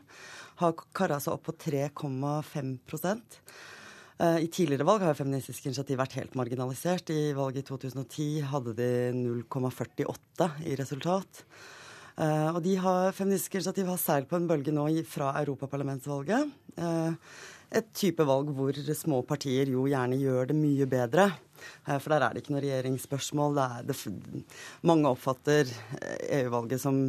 Har 0.62 0.84
kara 0.96 1.20
seg 1.20 1.36
opp 1.36 1.46
på 1.50 1.56
3,5% 1.68 3.40
i 4.40 4.46
tidligere 4.48 4.86
valg 4.88 5.02
har 5.04 5.16
Feministisk 5.16 5.66
initiativ 5.68 5.98
vært 6.00 6.14
helt 6.16 6.36
marginalisert. 6.40 7.10
I 7.12 7.34
valget 7.36 7.66
i 7.66 7.68
2010 7.68 8.46
hadde 8.48 8.72
de 8.78 8.86
0,48 9.12 10.46
i 10.64 10.76
resultat. 10.80 11.42
Uh, 12.16 12.56
og 12.56 12.62
de 12.64 12.78
har, 12.80 13.12
Feministisk 13.12 13.58
initiativ 13.58 13.90
har 13.90 14.00
seilt 14.00 14.30
på 14.30 14.38
en 14.38 14.46
bølge 14.48 14.72
nå 14.72 14.86
fra 15.08 15.34
europaparlamentsvalget. 15.42 16.48
Uh, 16.80 17.12
et 17.76 17.88
type 17.96 18.24
valg 18.24 18.48
hvor 18.56 18.76
små 18.96 19.20
partier 19.26 19.68
jo 19.68 19.84
gjerne 19.90 20.16
gjør 20.16 20.48
det 20.48 20.56
mye 20.56 20.86
bedre. 20.88 21.26
Uh, 21.84 21.98
for 21.98 22.14
der 22.14 22.24
er 22.24 22.32
det 22.32 22.40
ikke 22.40 22.54
noe 22.54 22.62
regjeringsspørsmål. 22.64 23.58
Det 23.58 23.66
er 23.66 23.90
det, 23.90 24.44
mange 24.88 25.12
oppfatter 25.12 25.68
EU-valget 26.38 26.80
som 26.80 27.02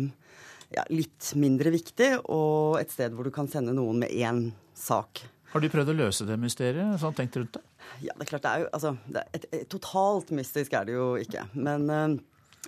ja, 0.76 0.84
litt 0.92 1.30
mindre 1.40 1.72
viktig, 1.72 2.10
og 2.28 2.76
et 2.82 2.92
sted 2.92 3.16
hvor 3.16 3.24
du 3.24 3.32
kan 3.32 3.48
sende 3.48 3.76
noen 3.78 4.04
med 4.04 4.12
én 4.12 4.50
sak. 4.76 5.24
Har 5.54 5.64
du 5.64 5.70
prøvd 5.72 5.94
å 5.94 5.96
løse 6.02 6.28
det 6.28 6.36
mysteriet? 6.42 7.00
sånn 7.00 7.16
tenkt 7.16 7.40
rundt 7.40 7.56
det? 7.56 7.64
Ja, 8.04 8.12
det 8.18 8.26
er 8.26 8.32
klart 8.34 8.44
det 8.44 8.52
er 8.52 8.66
jo 8.66 8.68
altså, 8.76 8.92
det 9.08 9.24
er 9.24 9.40
et, 9.40 9.48
et, 9.54 9.64
Totalt 9.72 10.36
mystisk 10.36 10.76
er 10.76 10.90
det 10.90 10.98
jo 10.98 11.08
ikke. 11.22 11.46
Men 11.56 11.88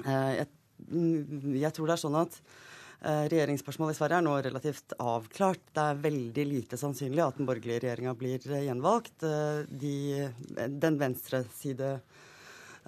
jeg 0.07 0.47
Mm, 0.47 0.58
jeg 0.87 1.73
tror 1.75 1.89
det 1.89 1.95
er 1.95 2.03
sånn 2.03 2.17
at 2.19 2.39
eh, 2.39 3.25
regjeringsspørsmålet 3.33 3.95
i 3.95 3.99
Sverige 3.99 4.21
er 4.21 4.27
nå 4.27 4.37
relativt 4.45 4.95
avklart. 4.99 5.61
Det 5.75 5.85
er 5.85 6.01
veldig 6.07 6.47
lite 6.49 6.79
sannsynlig 6.79 7.25
at 7.25 7.37
den 7.39 7.49
borgerlige 7.49 7.83
regjeringa 7.85 8.15
blir 8.19 8.49
eh, 8.49 8.65
gjenvalgt. 8.67 9.27
Eh, 9.27 9.61
de, 9.69 10.29
den 10.81 10.99
venstreside 11.01 11.97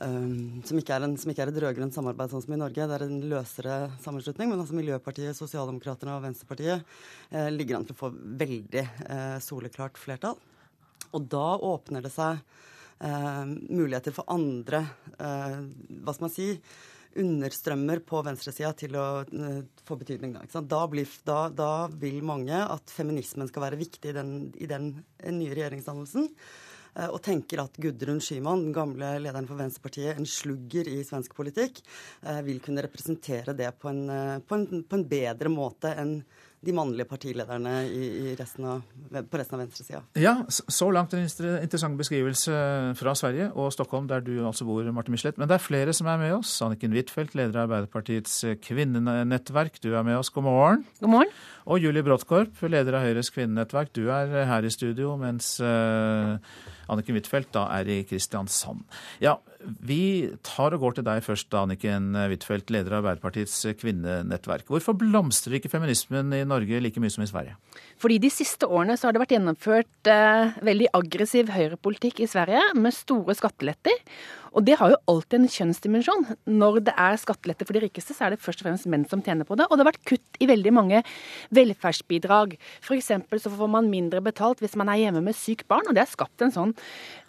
um, 0.02 0.62
som 0.68 0.80
ikke 0.80 0.96
er, 0.96 1.06
en, 1.06 1.16
som 1.20 1.32
ikke 1.32 1.46
er 1.46 1.52
et 1.52 1.60
rød-grønt 1.64 1.96
samarbeid 1.96 2.34
sånn 2.34 2.44
som 2.46 2.56
i 2.56 2.60
Norge, 2.60 2.88
det 2.88 2.98
er 2.98 3.06
en 3.06 3.20
løsere 3.32 3.78
sammenslutning. 4.04 4.52
Men 4.52 4.64
altså 4.64 4.78
Miljøpartiet, 4.78 5.38
Sosialdemokratene 5.38 6.16
og 6.18 6.26
Venstrepartiet 6.26 6.96
eh, 7.30 7.52
ligger 7.54 7.80
an 7.80 7.88
til 7.88 7.98
å 7.98 8.02
få 8.04 8.12
veldig 8.14 8.86
eh, 8.86 9.38
soleklart 9.44 10.00
flertall. 10.02 10.40
Og 11.12 11.28
da 11.32 11.48
åpner 11.68 12.06
det 12.06 12.14
seg 12.14 12.40
eh, 13.04 13.44
muligheter 13.68 14.16
for 14.16 14.30
andre, 14.32 14.86
hva 15.18 16.14
skal 16.16 16.26
man 16.26 16.34
si, 16.34 16.54
understrømmer 17.20 18.02
på 18.08 18.22
venstresida 18.26 18.72
til 18.78 18.98
å 19.00 19.06
uh, 19.28 19.62
få 19.88 19.98
betydning. 20.00 20.36
Da, 20.38 20.62
da, 20.62 20.82
blir, 20.92 21.10
da, 21.28 21.40
da, 21.54 21.72
vil 22.02 22.22
mange 22.26 22.58
at 22.62 22.94
feminismen 22.94 23.50
skal 23.50 23.66
være 23.68 23.80
viktig 23.82 24.12
i 24.12 24.18
den, 24.18 24.36
i 24.56 24.70
den 24.70 24.94
nye 25.28 25.56
regjeringsdannelsen. 25.56 26.30
Uh, 26.92 27.08
og 27.10 27.22
tenker 27.26 27.64
at 27.64 27.80
Gudrun 27.82 28.22
Schyman, 28.24 28.68
den 28.68 28.76
gamle 28.76 29.16
lederen 29.24 29.50
for 29.50 29.60
Venstrepartiet, 29.60 30.16
en 30.16 30.30
slugger 30.30 30.90
i 30.92 31.02
svensk 31.08 31.36
politikk, 31.38 31.84
vil 32.46 32.62
kunne 32.64 32.84
representere 32.86 33.56
det 33.58 33.74
på 33.82 33.92
en, 33.92 34.06
på, 34.46 34.58
en, 34.60 34.84
på 34.84 35.00
en, 35.00 35.10
bedre 35.12 35.52
måte 35.52 35.94
enn 35.98 36.20
de 36.62 36.74
mannlige 36.78 37.10
partilederne 37.10 37.72
i, 37.90 38.08
i 38.22 38.34
resten 38.38 38.68
av, 38.70 38.84
på 39.10 39.40
resten 39.40 39.58
av 39.58 39.64
venstresida. 39.64 40.02
Ja, 40.22 40.34
så 40.50 40.90
langt 40.94 41.16
en 41.18 41.24
interessant 41.26 41.98
beskrivelse 41.98 42.54
fra 43.00 43.16
Sverige 43.18 43.48
og 43.58 43.72
Stockholm, 43.74 44.06
der 44.12 44.22
du 44.22 44.36
altså 44.46 44.68
bor, 44.68 44.86
Marte 44.94 45.14
Michelet. 45.14 45.40
Men 45.42 45.50
det 45.50 45.58
er 45.58 45.64
flere 45.66 45.96
som 45.98 46.10
er 46.12 46.20
med 46.22 46.36
oss. 46.36 46.54
Anniken 46.62 46.94
Huitfeldt, 46.94 47.34
leder 47.38 47.58
av 47.58 47.66
Arbeiderpartiets 47.66 48.44
kvinnenettverk, 48.62 49.82
du 49.82 49.96
er 49.96 50.06
med 50.06 50.20
oss. 50.20 50.30
God 50.30 50.46
morgen. 50.46 50.86
God 51.00 51.14
morgen. 51.16 51.34
Og 51.66 51.82
Julie 51.82 52.06
Bråttkorp, 52.06 52.62
leder 52.70 52.98
av 52.98 53.08
Høyres 53.08 53.34
kvinnenettverk, 53.34 53.90
du 53.98 54.06
er 54.14 54.46
her 54.50 54.66
i 54.66 54.74
studio, 54.74 55.16
mens 55.22 55.56
uh, 55.66 56.38
Anniken 56.90 57.18
Huitfeldt 57.18 57.52
da 57.56 57.68
er 57.78 57.90
i 57.92 58.02
Kristiansand. 58.08 58.84
Ja, 59.24 59.38
vi 59.62 60.32
tar 60.46 60.74
og 60.76 60.86
går 60.86 60.98
til 60.98 61.08
deg 61.08 61.22
først, 61.26 61.54
Anniken 61.58 62.16
Huitfeldt, 62.18 62.74
leder 62.74 62.98
av 62.98 63.04
Arbeiderpartiets 63.04 63.60
kvinnenettverk. 63.82 64.70
Hvorfor 64.72 64.98
blomstrer 64.98 65.60
ikke 65.60 65.72
feminismen 65.72 66.34
i 66.38 66.44
Norge 66.48 66.82
like 66.82 67.04
mye 67.04 67.14
som 67.14 67.26
i 67.26 67.30
Sverige? 67.30 67.58
Fordi 68.02 68.18
de 68.22 68.32
siste 68.34 68.66
årene 68.66 68.98
så 68.98 69.08
har 69.08 69.16
det 69.16 69.22
vært 69.22 69.36
gjennomført 69.36 70.10
eh, 70.10 70.54
veldig 70.66 70.90
aggressiv 70.98 71.52
høyrepolitikk 71.54 72.24
i 72.24 72.30
Sverige, 72.30 72.64
med 72.74 72.96
store 72.98 73.36
skatteletter. 73.38 74.00
Og 74.52 74.66
det 74.68 74.76
har 74.82 74.92
jo 74.92 75.00
alltid 75.08 75.38
en 75.38 75.52
kjønnsdimensjon. 75.52 76.26
Når 76.52 76.82
det 76.90 76.94
er 77.00 77.20
skattelette 77.20 77.64
for 77.68 77.78
de 77.78 77.86
rikeste, 77.86 78.16
så 78.16 78.26
er 78.26 78.34
det 78.34 78.42
først 78.44 78.64
og 78.64 78.68
fremst 78.68 78.88
menn 78.92 79.06
som 79.08 79.22
tjener 79.24 79.48
på 79.48 79.56
det. 79.56 79.68
Og 79.70 79.78
det 79.78 79.86
har 79.86 79.92
vært 79.94 80.10
kutt 80.10 80.40
i 80.44 80.48
veldig 80.50 80.74
mange 80.76 81.00
velferdsbidrag. 81.56 82.58
F.eks. 82.84 83.14
så 83.46 83.54
får 83.54 83.72
man 83.72 83.88
mindre 83.92 84.20
betalt 84.24 84.60
hvis 84.64 84.76
man 84.80 84.92
er 84.92 85.06
hjemme 85.06 85.24
med 85.24 85.38
sykt 85.40 85.70
barn, 85.72 85.88
og 85.88 85.96
det 85.96 86.04
har 86.04 86.12
skapt 86.12 86.44
en 86.44 86.52
sånn 86.52 86.74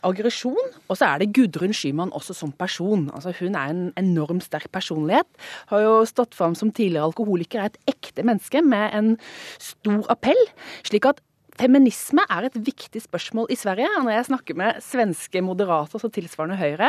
aggresjon. 0.03 0.59
Og 0.89 0.99
så 0.99 1.13
er 1.13 1.23
det 1.23 1.31
Gudrun 1.37 1.77
Schyman 1.77 2.11
også 2.11 2.35
som 2.35 2.51
person. 2.59 3.07
Altså 3.15 3.35
Hun 3.39 3.55
er 3.55 3.71
en 3.71 3.85
enormt 4.01 4.49
sterk 4.49 4.67
personlighet. 4.75 5.29
Har 5.71 5.87
jo 5.87 5.95
stått 6.11 6.35
fram 6.35 6.59
som 6.59 6.75
tidligere 6.75 7.07
alkoholiker, 7.07 7.63
er 7.63 7.71
et 7.71 7.95
ekte 7.95 8.27
menneske 8.27 8.65
med 8.67 8.99
en 8.99 9.15
stor 9.63 10.11
appell. 10.11 10.43
Slik 10.87 11.11
at 11.11 11.23
Feminisme 11.61 12.25
er 12.33 12.47
et 12.49 12.55
viktig 12.57 13.03
spørsmål 13.05 13.51
i 13.53 13.59
Sverige. 13.61 13.91
Når 14.01 14.15
jeg 14.15 14.29
snakker 14.31 14.57
med 14.57 14.81
svenske 14.85 15.43
moderater 15.45 16.01
som 16.01 16.13
tilsvarende 16.13 16.57
Høyre, 16.57 16.89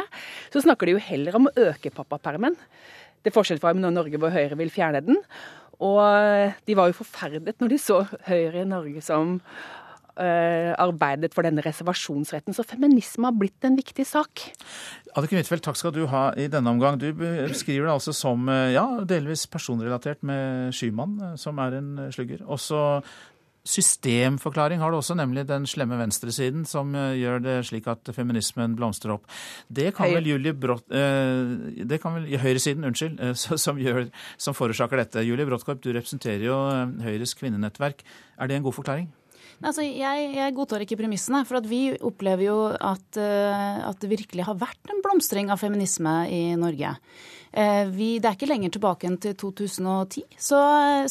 så 0.54 0.64
snakker 0.64 0.88
de 0.88 0.96
jo 0.96 1.04
heller 1.04 1.36
om 1.36 1.50
å 1.50 1.56
øke 1.68 1.92
pappapermen. 1.92 2.56
Det 3.24 3.32
er 3.32 3.36
forskjell 3.36 3.60
fra 3.64 3.76
når 3.76 3.96
Norge 3.98 4.20
hvor 4.22 4.32
Høyre 4.32 4.58
vil 4.60 4.72
fjerne 4.72 5.04
den. 5.04 5.20
Og 5.84 6.00
de 6.64 6.76
var 6.80 6.90
jo 6.90 7.00
forferdet 7.02 7.58
når 7.60 7.74
de 7.74 7.80
så 7.82 8.04
Høyre 8.30 8.64
i 8.64 8.70
Norge 8.70 9.04
som 9.04 9.36
uh, 9.42 10.72
arbeidet 10.80 11.34
for 11.36 11.44
denne 11.44 11.64
reservasjonsretten. 11.66 12.56
Så 12.56 12.64
feminisme 12.64 13.28
har 13.28 13.36
blitt 13.36 13.68
en 13.68 13.76
viktig 13.76 14.06
sak. 14.08 14.46
Anniken 15.12 15.42
Huitfeldt, 15.42 15.66
takk 15.68 15.82
skal 15.82 15.96
du 15.96 16.06
ha 16.08 16.30
i 16.40 16.48
denne 16.52 16.72
omgang. 16.72 17.02
Du 17.02 17.10
beskriver 17.20 17.90
det 17.90 17.98
altså 17.98 18.16
som 18.16 18.48
ja, 18.48 18.86
delvis 19.10 19.44
personrelatert 19.52 20.24
med 20.24 20.72
Skymann, 20.72 21.20
som 21.42 21.60
er 21.60 21.82
en 21.82 21.94
slugger. 22.16 22.48
Også 22.48 23.04
systemforklaring 23.64 24.82
har 24.84 24.92
du 24.92 24.98
også, 24.98 25.16
nemlig 25.16 25.46
den 25.48 25.66
slemme 25.70 25.96
venstresiden 26.00 26.66
som 26.68 26.92
eh, 27.00 27.16
gjør 27.22 27.44
det 27.44 27.56
slik 27.70 27.88
at 27.92 28.12
feminismen 28.16 28.76
blomstrer 28.76 29.16
opp. 29.16 29.28
Det 29.72 29.94
kan 29.96 30.12
vel 30.12 30.28
Julie 30.34 30.54
Brott, 30.54 30.86
eh, 30.92 31.84
det 31.88 32.02
kan 32.04 32.18
vel 32.18 32.28
Høyresiden, 32.44 32.84
unnskyld, 32.90 33.20
eh, 33.24 33.34
som, 33.66 33.80
gjør, 33.80 34.10
som 34.38 34.58
forårsaker 34.58 35.06
dette. 35.06 35.24
Julie 35.24 35.48
Brottkorp, 35.48 35.84
du 35.84 35.94
representerer 35.96 36.48
jo 36.50 36.60
Høyres 37.06 37.38
kvinnenettverk. 37.40 38.04
Er 38.38 38.52
det 38.52 38.60
en 38.60 38.68
god 38.68 38.82
forklaring? 38.82 39.12
Altså, 39.64 39.86
jeg, 39.88 40.32
jeg, 40.36 40.56
godtar 40.58 40.84
ikke 40.84 41.00
premissene. 41.00 41.44
For 41.48 41.64
vi 41.68 41.86
opplever 42.04 42.48
jo 42.50 42.58
at, 42.74 43.20
at, 43.20 44.02
det 44.02 44.12
virkelig 44.12 44.48
har 44.50 44.60
vært 44.60 44.92
en 44.92 45.00
blomstring 45.06 45.54
av 45.54 45.62
feminisme 45.62 46.18
i 46.28 46.44
Norge. 46.60 46.98
Eh, 47.54 47.86
vi, 47.94 48.16
det 48.18 48.26
er 48.26 48.34
ikke 48.34 48.50
lenger 48.50 48.72
tilbake 48.74 49.06
enn 49.06 49.20
til 49.22 49.36
2010. 49.38 50.24
Så, 50.42 50.60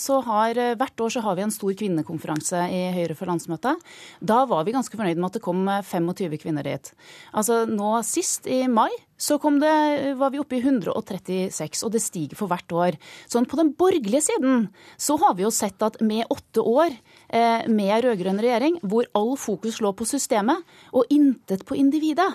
så 0.02 0.18
har, 0.26 0.58
eh, 0.58 0.74
hvert 0.78 1.04
år 1.04 1.14
så 1.14 1.22
har 1.22 1.36
vi 1.38 1.44
en 1.46 1.54
stor 1.54 1.70
kvinnekonferanse 1.78 2.64
i 2.66 2.82
Høyre 2.96 3.14
for 3.18 3.30
landsmøtet. 3.30 3.78
Da 4.18 4.40
var 4.50 4.66
vi 4.66 4.74
ganske 4.74 4.98
fornøyd 4.98 5.20
med 5.20 5.30
at 5.30 5.38
det 5.38 5.44
kom 5.44 5.62
25 5.70 6.40
kvinner 6.42 6.66
dit. 6.66 6.90
Altså 7.30 7.62
nå 7.70 7.94
sist, 8.06 8.50
i 8.50 8.66
mai, 8.66 8.90
så 9.22 9.38
det, 9.38 10.16
var 10.18 10.32
vi 10.34 10.40
oppe 10.42 10.58
i 10.58 10.62
136, 10.64 11.84
og 11.86 11.92
det 11.94 12.02
stiger 12.02 12.34
for 12.34 12.50
hvert 12.50 12.74
år. 12.74 12.98
Sånn 13.30 13.46
på 13.46 13.60
den 13.60 13.70
borgerlige 13.78 14.24
siden 14.26 14.66
så 14.98 15.14
har 15.22 15.36
vi 15.38 15.46
jo 15.46 15.52
sett 15.54 15.78
at 15.86 16.00
med 16.02 16.26
åtte 16.26 16.58
år 16.58 16.90
eh, 16.90 17.11
med 17.32 18.04
rød-grønn 18.04 18.40
regjering, 18.44 18.74
hvor 18.84 19.06
all 19.16 19.34
fokus 19.40 19.80
lå 19.80 19.94
på 19.96 20.04
systemet 20.04 20.60
og 20.92 21.08
intet 21.14 21.64
på 21.64 21.78
individet, 21.80 22.28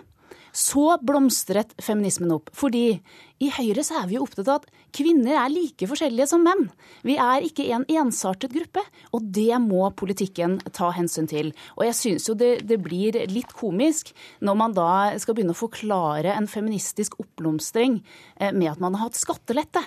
så 0.58 0.98
blomstret 1.06 1.76
feminismen 1.84 2.32
opp. 2.34 2.50
Fordi 2.56 2.98
i 3.44 3.50
Høyre 3.54 3.84
så 3.86 4.00
er 4.02 4.08
vi 4.10 4.18
jo 4.18 4.24
opptatt 4.26 4.50
av 4.50 4.64
at 4.64 4.70
kvinner 4.96 5.38
er 5.38 5.52
like 5.54 5.88
forskjellige 5.90 6.30
som 6.32 6.42
menn. 6.46 6.68
Vi 7.06 7.18
er 7.22 7.46
ikke 7.46 7.68
en 7.76 7.86
ensartet 8.00 8.54
gruppe, 8.56 8.82
og 9.14 9.28
det 9.38 9.52
må 9.62 9.86
politikken 9.98 10.58
ta 10.74 10.90
hensyn 10.96 11.30
til. 11.30 11.52
Og 11.78 11.86
jeg 11.86 12.00
syns 12.00 12.30
jo 12.30 12.38
det, 12.40 12.52
det, 12.70 12.80
blir 12.82 13.20
litt 13.30 13.54
komisk 13.58 14.14
når 14.42 14.58
man 14.58 14.74
da 14.78 14.90
skal 15.22 15.38
begynne 15.38 15.54
å 15.54 15.60
forklare 15.60 16.34
en 16.34 16.50
feministisk 16.50 17.20
oppblomstring 17.22 18.00
eh, 18.40 18.54
med 18.54 18.74
at 18.74 18.82
man 18.82 18.98
har 18.98 19.10
hatt 19.10 19.20
skattelette 19.20 19.84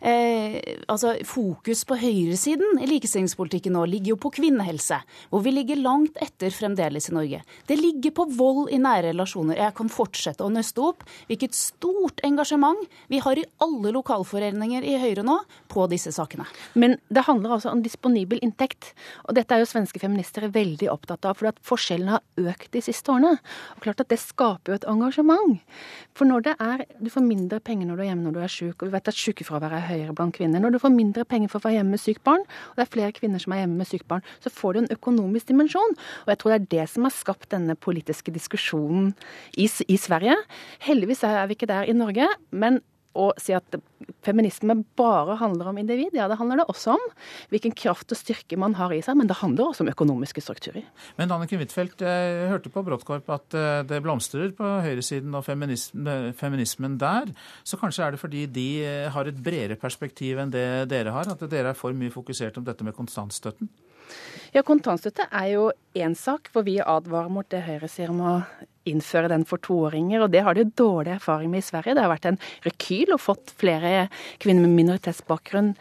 eh, 0.00 0.58
altså 0.90 1.14
Fokus 1.28 1.84
på 1.88 1.98
høyresiden 2.00 2.80
i 2.82 2.88
likestillingspolitikken 2.90 3.74
nå 3.76 3.84
ligger 3.88 4.14
jo 4.14 4.18
på 4.24 4.32
kvinnehelse, 4.40 5.00
hvor 5.30 5.44
vi 5.44 5.54
ligger 5.54 5.80
langt 5.80 6.18
etter 6.22 6.52
fremdeles 6.54 7.10
i 7.10 7.14
Norge. 7.16 7.42
Det 7.68 7.78
ligger 7.78 8.14
på 8.16 8.26
vold 8.36 8.72
i 8.74 8.80
nære 8.82 9.10
relasjoner. 9.10 9.60
Jeg 9.60 9.76
kan 9.78 9.92
fortsette 9.92 10.44
å 10.44 10.52
nøste 10.52 10.84
opp 10.84 11.04
hvilket 11.30 11.56
stort 11.56 12.22
engasjement 12.26 12.80
vi 13.12 13.20
har 13.22 13.38
i 13.38 13.46
alle 13.62 13.92
lokalforeninger 13.96 14.86
i 14.86 14.96
Høyre 15.00 15.24
nå 15.26 15.38
på 15.70 15.86
disse 15.92 16.12
sakene. 16.14 16.48
Men 16.74 16.98
det 17.08 17.26
handler 17.28 17.56
altså 17.56 17.72
om 17.72 17.84
disponibel 17.84 18.40
inntekt, 18.44 18.92
og 19.28 19.36
dette 19.38 19.54
er 19.54 19.64
jo 19.64 19.70
svenske 19.70 20.02
feminister 20.02 20.48
veldig 20.50 20.90
opptatt 20.92 21.26
av, 21.28 21.38
for 21.38 21.50
at 21.50 21.60
forskjellene 21.66 22.16
har 22.16 22.52
økt 22.52 22.72
de 22.74 22.82
siste 22.84 23.12
årene. 23.12 23.36
Og 23.76 23.84
klart 23.84 24.02
at 24.02 24.08
Det 24.10 24.18
skaper 24.18 24.72
jo 24.72 24.78
et 24.80 24.86
engasjement. 24.90 25.60
For 26.16 26.26
når 26.26 26.42
det 26.48 26.54
er, 26.58 26.84
du 26.98 27.10
får 27.12 27.22
mindre 27.22 27.60
penger 27.62 27.86
når 27.86 27.96
du 27.96 28.02
er 28.02 28.08
hjemme 28.10 28.26
når 28.26 28.34
du 28.34 28.40
er 28.42 28.52
syk, 28.52 28.74
og 28.80 28.88
vi 28.88 28.94
vet 28.96 29.10
at 29.12 29.20
sykefraværet 29.20 29.78
er 29.78 29.86
høyere 29.90 30.14
blant 30.16 30.36
kvinner. 30.36 30.62
Når 30.62 30.74
du 30.74 30.80
får 30.82 30.94
mindre 30.94 31.26
penger 31.28 31.52
for 31.52 31.60
å 31.60 31.68
være 31.68 31.80
hjemme 31.80 31.96
med 31.96 32.02
sykt 32.02 32.22
barn, 32.26 32.44
og 32.70 32.78
det 32.78 32.86
er 32.86 32.92
flere 32.94 33.16
kvinner 33.16 33.42
som 33.42 33.54
er 33.54 33.62
hjemme 33.64 33.80
med 33.80 33.90
sykt 33.90 34.08
barn, 34.10 34.24
så 34.44 34.52
får 34.52 34.76
du 34.76 34.82
en 34.82 34.92
økonomisk 34.96 35.50
dimensjon. 35.50 35.96
Og 36.26 36.32
jeg 36.32 36.42
tror 36.42 36.54
det 36.54 36.60
er 36.60 36.70
det 36.76 36.86
som 36.92 37.08
har 37.08 37.14
skapt 37.14 37.50
denne 37.54 37.76
politiske 37.78 38.34
diskusjonen 38.34 39.12
i, 39.56 39.66
i 39.66 39.98
Sverige. 40.00 40.36
Heldigvis 40.86 41.24
er 41.28 41.42
vi 41.50 41.58
ikke 41.58 41.70
der 41.70 41.90
i 41.90 41.96
Norge, 41.96 42.28
men 42.50 42.80
å 43.18 43.30
si 43.40 43.54
at 43.56 43.76
feminisme 44.24 44.76
bare 44.98 45.36
handler 45.40 45.70
om 45.70 45.78
individ. 45.80 46.14
Ja, 46.14 46.28
det 46.30 46.38
handler 46.38 46.60
det 46.60 46.66
også 46.70 46.94
om. 46.94 47.06
Hvilken 47.50 47.74
kraft 47.76 48.12
og 48.14 48.20
styrke 48.20 48.58
man 48.60 48.76
har 48.78 48.92
i 48.94 49.00
seg. 49.04 49.18
Men 49.18 49.30
det 49.30 49.40
handler 49.40 49.70
også 49.70 49.84
om 49.84 49.90
økonomiske 49.92 50.44
strukturer. 50.44 50.86
Men 51.18 51.34
Anniken 51.34 51.62
Huitfeldt, 51.62 52.04
jeg 52.06 52.48
hørte 52.52 52.72
på 52.72 52.84
Bråttkorp 52.86 53.30
at 53.34 53.58
eh, 53.58 53.82
det 53.90 54.02
blomstrer 54.04 54.54
på 54.56 54.72
høyresiden 54.86 55.34
og 55.34 55.46
feminismen 55.46 56.98
der. 57.00 57.34
Så 57.66 57.80
kanskje 57.80 58.06
er 58.06 58.14
det 58.14 58.22
fordi 58.22 58.46
de 58.50 58.68
eh, 58.86 59.10
har 59.12 59.30
et 59.30 59.42
bredere 59.42 59.78
perspektiv 59.80 60.40
enn 60.42 60.54
det 60.54 60.66
dere 60.92 61.14
har? 61.16 61.30
At 61.30 61.46
dere 61.50 61.74
er 61.74 61.78
for 61.78 61.96
mye 61.96 62.14
fokusert 62.14 62.60
om 62.60 62.66
dette 62.66 62.86
med 62.86 62.96
kontantstøtten? 62.96 63.70
Ja, 64.50 64.64
Kontantstøtte 64.66 65.28
er 65.30 65.52
jo 65.52 65.68
én 65.94 66.16
sak, 66.18 66.50
for 66.50 66.66
vi 66.66 66.80
advarer 66.82 67.30
mot 67.30 67.46
det 67.52 67.62
Høyre 67.62 67.86
sier 67.90 68.10
om 68.10 68.22
å 68.26 68.32
innføre 68.90 69.30
den 69.32 69.46
for 69.48 69.62
toåringer, 69.62 70.24
og 70.24 70.32
det 70.34 70.44
har 70.46 70.56
de 70.56 70.66
dårlig 70.66 71.14
erfaring 71.16 71.52
med 71.52 71.62
i 71.62 71.68
Sverige. 71.68 71.96
Det 71.96 72.04
har 72.04 72.12
vært 72.12 72.30
en 72.30 72.40
rekyl 72.66 73.14
og 73.16 73.22
fått 73.22 73.54
flere 73.60 74.08
kvinner 74.42 74.66
med 74.66 74.76
minoritetsbakgrunn 74.78 75.72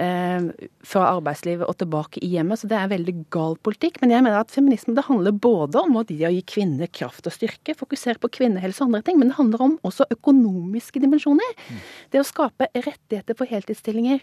eh, 0.00 0.48
fra 0.84 1.06
arbeidslivet 1.12 1.68
og 1.68 1.78
tilbake 1.80 2.22
i 2.24 2.32
hjemmet, 2.34 2.60
så 2.60 2.70
det 2.70 2.78
er 2.78 2.92
veldig 2.92 3.16
gal 3.34 3.58
politikk. 3.64 4.00
Men 4.02 4.14
jeg 4.14 4.26
mener 4.26 4.40
at 4.40 4.54
feminisme 4.54 4.96
det 4.96 5.06
handler 5.08 5.36
både 5.36 5.82
om 5.84 5.98
å 6.00 6.04
gi 6.08 6.42
kvinner 6.48 6.90
kraft 6.94 7.28
og 7.28 7.34
styrke, 7.34 7.76
fokusere 7.78 8.20
på 8.22 8.30
kvinnehelse 8.38 8.82
og 8.82 8.90
andre 8.90 9.04
ting, 9.08 9.20
men 9.20 9.30
det 9.30 9.38
handler 9.38 9.64
om 9.66 9.76
også 9.86 10.08
økonomiske 10.14 11.02
dimensjoner. 11.02 11.54
Mm. 11.68 11.82
Det 12.14 12.22
å 12.22 12.26
skape 12.26 12.70
rettigheter 12.74 13.38
for 13.38 13.50
heltidsstillinger, 13.50 14.22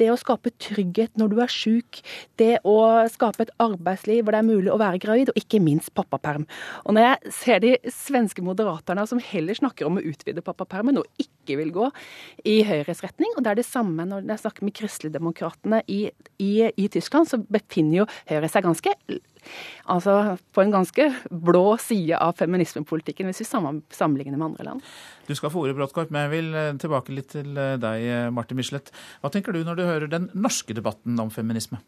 det 0.00 0.10
å 0.12 0.18
skape 0.20 0.52
trygghet 0.60 1.16
når 1.20 1.32
du 1.32 1.40
er 1.44 1.52
sjuk, 1.52 2.02
det 2.40 2.58
å 2.68 2.78
skape 3.12 3.46
et 3.46 3.54
arbeidsliv 3.62 4.24
hvor 4.24 4.36
det 4.36 4.42
er 4.42 4.48
mulig 4.48 4.72
å 4.72 4.80
være 4.80 5.00
gravid, 5.02 5.32
og 5.32 5.40
ikke 5.40 5.62
minst 5.62 5.92
pappaperm. 5.96 6.46
Og 6.84 6.96
når 6.96 7.06
jeg 7.06 7.34
ser 7.36 7.64
svenske 7.92 8.42
moderaterne 8.44 9.06
som 9.08 9.20
heller 9.22 9.56
snakker 9.56 9.88
om 9.88 9.98
å 9.98 10.04
utvide 10.04 10.44
pappapermen 10.44 11.00
og 11.00 11.22
ikke 11.22 11.58
vil 11.60 11.72
gå 11.74 11.88
i 12.48 12.60
Høyres 12.66 13.02
retning, 13.04 13.32
og 13.36 13.44
det 13.44 13.52
er 13.52 13.60
det 13.60 13.66
samme 13.68 14.06
når 14.08 14.28
jeg 14.28 14.42
snakker 14.44 14.66
med 14.66 14.76
kristeligdemokratene 14.78 15.82
i, 15.90 16.00
i, 16.42 16.52
i 16.70 16.88
Tyskland, 16.92 17.30
så 17.30 17.40
befinner 17.40 18.02
jo 18.02 18.08
Høyre 18.30 18.50
seg 18.50 18.66
ganske 18.66 18.94
altså 19.88 20.36
på 20.52 20.62
en 20.62 20.74
ganske 20.74 21.06
blå 21.30 21.64
side 21.80 22.18
av 22.20 22.36
feminismepolitikken, 22.38 23.30
hvis 23.30 23.42
vi 23.42 23.48
sammenligner 23.48 24.36
med 24.36 24.50
andre 24.50 24.66
land. 24.70 24.88
Du 25.26 25.34
skal 25.38 25.52
få 25.52 25.64
ordet, 25.64 25.76
Bråttkorp, 25.78 26.12
men 26.12 26.26
jeg 26.26 26.34
vil 26.34 26.50
eh, 26.54 26.72
tilbake 26.80 27.14
litt 27.14 27.30
til 27.32 27.56
eh, 27.56 27.76
deg, 27.80 28.08
Marte 28.36 28.56
Michelet. 28.58 28.92
Hva 29.22 29.32
tenker 29.32 29.56
du 29.56 29.62
når 29.64 29.78
du 29.78 29.86
hører 29.86 30.10
den 30.12 30.28
norske 30.34 30.76
debatten 30.76 31.18
om 31.22 31.32
feminisme? 31.32 31.80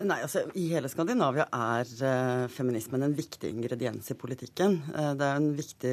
Nei, 0.00 0.16
altså 0.24 0.46
I 0.56 0.62
hele 0.70 0.88
Skandinavia 0.88 1.44
er 1.52 1.90
eh, 2.08 2.44
feminismen 2.48 3.02
en 3.04 3.16
viktig 3.16 3.50
ingrediens 3.52 4.06
i 4.08 4.16
politikken. 4.16 4.78
Eh, 4.94 5.10
det 5.20 5.26
er 5.26 5.36
en 5.36 5.50
viktig 5.58 5.92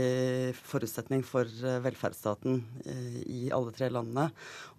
forutsetning 0.69 1.25
for 1.27 1.43
eh, 1.43 1.81
velferdsstaten 1.83 2.61
i 3.27 3.49
alle 3.51 3.75
tre 3.75 3.91
landene. 3.91 4.29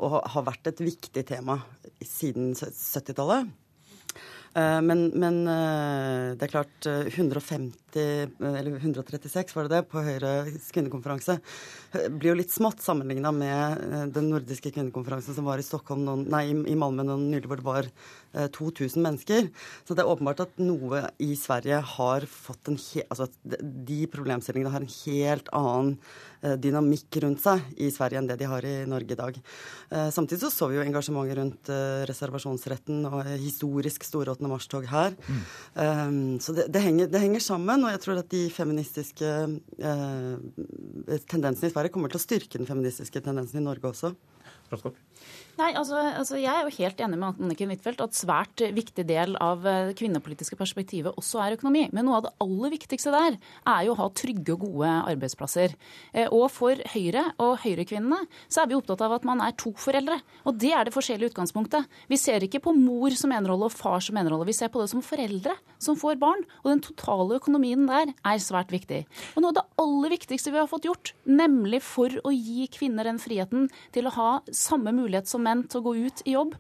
Og 0.00 0.16
har 0.32 0.48
vært 0.48 0.72
et 0.72 0.80
viktig 0.80 1.26
tema 1.28 1.58
siden 2.00 2.54
70-tallet. 2.56 3.52
Eh, 4.56 4.80
men, 4.82 5.08
men, 5.14 5.42
eh, 5.50 6.34
det 6.38 6.46
er 6.46 6.52
klart 6.52 6.86
150, 6.88 8.32
eller 8.40 8.78
136 8.78 9.54
var 9.56 9.68
det 9.68 9.76
det, 9.76 9.88
på 9.90 10.02
Høyres 10.04 10.70
kvinnekonferanse 10.74 11.38
blir 12.14 12.32
jo 12.32 12.38
litt 12.38 12.54
smått 12.54 12.82
sammenligna 12.84 13.32
med 13.34 14.12
den 14.14 14.30
nordiske 14.32 14.72
kvinnekonferansen 14.74 15.36
som 15.36 15.48
var 15.48 15.60
i 15.60 15.66
Stockholm, 15.66 16.04
noen, 16.06 16.26
nei, 16.32 16.46
i 16.52 16.78
Malmö 16.78 17.04
nylig, 17.08 17.46
hvor 17.48 17.60
det 17.60 17.66
var 17.68 17.90
2000 18.32 19.02
mennesker. 19.02 19.48
Så 19.88 19.96
det 19.96 20.04
er 20.04 20.10
åpenbart 20.12 20.44
at 20.44 20.60
noe 20.60 21.06
i 21.22 21.32
Sverige 21.38 21.80
har 21.94 22.26
fått 22.28 22.70
en 22.70 22.78
he, 22.78 23.04
altså 23.08 23.28
De 23.42 24.00
problemstillingene 24.12 24.72
har 24.74 24.84
en 24.84 24.96
helt 25.06 25.52
annen 25.56 25.94
dynamikk 26.38 27.16
rundt 27.24 27.40
seg 27.42 27.64
i 27.82 27.88
Sverige 27.90 28.20
enn 28.20 28.28
det 28.28 28.36
de 28.38 28.46
har 28.46 28.62
i 28.62 28.74
Norge 28.86 29.10
i 29.10 29.18
dag. 29.18 29.38
Samtidig 30.14 30.44
så 30.44 30.52
så 30.54 30.68
vi 30.70 30.76
jo 30.76 30.84
engasjementet 30.84 31.38
rundt 31.38 31.70
reservasjonsretten 32.10 33.08
og 33.08 33.26
historisk 33.42 34.06
store 34.06 34.36
8. 34.36 34.46
mars-tog 34.50 34.86
her. 34.90 35.16
Mm. 35.26 36.38
Så 36.42 36.54
det, 36.56 36.68
det, 36.74 36.82
henger, 36.84 37.10
det, 37.10 37.22
henger, 37.22 37.42
sammen, 37.42 37.84
og 37.84 37.92
jeg 37.94 38.02
tror 38.04 38.20
at 38.22 38.30
de 38.32 38.44
feministiske 38.52 39.28
eh, 39.90 41.20
tendensene 41.30 41.70
i 41.70 41.74
Sverige 41.74 41.94
kommer 41.94 42.12
til 42.12 42.20
å 42.20 42.24
styrke 42.24 42.60
den 42.60 42.68
feministiske 42.68 43.22
tendensen 43.24 43.62
i 43.62 43.64
Norge 43.64 43.90
også. 43.90 44.14
Nei, 45.58 45.72
altså, 45.74 45.98
altså, 45.98 46.36
Jeg 46.38 46.52
er 46.52 46.66
jo 46.68 46.74
helt 46.76 47.00
enig 47.02 47.16
med 47.18 47.40
Anniken 47.42 47.72
Huitfeldt 47.72 48.02
at 48.04 48.14
svært 48.14 48.62
viktig 48.76 49.02
del 49.08 49.34
av 49.42 49.64
det 49.64 49.96
kvinnepolitiske 49.98 50.54
perspektivet 50.58 51.16
også 51.18 51.40
er 51.42 51.56
økonomi. 51.56 51.88
Men 51.90 52.06
noe 52.06 52.20
av 52.20 52.28
det 52.28 52.32
aller 52.44 52.70
viktigste 52.76 53.10
der 53.10 53.38
er 53.66 53.80
jo 53.88 53.96
å 53.96 53.98
ha 53.98 54.06
trygge 54.14 54.54
og 54.54 54.62
gode 54.68 54.92
arbeidsplasser. 55.10 55.74
Eh, 56.12 56.30
og 56.30 56.46
for 56.54 56.78
Høyre 56.92 57.24
og 57.42 57.56
Høyrekvinnene 57.64 58.20
så 58.46 58.62
er 58.62 58.70
vi 58.70 58.76
opptatt 58.78 59.02
av 59.02 59.16
at 59.16 59.26
man 59.26 59.42
er 59.42 59.56
to 59.58 59.72
foreldre. 59.74 60.20
Og 60.46 60.60
det 60.62 60.70
er 60.78 60.86
det 60.86 60.94
forskjellige 60.94 61.32
utgangspunktet. 61.32 61.90
Vi 62.06 62.20
ser 62.22 62.46
ikke 62.46 62.62
på 62.62 62.76
mor 62.78 63.18
som 63.18 63.34
enerolle 63.34 63.66
og 63.66 63.74
far 63.74 63.98
som 64.04 64.20
enerolle. 64.22 64.46
Vi 64.46 64.54
ser 64.60 64.70
på 64.70 64.84
det 64.84 64.92
som 64.94 65.02
foreldre 65.02 65.58
som 65.82 65.98
får 65.98 66.22
barn. 66.22 66.46
Og 66.62 66.70
den 66.70 66.84
totale 66.86 67.40
økonomien 67.40 67.82
der 67.90 68.14
er 68.14 68.44
svært 68.44 68.70
viktig. 68.70 69.02
Og 69.34 69.42
noe 69.42 69.50
av 69.50 69.58
det 69.58 69.66
aller 69.82 70.14
viktigste 70.14 70.54
vi 70.54 70.62
har 70.62 70.70
fått 70.70 70.86
gjort, 70.86 71.16
nemlig 71.26 71.82
for 71.82 72.14
å 72.22 72.30
gi 72.30 72.70
kvinner 72.78 73.10
den 73.10 73.18
friheten 73.18 73.66
til 73.90 74.06
å 74.06 74.14
ha 74.14 74.30
samme 74.54 74.94
mulighet 74.94 75.26
som 75.26 75.47
menn 75.47 75.47
til 75.68 75.80
å 75.80 75.86
gå 75.88 75.96
ut 76.06 76.24
i 76.26 76.36
jobb. 76.36 76.58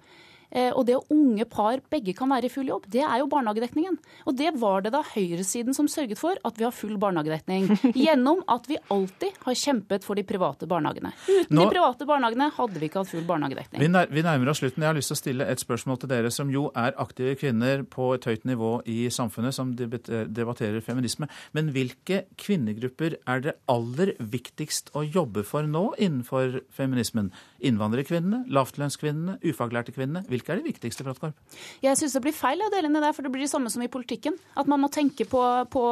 Eh, 0.48 0.70
og 0.72 0.86
det 0.88 0.96
at 0.96 1.10
unge 1.12 1.44
par 1.50 1.82
begge 1.92 2.14
kan 2.16 2.30
være 2.32 2.48
i 2.48 2.52
full 2.52 2.68
jobb, 2.70 2.86
det 2.88 3.02
er 3.04 3.20
jo 3.20 3.28
barnehagedekningen. 3.28 3.98
Og 4.30 4.36
det 4.38 4.54
var 4.60 4.84
det 4.84 4.94
da 4.94 5.02
høyresiden 5.04 5.76
som 5.76 5.88
sørget 5.90 6.20
for 6.20 6.38
at 6.48 6.56
vi 6.56 6.64
har 6.64 6.72
full 6.74 6.96
barnehagedekning. 7.00 7.68
Gjennom 8.06 8.40
at 8.48 8.68
vi 8.70 8.78
alltid 8.94 9.36
har 9.44 9.58
kjempet 9.58 10.06
for 10.06 10.18
de 10.18 10.24
private 10.28 10.68
barnehagene. 10.70 11.12
Uten 11.26 11.52
Nå, 11.52 11.66
de 11.66 11.74
private 11.76 12.08
barnehagene 12.08 12.48
hadde 12.56 12.80
vi 12.80 12.88
ikke 12.88 13.02
hatt 13.02 13.12
full 13.12 13.26
barnehagedekning. 13.28 13.82
Vi, 13.84 13.90
nær, 13.92 14.08
vi, 14.12 14.24
nærmer 14.24 14.52
oss 14.52 14.62
slutten. 14.62 14.84
Jeg 14.84 14.92
har 14.92 14.98
lyst 14.98 15.12
til 15.12 15.18
å 15.18 15.22
stille 15.22 15.50
et 15.52 15.64
spørsmål 15.64 16.00
til 16.00 16.12
dere 16.14 16.32
som 16.32 16.52
jo 16.52 16.68
er 16.72 16.96
aktive 16.96 17.36
kvinner 17.40 17.84
på 17.84 18.14
et 18.16 18.28
høyt 18.28 18.48
nivå 18.48 18.72
i 18.88 18.98
samfunnet, 19.12 19.56
som 19.56 19.74
debatterer 19.76 20.80
feminisme. 20.84 21.28
Men 21.56 21.72
hvilke 21.76 22.24
kvinnegrupper 22.40 23.18
er 23.28 23.44
det 23.44 23.56
aller 23.68 24.14
viktigst 24.18 24.94
å 24.96 25.04
jobbe 25.04 25.44
for 25.44 25.68
nå 25.68 25.90
innenfor 26.00 26.62
feminismen? 26.72 27.34
Innvandrerkvinnene, 27.58 28.44
lavtlønnskvinnene, 28.54 29.38
ufaglærte 29.42 29.90
kvinnene? 29.90 30.22
Hvilke 30.30 30.52
er 30.54 30.60
de 30.60 30.68
viktigste, 30.68 31.02
Brattkorp? 31.02 31.34
Jeg 31.82 31.98
syns 31.98 32.14
det 32.14 32.22
blir 32.22 32.36
feil 32.36 32.60
å 32.62 32.68
dele 32.70 32.90
der, 32.92 33.08
det, 33.08 33.10
for 33.16 33.26
det 33.26 33.32
blir 33.34 33.42
det 33.42 33.50
samme 33.50 33.72
som 33.72 33.82
i 33.82 33.90
politikken. 33.90 34.36
At 34.58 34.70
man 34.70 34.82
må 34.84 34.90
tenke 34.94 35.26
på, 35.26 35.42
på, 35.72 35.82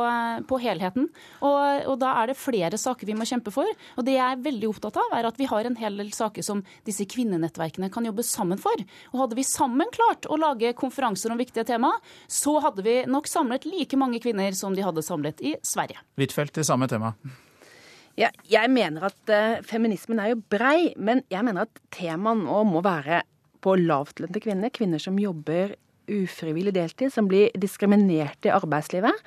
på 0.47 0.59
helheten. 0.63 1.09
Og, 1.41 1.59
og, 1.91 1.97
da 2.03 2.13
er 2.21 2.31
det 2.31 2.39
flere 2.39 2.79
saker 2.79 3.09
vi 3.09 3.17
må 3.19 3.27
kjempe 3.27 3.51
for. 3.55 3.67
Og 3.97 4.07
det 4.07 4.15
jeg 4.15 4.25
er 4.27 4.45
veldig 4.45 4.71
opptatt 4.71 5.01
av, 5.03 5.17
er 5.19 5.27
at 5.27 5.41
vi 5.41 5.49
har 5.51 5.67
en 5.67 5.79
hel 5.81 5.99
del 5.99 6.13
saker 6.15 6.47
som 6.47 6.63
disse 6.87 7.09
kvinnenettverkene 7.11 7.91
kan 7.95 8.07
jobbe 8.07 8.27
sammen 8.27 8.63
for. 8.63 8.87
Og 9.15 9.25
hadde 9.25 9.41
vi 9.41 9.47
sammen 9.47 9.91
klart 9.95 10.31
å 10.31 10.39
lage 10.39 10.75
konferanser 10.79 11.35
om 11.35 11.41
viktige 11.41 11.67
tema, 11.67 11.97
så 12.31 12.61
hadde 12.63 12.87
vi 12.87 13.01
nok 13.11 13.27
samlet 13.31 13.67
like 13.67 13.99
mange 13.99 14.23
kvinner 14.23 14.55
som 14.55 14.77
de 14.77 14.87
hadde 14.87 15.03
samlet 15.03 15.43
i 15.43 15.57
Sverige. 15.67 15.99
Huitfeldt 16.21 16.55
til 16.61 16.69
samme 16.69 16.87
tema. 16.91 17.17
Ja, 18.17 18.31
jeg 18.49 18.71
mener 18.73 19.11
at 19.11 19.33
uh, 19.33 19.59
feminismen 19.67 20.21
er 20.23 20.33
jo 20.33 20.43
brei, 20.53 20.95
men 20.97 21.21
jeg 21.33 21.45
mener 21.45 21.67
at 21.67 21.83
temaet 21.93 22.47
nå 22.47 22.63
må 22.65 22.81
være 22.85 23.21
på 23.65 23.75
lavtlønte 23.77 24.41
kvinner. 24.41 24.73
Kvinner 24.73 25.03
som 25.03 25.19
jobber 25.21 25.75
ufrivillig 26.07 26.73
deltid, 26.77 27.11
som 27.13 27.29
blir 27.29 27.51
diskriminert 27.59 28.47
i 28.47 28.53
arbeidslivet 28.55 29.25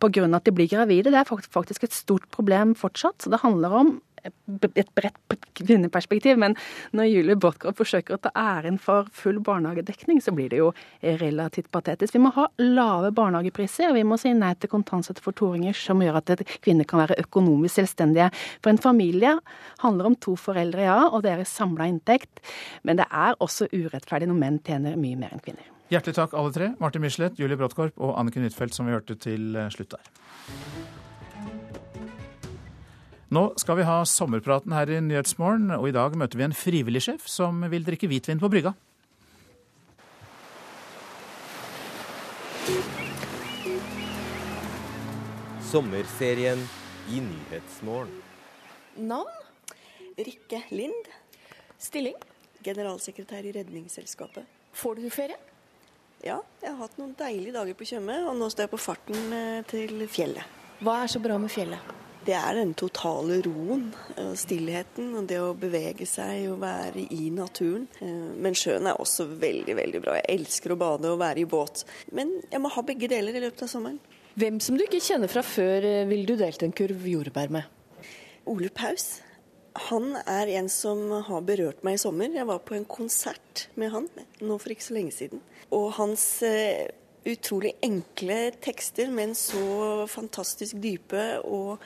pga. 0.00 0.24
at 0.36 0.44
de 0.46 0.54
blir 0.54 0.70
gravide. 0.70 1.10
Det 1.10 1.18
er 1.18 1.26
faktisk 1.26 1.84
et 1.84 1.92
stort 1.92 2.28
problem 2.30 2.74
fortsatt. 2.74 3.20
Så 3.20 3.30
det 3.30 3.42
handler 3.42 3.72
om 3.72 4.00
et 4.24 4.90
bredt 4.96 5.48
kvinneperspektiv, 5.58 6.38
men 6.40 6.54
når 6.96 7.08
Julie 7.10 7.36
Brodtkorp 7.40 7.78
forsøker 7.80 8.16
å 8.16 8.20
ta 8.22 8.32
æren 8.38 8.78
for 8.80 9.08
full 9.16 9.40
barnehagedekning, 9.44 10.20
så 10.22 10.34
blir 10.34 10.52
det 10.52 10.60
jo 10.60 10.70
relativt 11.20 11.70
patetisk. 11.74 12.14
Vi 12.16 12.22
må 12.22 12.32
ha 12.36 12.46
lave 12.62 13.12
barnehagepriser, 13.16 13.90
og 13.90 13.98
vi 13.98 14.06
må 14.06 14.18
si 14.20 14.32
nei 14.36 14.52
til 14.60 14.72
kontantstøtte 14.72 15.24
for 15.24 15.36
toåringer, 15.38 15.76
som 15.76 16.02
gjør 16.02 16.20
at 16.22 16.44
kvinner 16.64 16.88
kan 16.88 17.02
være 17.02 17.18
økonomisk 17.24 17.80
selvstendige. 17.80 18.30
For 18.62 18.72
en 18.72 18.82
familie 18.82 19.36
handler 19.82 20.12
om 20.12 20.18
to 20.22 20.36
foreldre, 20.40 20.86
ja, 20.86 21.00
og 21.08 21.24
deres 21.26 21.52
samla 21.52 21.90
inntekt, 21.90 22.42
men 22.86 23.00
det 23.00 23.08
er 23.10 23.38
også 23.42 23.70
urettferdig 23.72 24.30
når 24.30 24.40
menn 24.40 24.62
tjener 24.66 24.98
mye 25.00 25.18
mer 25.18 25.34
enn 25.34 25.44
kvinner. 25.44 25.68
Hjertelig 25.92 26.16
takk 26.16 26.38
alle 26.38 26.54
tre, 26.54 26.70
Martin 26.80 27.04
Michelet, 27.04 27.36
Julie 27.36 27.58
Brodtkorp 27.60 27.98
og 28.00 28.14
Anniken 28.16 28.46
Huitfeldt, 28.46 28.78
som 28.78 28.88
vi 28.88 28.96
hørte 28.96 29.18
til 29.20 29.58
slutt 29.74 29.98
der. 29.98 30.81
Nå 33.32 33.46
skal 33.56 33.78
vi 33.78 33.84
ha 33.88 34.02
sommerpraten 34.04 34.74
her 34.76 34.90
i 34.92 34.98
Nyhetsmorgen, 35.00 35.70
og 35.72 35.86
i 35.88 35.94
dag 35.96 36.12
møter 36.20 36.36
vi 36.36 36.44
en 36.44 36.52
frivillig 36.52 37.00
sjef 37.06 37.24
som 37.32 37.62
vil 37.72 37.86
drikke 37.86 38.10
hvitvin 38.10 38.40
på 38.42 38.50
brygga. 38.52 38.74
Sommerserien 45.70 46.60
i 47.08 47.22
Nyhetsmorgen. 47.24 48.12
Navn? 49.00 49.32
Rikke 50.20 50.60
Lind. 50.76 51.08
Stilling? 51.80 52.20
Generalsekretær 52.60 53.48
i 53.48 53.56
Redningsselskapet. 53.56 54.44
Får 54.76 55.00
du 55.00 55.08
ferie? 55.08 55.40
Ja, 56.20 56.42
jeg 56.60 56.68
har 56.68 56.84
hatt 56.84 57.00
noen 57.00 57.16
deilige 57.16 57.56
dager 57.56 57.80
på 57.80 57.88
Tjøme, 57.88 58.20
og 58.28 58.36
nå 58.36 58.52
står 58.52 58.68
jeg 58.68 58.76
på 58.76 58.84
farten 58.90 59.34
eh, 59.40 59.64
til 59.72 60.04
fjellet. 60.04 60.60
Hva 60.84 61.00
er 61.00 61.10
så 61.10 61.22
bra 61.24 61.40
med 61.40 61.50
fjellet? 61.50 62.11
Det 62.26 62.34
er 62.38 62.56
den 62.58 62.72
totale 62.78 63.40
roen 63.44 63.88
og 64.20 64.32
stillheten 64.38 65.10
og 65.18 65.26
det 65.30 65.40
å 65.42 65.52
bevege 65.58 66.06
seg 66.08 66.46
og 66.52 66.60
være 66.62 67.04
i 67.12 67.28
naturen. 67.34 67.88
Eh, 68.00 68.30
men 68.38 68.56
sjøen 68.58 68.88
er 68.88 69.00
også 69.02 69.26
veldig, 69.42 69.76
veldig 69.78 70.02
bra. 70.04 70.16
Jeg 70.20 70.38
elsker 70.38 70.74
å 70.74 70.80
bade 70.80 71.10
og 71.10 71.20
være 71.22 71.42
i 71.42 71.48
båt. 71.48 71.84
Men 72.14 72.38
jeg 72.48 72.62
må 72.62 72.70
ha 72.72 72.86
begge 72.86 73.10
deler 73.10 73.36
i 73.36 73.44
løpet 73.44 73.66
av 73.66 73.72
sommeren. 73.74 74.00
Hvem 74.38 74.62
som 74.64 74.78
du 74.78 74.86
ikke 74.86 75.02
kjenner 75.02 75.28
fra 75.28 75.42
før, 75.44 75.84
ville 76.08 76.22
vil 76.22 76.38
du 76.38 76.38
delt 76.40 76.62
en 76.62 76.72
kurv 76.72 77.02
jordbær 77.04 77.50
med? 77.52 78.06
Ole 78.48 78.70
Paus. 78.70 79.20
Han 79.90 80.14
er 80.28 80.50
en 80.60 80.68
som 80.70 81.00
har 81.26 81.44
berørt 81.48 81.82
meg 81.84 81.96
i 81.96 82.00
sommer. 82.00 82.30
Jeg 82.30 82.46
var 82.48 82.62
på 82.64 82.76
en 82.76 82.86
konsert 82.88 83.66
med 83.74 83.92
han 83.92 84.08
nå 84.40 84.58
for 84.60 84.72
ikke 84.72 84.86
så 84.86 84.96
lenge 84.96 85.14
siden. 85.16 85.42
Og 85.72 85.90
hans 85.96 86.24
eh, 86.46 86.92
utrolig 87.28 87.74
enkle 87.84 88.52
tekster, 88.62 89.10
men 89.12 89.36
så 89.38 90.06
fantastisk 90.10 90.80
dype. 90.82 91.24
Og 91.44 91.82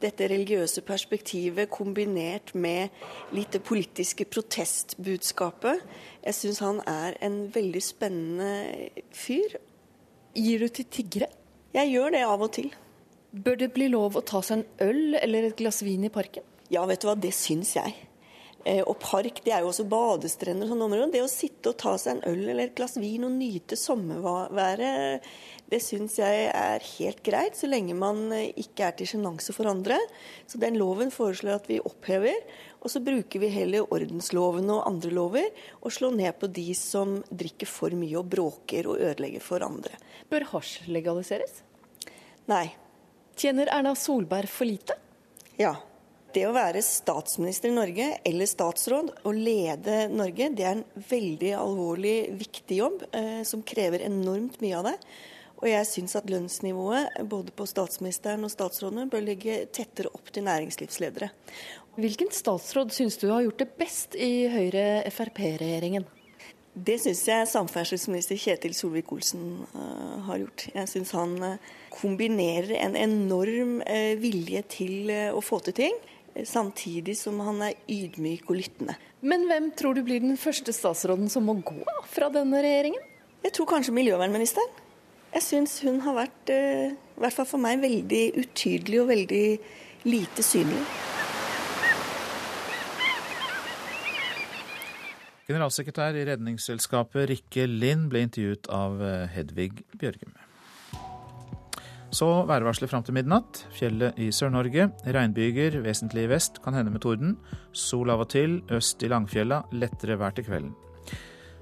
dette 0.00 0.28
religiøse 0.32 0.80
perspektivet 0.86 1.70
kombinert 1.72 2.54
med 2.56 2.88
litt 3.36 3.52
det 3.52 3.62
politiske 3.66 4.24
protestbudskapet. 4.24 5.82
Jeg 6.24 6.38
syns 6.38 6.62
han 6.64 6.80
er 6.88 7.18
en 7.24 7.42
veldig 7.52 7.82
spennende 7.84 8.88
fyr. 9.12 9.58
Gir 10.36 10.64
du 10.64 10.68
til 10.72 10.88
tiggere? 10.88 11.28
Jeg 11.76 11.92
gjør 11.92 12.16
det 12.16 12.22
av 12.26 12.46
og 12.46 12.54
til. 12.56 12.70
Bør 13.30 13.60
det 13.60 13.72
bli 13.74 13.90
lov 13.92 14.16
å 14.18 14.24
ta 14.26 14.40
seg 14.42 14.62
en 14.62 14.88
øl 14.88 15.18
eller 15.20 15.50
et 15.50 15.58
glass 15.58 15.84
vin 15.86 16.08
i 16.08 16.12
parken? 16.12 16.46
Ja, 16.70 16.86
vet 16.88 17.02
du 17.02 17.10
hva, 17.10 17.18
det 17.18 17.34
syns 17.36 17.76
jeg. 17.76 17.94
Eh, 18.64 18.82
og 18.84 18.98
park, 19.00 19.40
det 19.44 19.54
er 19.56 19.62
jo 19.64 19.70
også 19.70 19.86
badestrender 19.88 20.66
og 20.66 20.74
sånne 20.74 20.86
områder. 20.88 21.12
Det 21.14 21.22
å 21.24 21.30
sitte 21.30 21.72
og 21.72 21.78
ta 21.80 21.94
seg 22.00 22.18
en 22.18 22.26
øl 22.28 22.42
eller 22.50 22.66
et 22.66 22.74
glass 22.76 22.98
vin 23.00 23.24
og 23.24 23.32
nyte 23.32 23.78
sommerværet, 23.80 25.24
det 25.70 25.78
syns 25.84 26.16
jeg 26.18 26.48
er 26.50 26.82
helt 26.98 27.22
greit, 27.22 27.54
så 27.56 27.68
lenge 27.70 27.94
man 27.96 28.24
eh, 28.34 28.50
ikke 28.58 28.88
er 28.88 28.96
til 28.98 29.12
sjenanse 29.12 29.54
for 29.56 29.70
andre. 29.70 29.96
Så 30.50 30.60
den 30.60 30.76
loven 30.80 31.12
foreslår 31.14 31.60
at 31.60 31.70
vi 31.70 31.78
opphever. 31.80 32.36
Og 32.80 32.92
så 32.92 33.02
bruker 33.04 33.42
vi 33.42 33.52
heller 33.52 33.88
ordensloven 33.92 34.70
og 34.72 34.86
andre 34.88 35.12
lover 35.14 35.48
og 35.82 35.92
slår 35.92 36.16
ned 36.16 36.38
på 36.40 36.48
de 36.48 36.70
som 36.76 37.18
drikker 37.28 37.68
for 37.68 37.92
mye 37.96 38.16
og 38.18 38.30
bråker 38.32 38.88
og 38.88 39.02
ødelegger 39.04 39.44
for 39.44 39.64
andre. 39.64 40.00
Bør 40.32 40.48
hasj 40.54 40.88
legaliseres? 40.88 41.60
Nei. 42.50 42.66
Tjener 43.40 43.70
Erna 43.72 43.94
Solberg 43.96 44.50
for 44.52 44.68
lite? 44.68 44.96
Ja. 45.60 45.76
Det 46.30 46.44
å 46.46 46.54
være 46.54 46.82
statsminister 46.86 47.72
i 47.72 47.74
Norge 47.74 48.06
eller 48.26 48.46
statsråd 48.46 49.08
og 49.26 49.34
lede 49.34 50.04
Norge, 50.12 50.46
det 50.54 50.66
er 50.66 50.76
en 50.76 50.84
veldig 51.10 51.50
alvorlig, 51.58 52.14
viktig 52.38 52.78
jobb 52.78 53.02
eh, 53.10 53.40
som 53.48 53.64
krever 53.66 54.04
enormt 54.06 54.60
mye 54.62 54.76
av 54.78 54.86
det. 54.92 54.94
Og 55.60 55.66
jeg 55.68 55.88
syns 55.90 56.14
at 56.16 56.30
lønnsnivået 56.30 57.18
både 57.28 57.52
på 57.56 57.66
statsministeren 57.68 58.46
og 58.46 58.52
statsrådene 58.52 59.08
bør 59.10 59.26
ligge 59.26 59.58
tettere 59.74 60.12
opp 60.14 60.30
til 60.32 60.46
næringslivsledere. 60.46 61.32
Hvilken 62.00 62.30
statsråd 62.32 62.94
syns 62.94 63.18
du 63.20 63.26
har 63.32 63.42
gjort 63.44 63.60
det 63.64 63.68
best 63.80 64.14
i 64.14 64.46
Høyre-Frp-regjeringen? 64.54 66.06
Det 66.70 67.00
syns 67.02 67.24
jeg 67.26 67.48
samferdselsminister 67.50 68.38
Kjetil 68.38 68.76
Solvik-Olsen 68.78 69.42
uh, 69.74 70.20
har 70.28 70.38
gjort. 70.44 70.68
Jeg 70.70 70.88
syns 70.92 71.10
han 71.18 71.34
uh, 71.42 71.72
kombinerer 71.92 72.76
en 72.78 72.94
enorm 72.96 73.80
uh, 73.82 74.14
vilje 74.22 74.62
til 74.78 75.10
å 75.34 75.42
få 75.44 75.58
til 75.66 75.76
ting, 75.82 75.98
samtidig 76.48 77.16
som 77.18 77.40
han 77.44 77.60
er 77.66 77.78
ydmyk 77.90 78.48
og 78.50 78.58
lyttende. 78.58 78.96
Men 79.20 79.44
hvem 79.48 79.70
tror 79.76 79.96
du 79.96 80.02
blir 80.06 80.22
den 80.22 80.38
første 80.40 80.72
statsråden 80.72 81.28
som 81.32 81.44
må 81.48 81.58
gå 81.60 81.82
fra 82.12 82.30
denne 82.32 82.62
regjeringen? 82.64 83.02
Jeg 83.44 83.54
tror 83.56 83.68
kanskje 83.70 83.96
miljøvernministeren. 83.96 84.80
Jeg 85.30 85.46
syns 85.46 85.78
hun 85.86 86.00
har 86.04 86.16
vært, 86.16 86.50
i 86.50 87.22
hvert 87.22 87.36
fall 87.36 87.48
for 87.48 87.62
meg, 87.62 87.80
veldig 87.84 88.24
utydelig 88.42 89.02
og 89.02 89.10
veldig 89.12 89.44
lite 90.10 90.44
synlig. 90.44 90.82
Generalsekretær 95.50 96.14
i 96.14 96.26
Redningsselskapet 96.28 97.26
Rikke 97.32 97.64
Lind 97.66 98.06
ble 98.12 98.22
intervjuet 98.28 98.68
av 98.70 99.00
eh, 99.02 99.24
Hedvig 99.34 99.82
Bjørgum. 99.98 100.39
Så 102.10 102.26
værvarselet 102.48 102.90
fram 102.90 103.04
til 103.06 103.14
midnatt. 103.14 103.64
Fjellet 103.70 104.18
i 104.18 104.32
Sør-Norge. 104.34 104.88
Regnbyger 105.06 105.78
vesentlig 105.84 106.26
i 106.26 106.32
vest, 106.32 106.58
kan 106.64 106.74
hende 106.74 106.90
med 106.90 107.04
torden. 107.04 107.36
Sol 107.72 108.10
av 108.10 108.26
og 108.26 108.32
til. 108.34 108.60
Øst 108.70 109.02
i 109.06 109.10
Langfjella. 109.12 109.62
Lettere 109.72 110.18
vær 110.18 110.34
til 110.34 110.48
kvelden. 110.50 110.74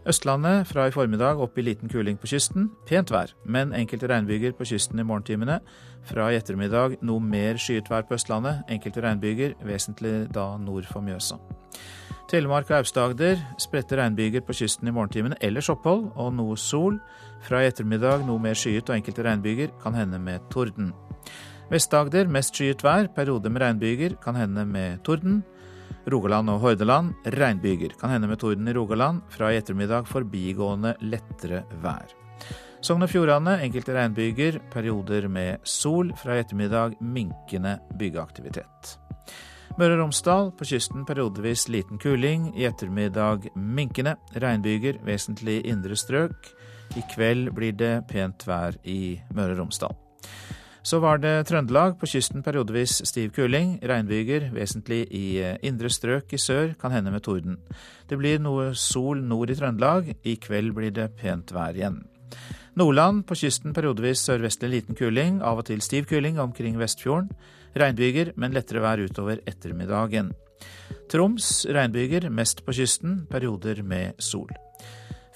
Østlandet 0.07 0.66
fra 0.70 0.86
i 0.86 0.92
formiddag 0.94 1.40
opp 1.42 1.59
i 1.59 1.62
liten 1.66 1.90
kuling 1.90 2.18
på 2.20 2.30
kysten. 2.30 2.70
Pent 2.86 3.11
vær, 3.11 3.32
men 3.44 3.74
enkelte 3.76 4.09
regnbyger 4.09 4.55
på 4.57 4.64
kysten 4.70 5.01
i 5.01 5.05
morgentimene. 5.05 5.59
Fra 6.07 6.30
i 6.30 6.38
ettermiddag 6.38 7.01
noe 7.03 7.20
mer 7.20 7.59
skyet 7.59 7.90
vær 7.90 8.07
på 8.07 8.14
Østlandet. 8.14 8.62
Enkelte 8.70 9.03
regnbyger, 9.05 9.57
vesentlig 9.66 10.28
da 10.34 10.53
nord 10.62 10.86
for 10.88 11.05
Mjøsa. 11.05 11.40
Telemark 12.28 12.70
og 12.70 12.82
Aust-Agder 12.82 13.40
spredte 13.61 13.96
regnbyger 13.96 14.42
på 14.44 14.53
kysten 14.53 14.88
i 14.88 14.92
morgentimene, 14.92 15.36
ellers 15.40 15.70
opphold 15.72 16.11
og 16.14 16.32
noe 16.36 16.57
sol. 16.61 16.99
Fra 17.42 17.62
i 17.64 17.68
ettermiddag 17.70 18.26
noe 18.28 18.40
mer 18.42 18.57
skyet 18.59 18.88
og 18.88 18.99
enkelte 18.99 19.24
regnbyger, 19.24 19.74
kan 19.82 19.96
hende 19.96 20.20
med 20.20 20.44
torden. 20.53 20.92
Vest-Agder 21.72 22.28
mest 22.32 22.57
skyet 22.57 22.84
vær, 22.84 23.11
periode 23.16 23.51
med 23.51 23.64
regnbyger, 23.64 24.16
kan 24.24 24.36
hende 24.36 24.64
med 24.68 25.03
torden. 25.05 25.42
Rogaland 26.12 26.50
og 26.52 26.62
Hordaland 26.62 27.28
regnbyger, 27.34 27.92
kan 28.00 28.11
hende 28.14 28.28
med 28.30 28.40
torden 28.40 28.68
i 28.68 28.74
Rogaland. 28.76 29.20
Fra 29.32 29.52
i 29.52 29.59
ettermiddag 29.61 30.09
forbigående 30.09 30.94
lettere 31.04 31.64
vær. 31.82 32.14
Sogn 32.80 33.02
og 33.02 33.11
Fjordane 33.11 33.56
enkelte 33.64 33.96
regnbyger, 33.96 34.61
perioder 34.72 35.28
med 35.28 35.66
sol. 35.66 36.12
Fra 36.16 36.36
i 36.36 36.44
ettermiddag 36.44 36.96
minkende 37.02 37.78
byggeaktivitet. 37.98 38.94
Møre 39.78 39.94
og 39.94 40.00
Romsdal 40.02 40.52
på 40.59 40.66
kysten 40.66 41.04
periodevis 41.06 41.68
liten 41.70 42.00
kuling. 42.02 42.48
I 42.59 42.66
ettermiddag 42.70 43.50
minkende. 43.54 44.16
Regnbyger, 44.34 45.02
vesentlig 45.06 45.61
indre 45.70 45.98
strøk. 45.98 46.52
I 46.96 47.04
kveld 47.14 47.52
blir 47.54 47.74
det 47.76 47.94
pent 48.11 48.46
vær 48.48 48.78
i 48.88 49.18
Møre 49.34 49.54
og 49.54 49.64
Romsdal. 49.64 49.98
Så 50.89 50.99
var 51.05 51.18
det 51.20 51.45
Trøndelag. 51.45 51.99
På 52.01 52.07
kysten 52.09 52.41
periodevis 52.41 53.03
stiv 53.05 53.34
kuling. 53.36 53.74
Regnbyger, 53.84 54.47
vesentlig 54.55 55.03
i 55.12 55.24
eh, 55.45 55.59
indre 55.68 55.91
strøk 55.93 56.32
i 56.32 56.41
sør, 56.41 56.70
kan 56.80 56.95
hende 56.95 57.12
med 57.12 57.26
torden. 57.26 57.59
Det 58.09 58.16
blir 58.16 58.41
noe 58.41 58.70
sol 58.72 59.20
nord 59.20 59.53
i 59.53 59.57
Trøndelag. 59.59 60.09
I 60.24 60.39
kveld 60.41 60.72
blir 60.78 60.95
det 60.97 61.11
pent 61.20 61.53
vær 61.53 61.76
igjen. 61.76 61.99
Nordland 62.80 63.26
på 63.28 63.36
kysten 63.36 63.76
periodevis 63.76 64.22
sørvestlig 64.24 64.70
liten 64.78 64.97
kuling, 64.97 65.43
av 65.45 65.61
og 65.61 65.68
til 65.68 65.84
stiv 65.84 66.09
kuling 66.09 66.41
omkring 66.41 66.80
Vestfjorden. 66.80 67.28
Regnbyger, 67.76 68.32
men 68.41 68.57
lettere 68.57 68.80
vær 68.80 69.05
utover 69.05 69.45
ettermiddagen. 69.45 70.32
Troms 71.12 71.66
regnbyger, 71.68 72.30
mest 72.32 72.64
på 72.64 72.72
kysten, 72.80 73.26
perioder 73.28 73.84
med 73.84 74.16
sol. 74.24 74.49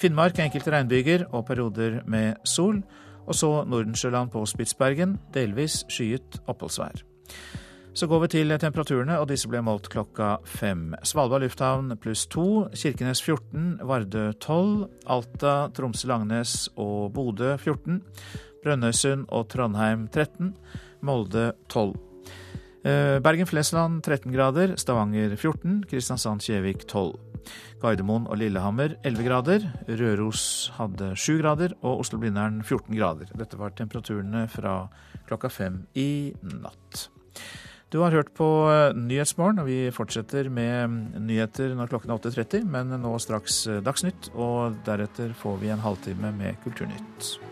Finnmark 0.00 0.40
enkelte 0.40 0.72
regnbyger 0.72 1.28
og 1.28 1.44
perioder 1.50 2.00
med 2.08 2.40
sol. 2.48 2.80
Og 3.26 3.34
så 3.38 3.50
Nordensjøland 3.68 4.32
på 4.32 4.44
Spitsbergen, 4.48 5.18
delvis 5.34 5.82
skyet 5.92 6.40
oppholdsvær. 6.50 7.04
Så 7.92 8.06
går 8.08 8.22
vi 8.22 8.28
til 8.32 8.54
temperaturene, 8.56 9.18
og 9.20 9.26
disse 9.28 9.48
ble 9.52 9.60
målt 9.60 9.90
klokka 9.92 10.38
fem. 10.48 10.94
Svalbard 11.04 11.44
lufthavn 11.44 11.92
pluss 12.00 12.24
to, 12.32 12.64
Kirkenes 12.72 13.20
14, 13.20 13.82
Vardø 13.84 14.30
12, 14.40 14.86
Alta, 15.12 15.56
Tromsø-Langnes 15.76 16.70
og 16.80 17.12
Bodø 17.12 17.52
14, 17.60 18.00
Brønnøysund 18.64 19.26
og 19.28 19.50
Trondheim 19.52 20.06
13, 20.08 20.54
Molde 21.04 21.50
12. 21.68 21.92
Eh, 22.82 23.18
Bergen-Flesland 23.22 24.00
13 24.02 24.32
grader, 24.32 24.74
Stavanger 24.80 25.36
14, 25.36 25.84
Kristiansand-Kjevik 25.90 26.86
12. 26.88 27.31
Gardermoen 27.82 28.28
og 28.30 28.38
Lillehammer 28.40 28.96
11 29.02 29.26
grader, 29.26 29.66
Røros 29.88 30.44
hadde 30.78 31.12
7 31.18 31.40
grader 31.40 31.74
og 31.80 32.04
Oslo-Blindern 32.04 32.62
14 32.62 32.94
grader. 32.94 33.32
Dette 33.38 33.58
var 33.60 33.74
temperaturene 33.78 34.46
fra 34.52 34.86
klokka 35.28 35.50
fem 35.52 35.82
i 35.98 36.32
natt. 36.42 37.08
Du 37.92 38.00
har 38.00 38.14
hørt 38.16 38.32
på 38.32 38.46
eh, 38.72 38.96
Nyhetsmorgen, 38.96 39.60
og 39.60 39.68
vi 39.68 39.90
fortsetter 39.92 40.48
med 40.48 41.20
nyheter 41.20 41.74
når 41.76 41.92
klokken 41.92 42.14
er 42.14 42.22
8.30, 42.24 42.64
men 42.64 42.94
nå 43.02 43.12
straks 43.20 43.66
eh, 43.68 43.82
Dagsnytt, 43.84 44.32
og 44.32 44.80
deretter 44.86 45.36
får 45.36 45.60
vi 45.60 45.74
en 45.74 45.84
halvtime 45.84 46.32
med 46.38 46.56
Kulturnytt. 46.64 47.51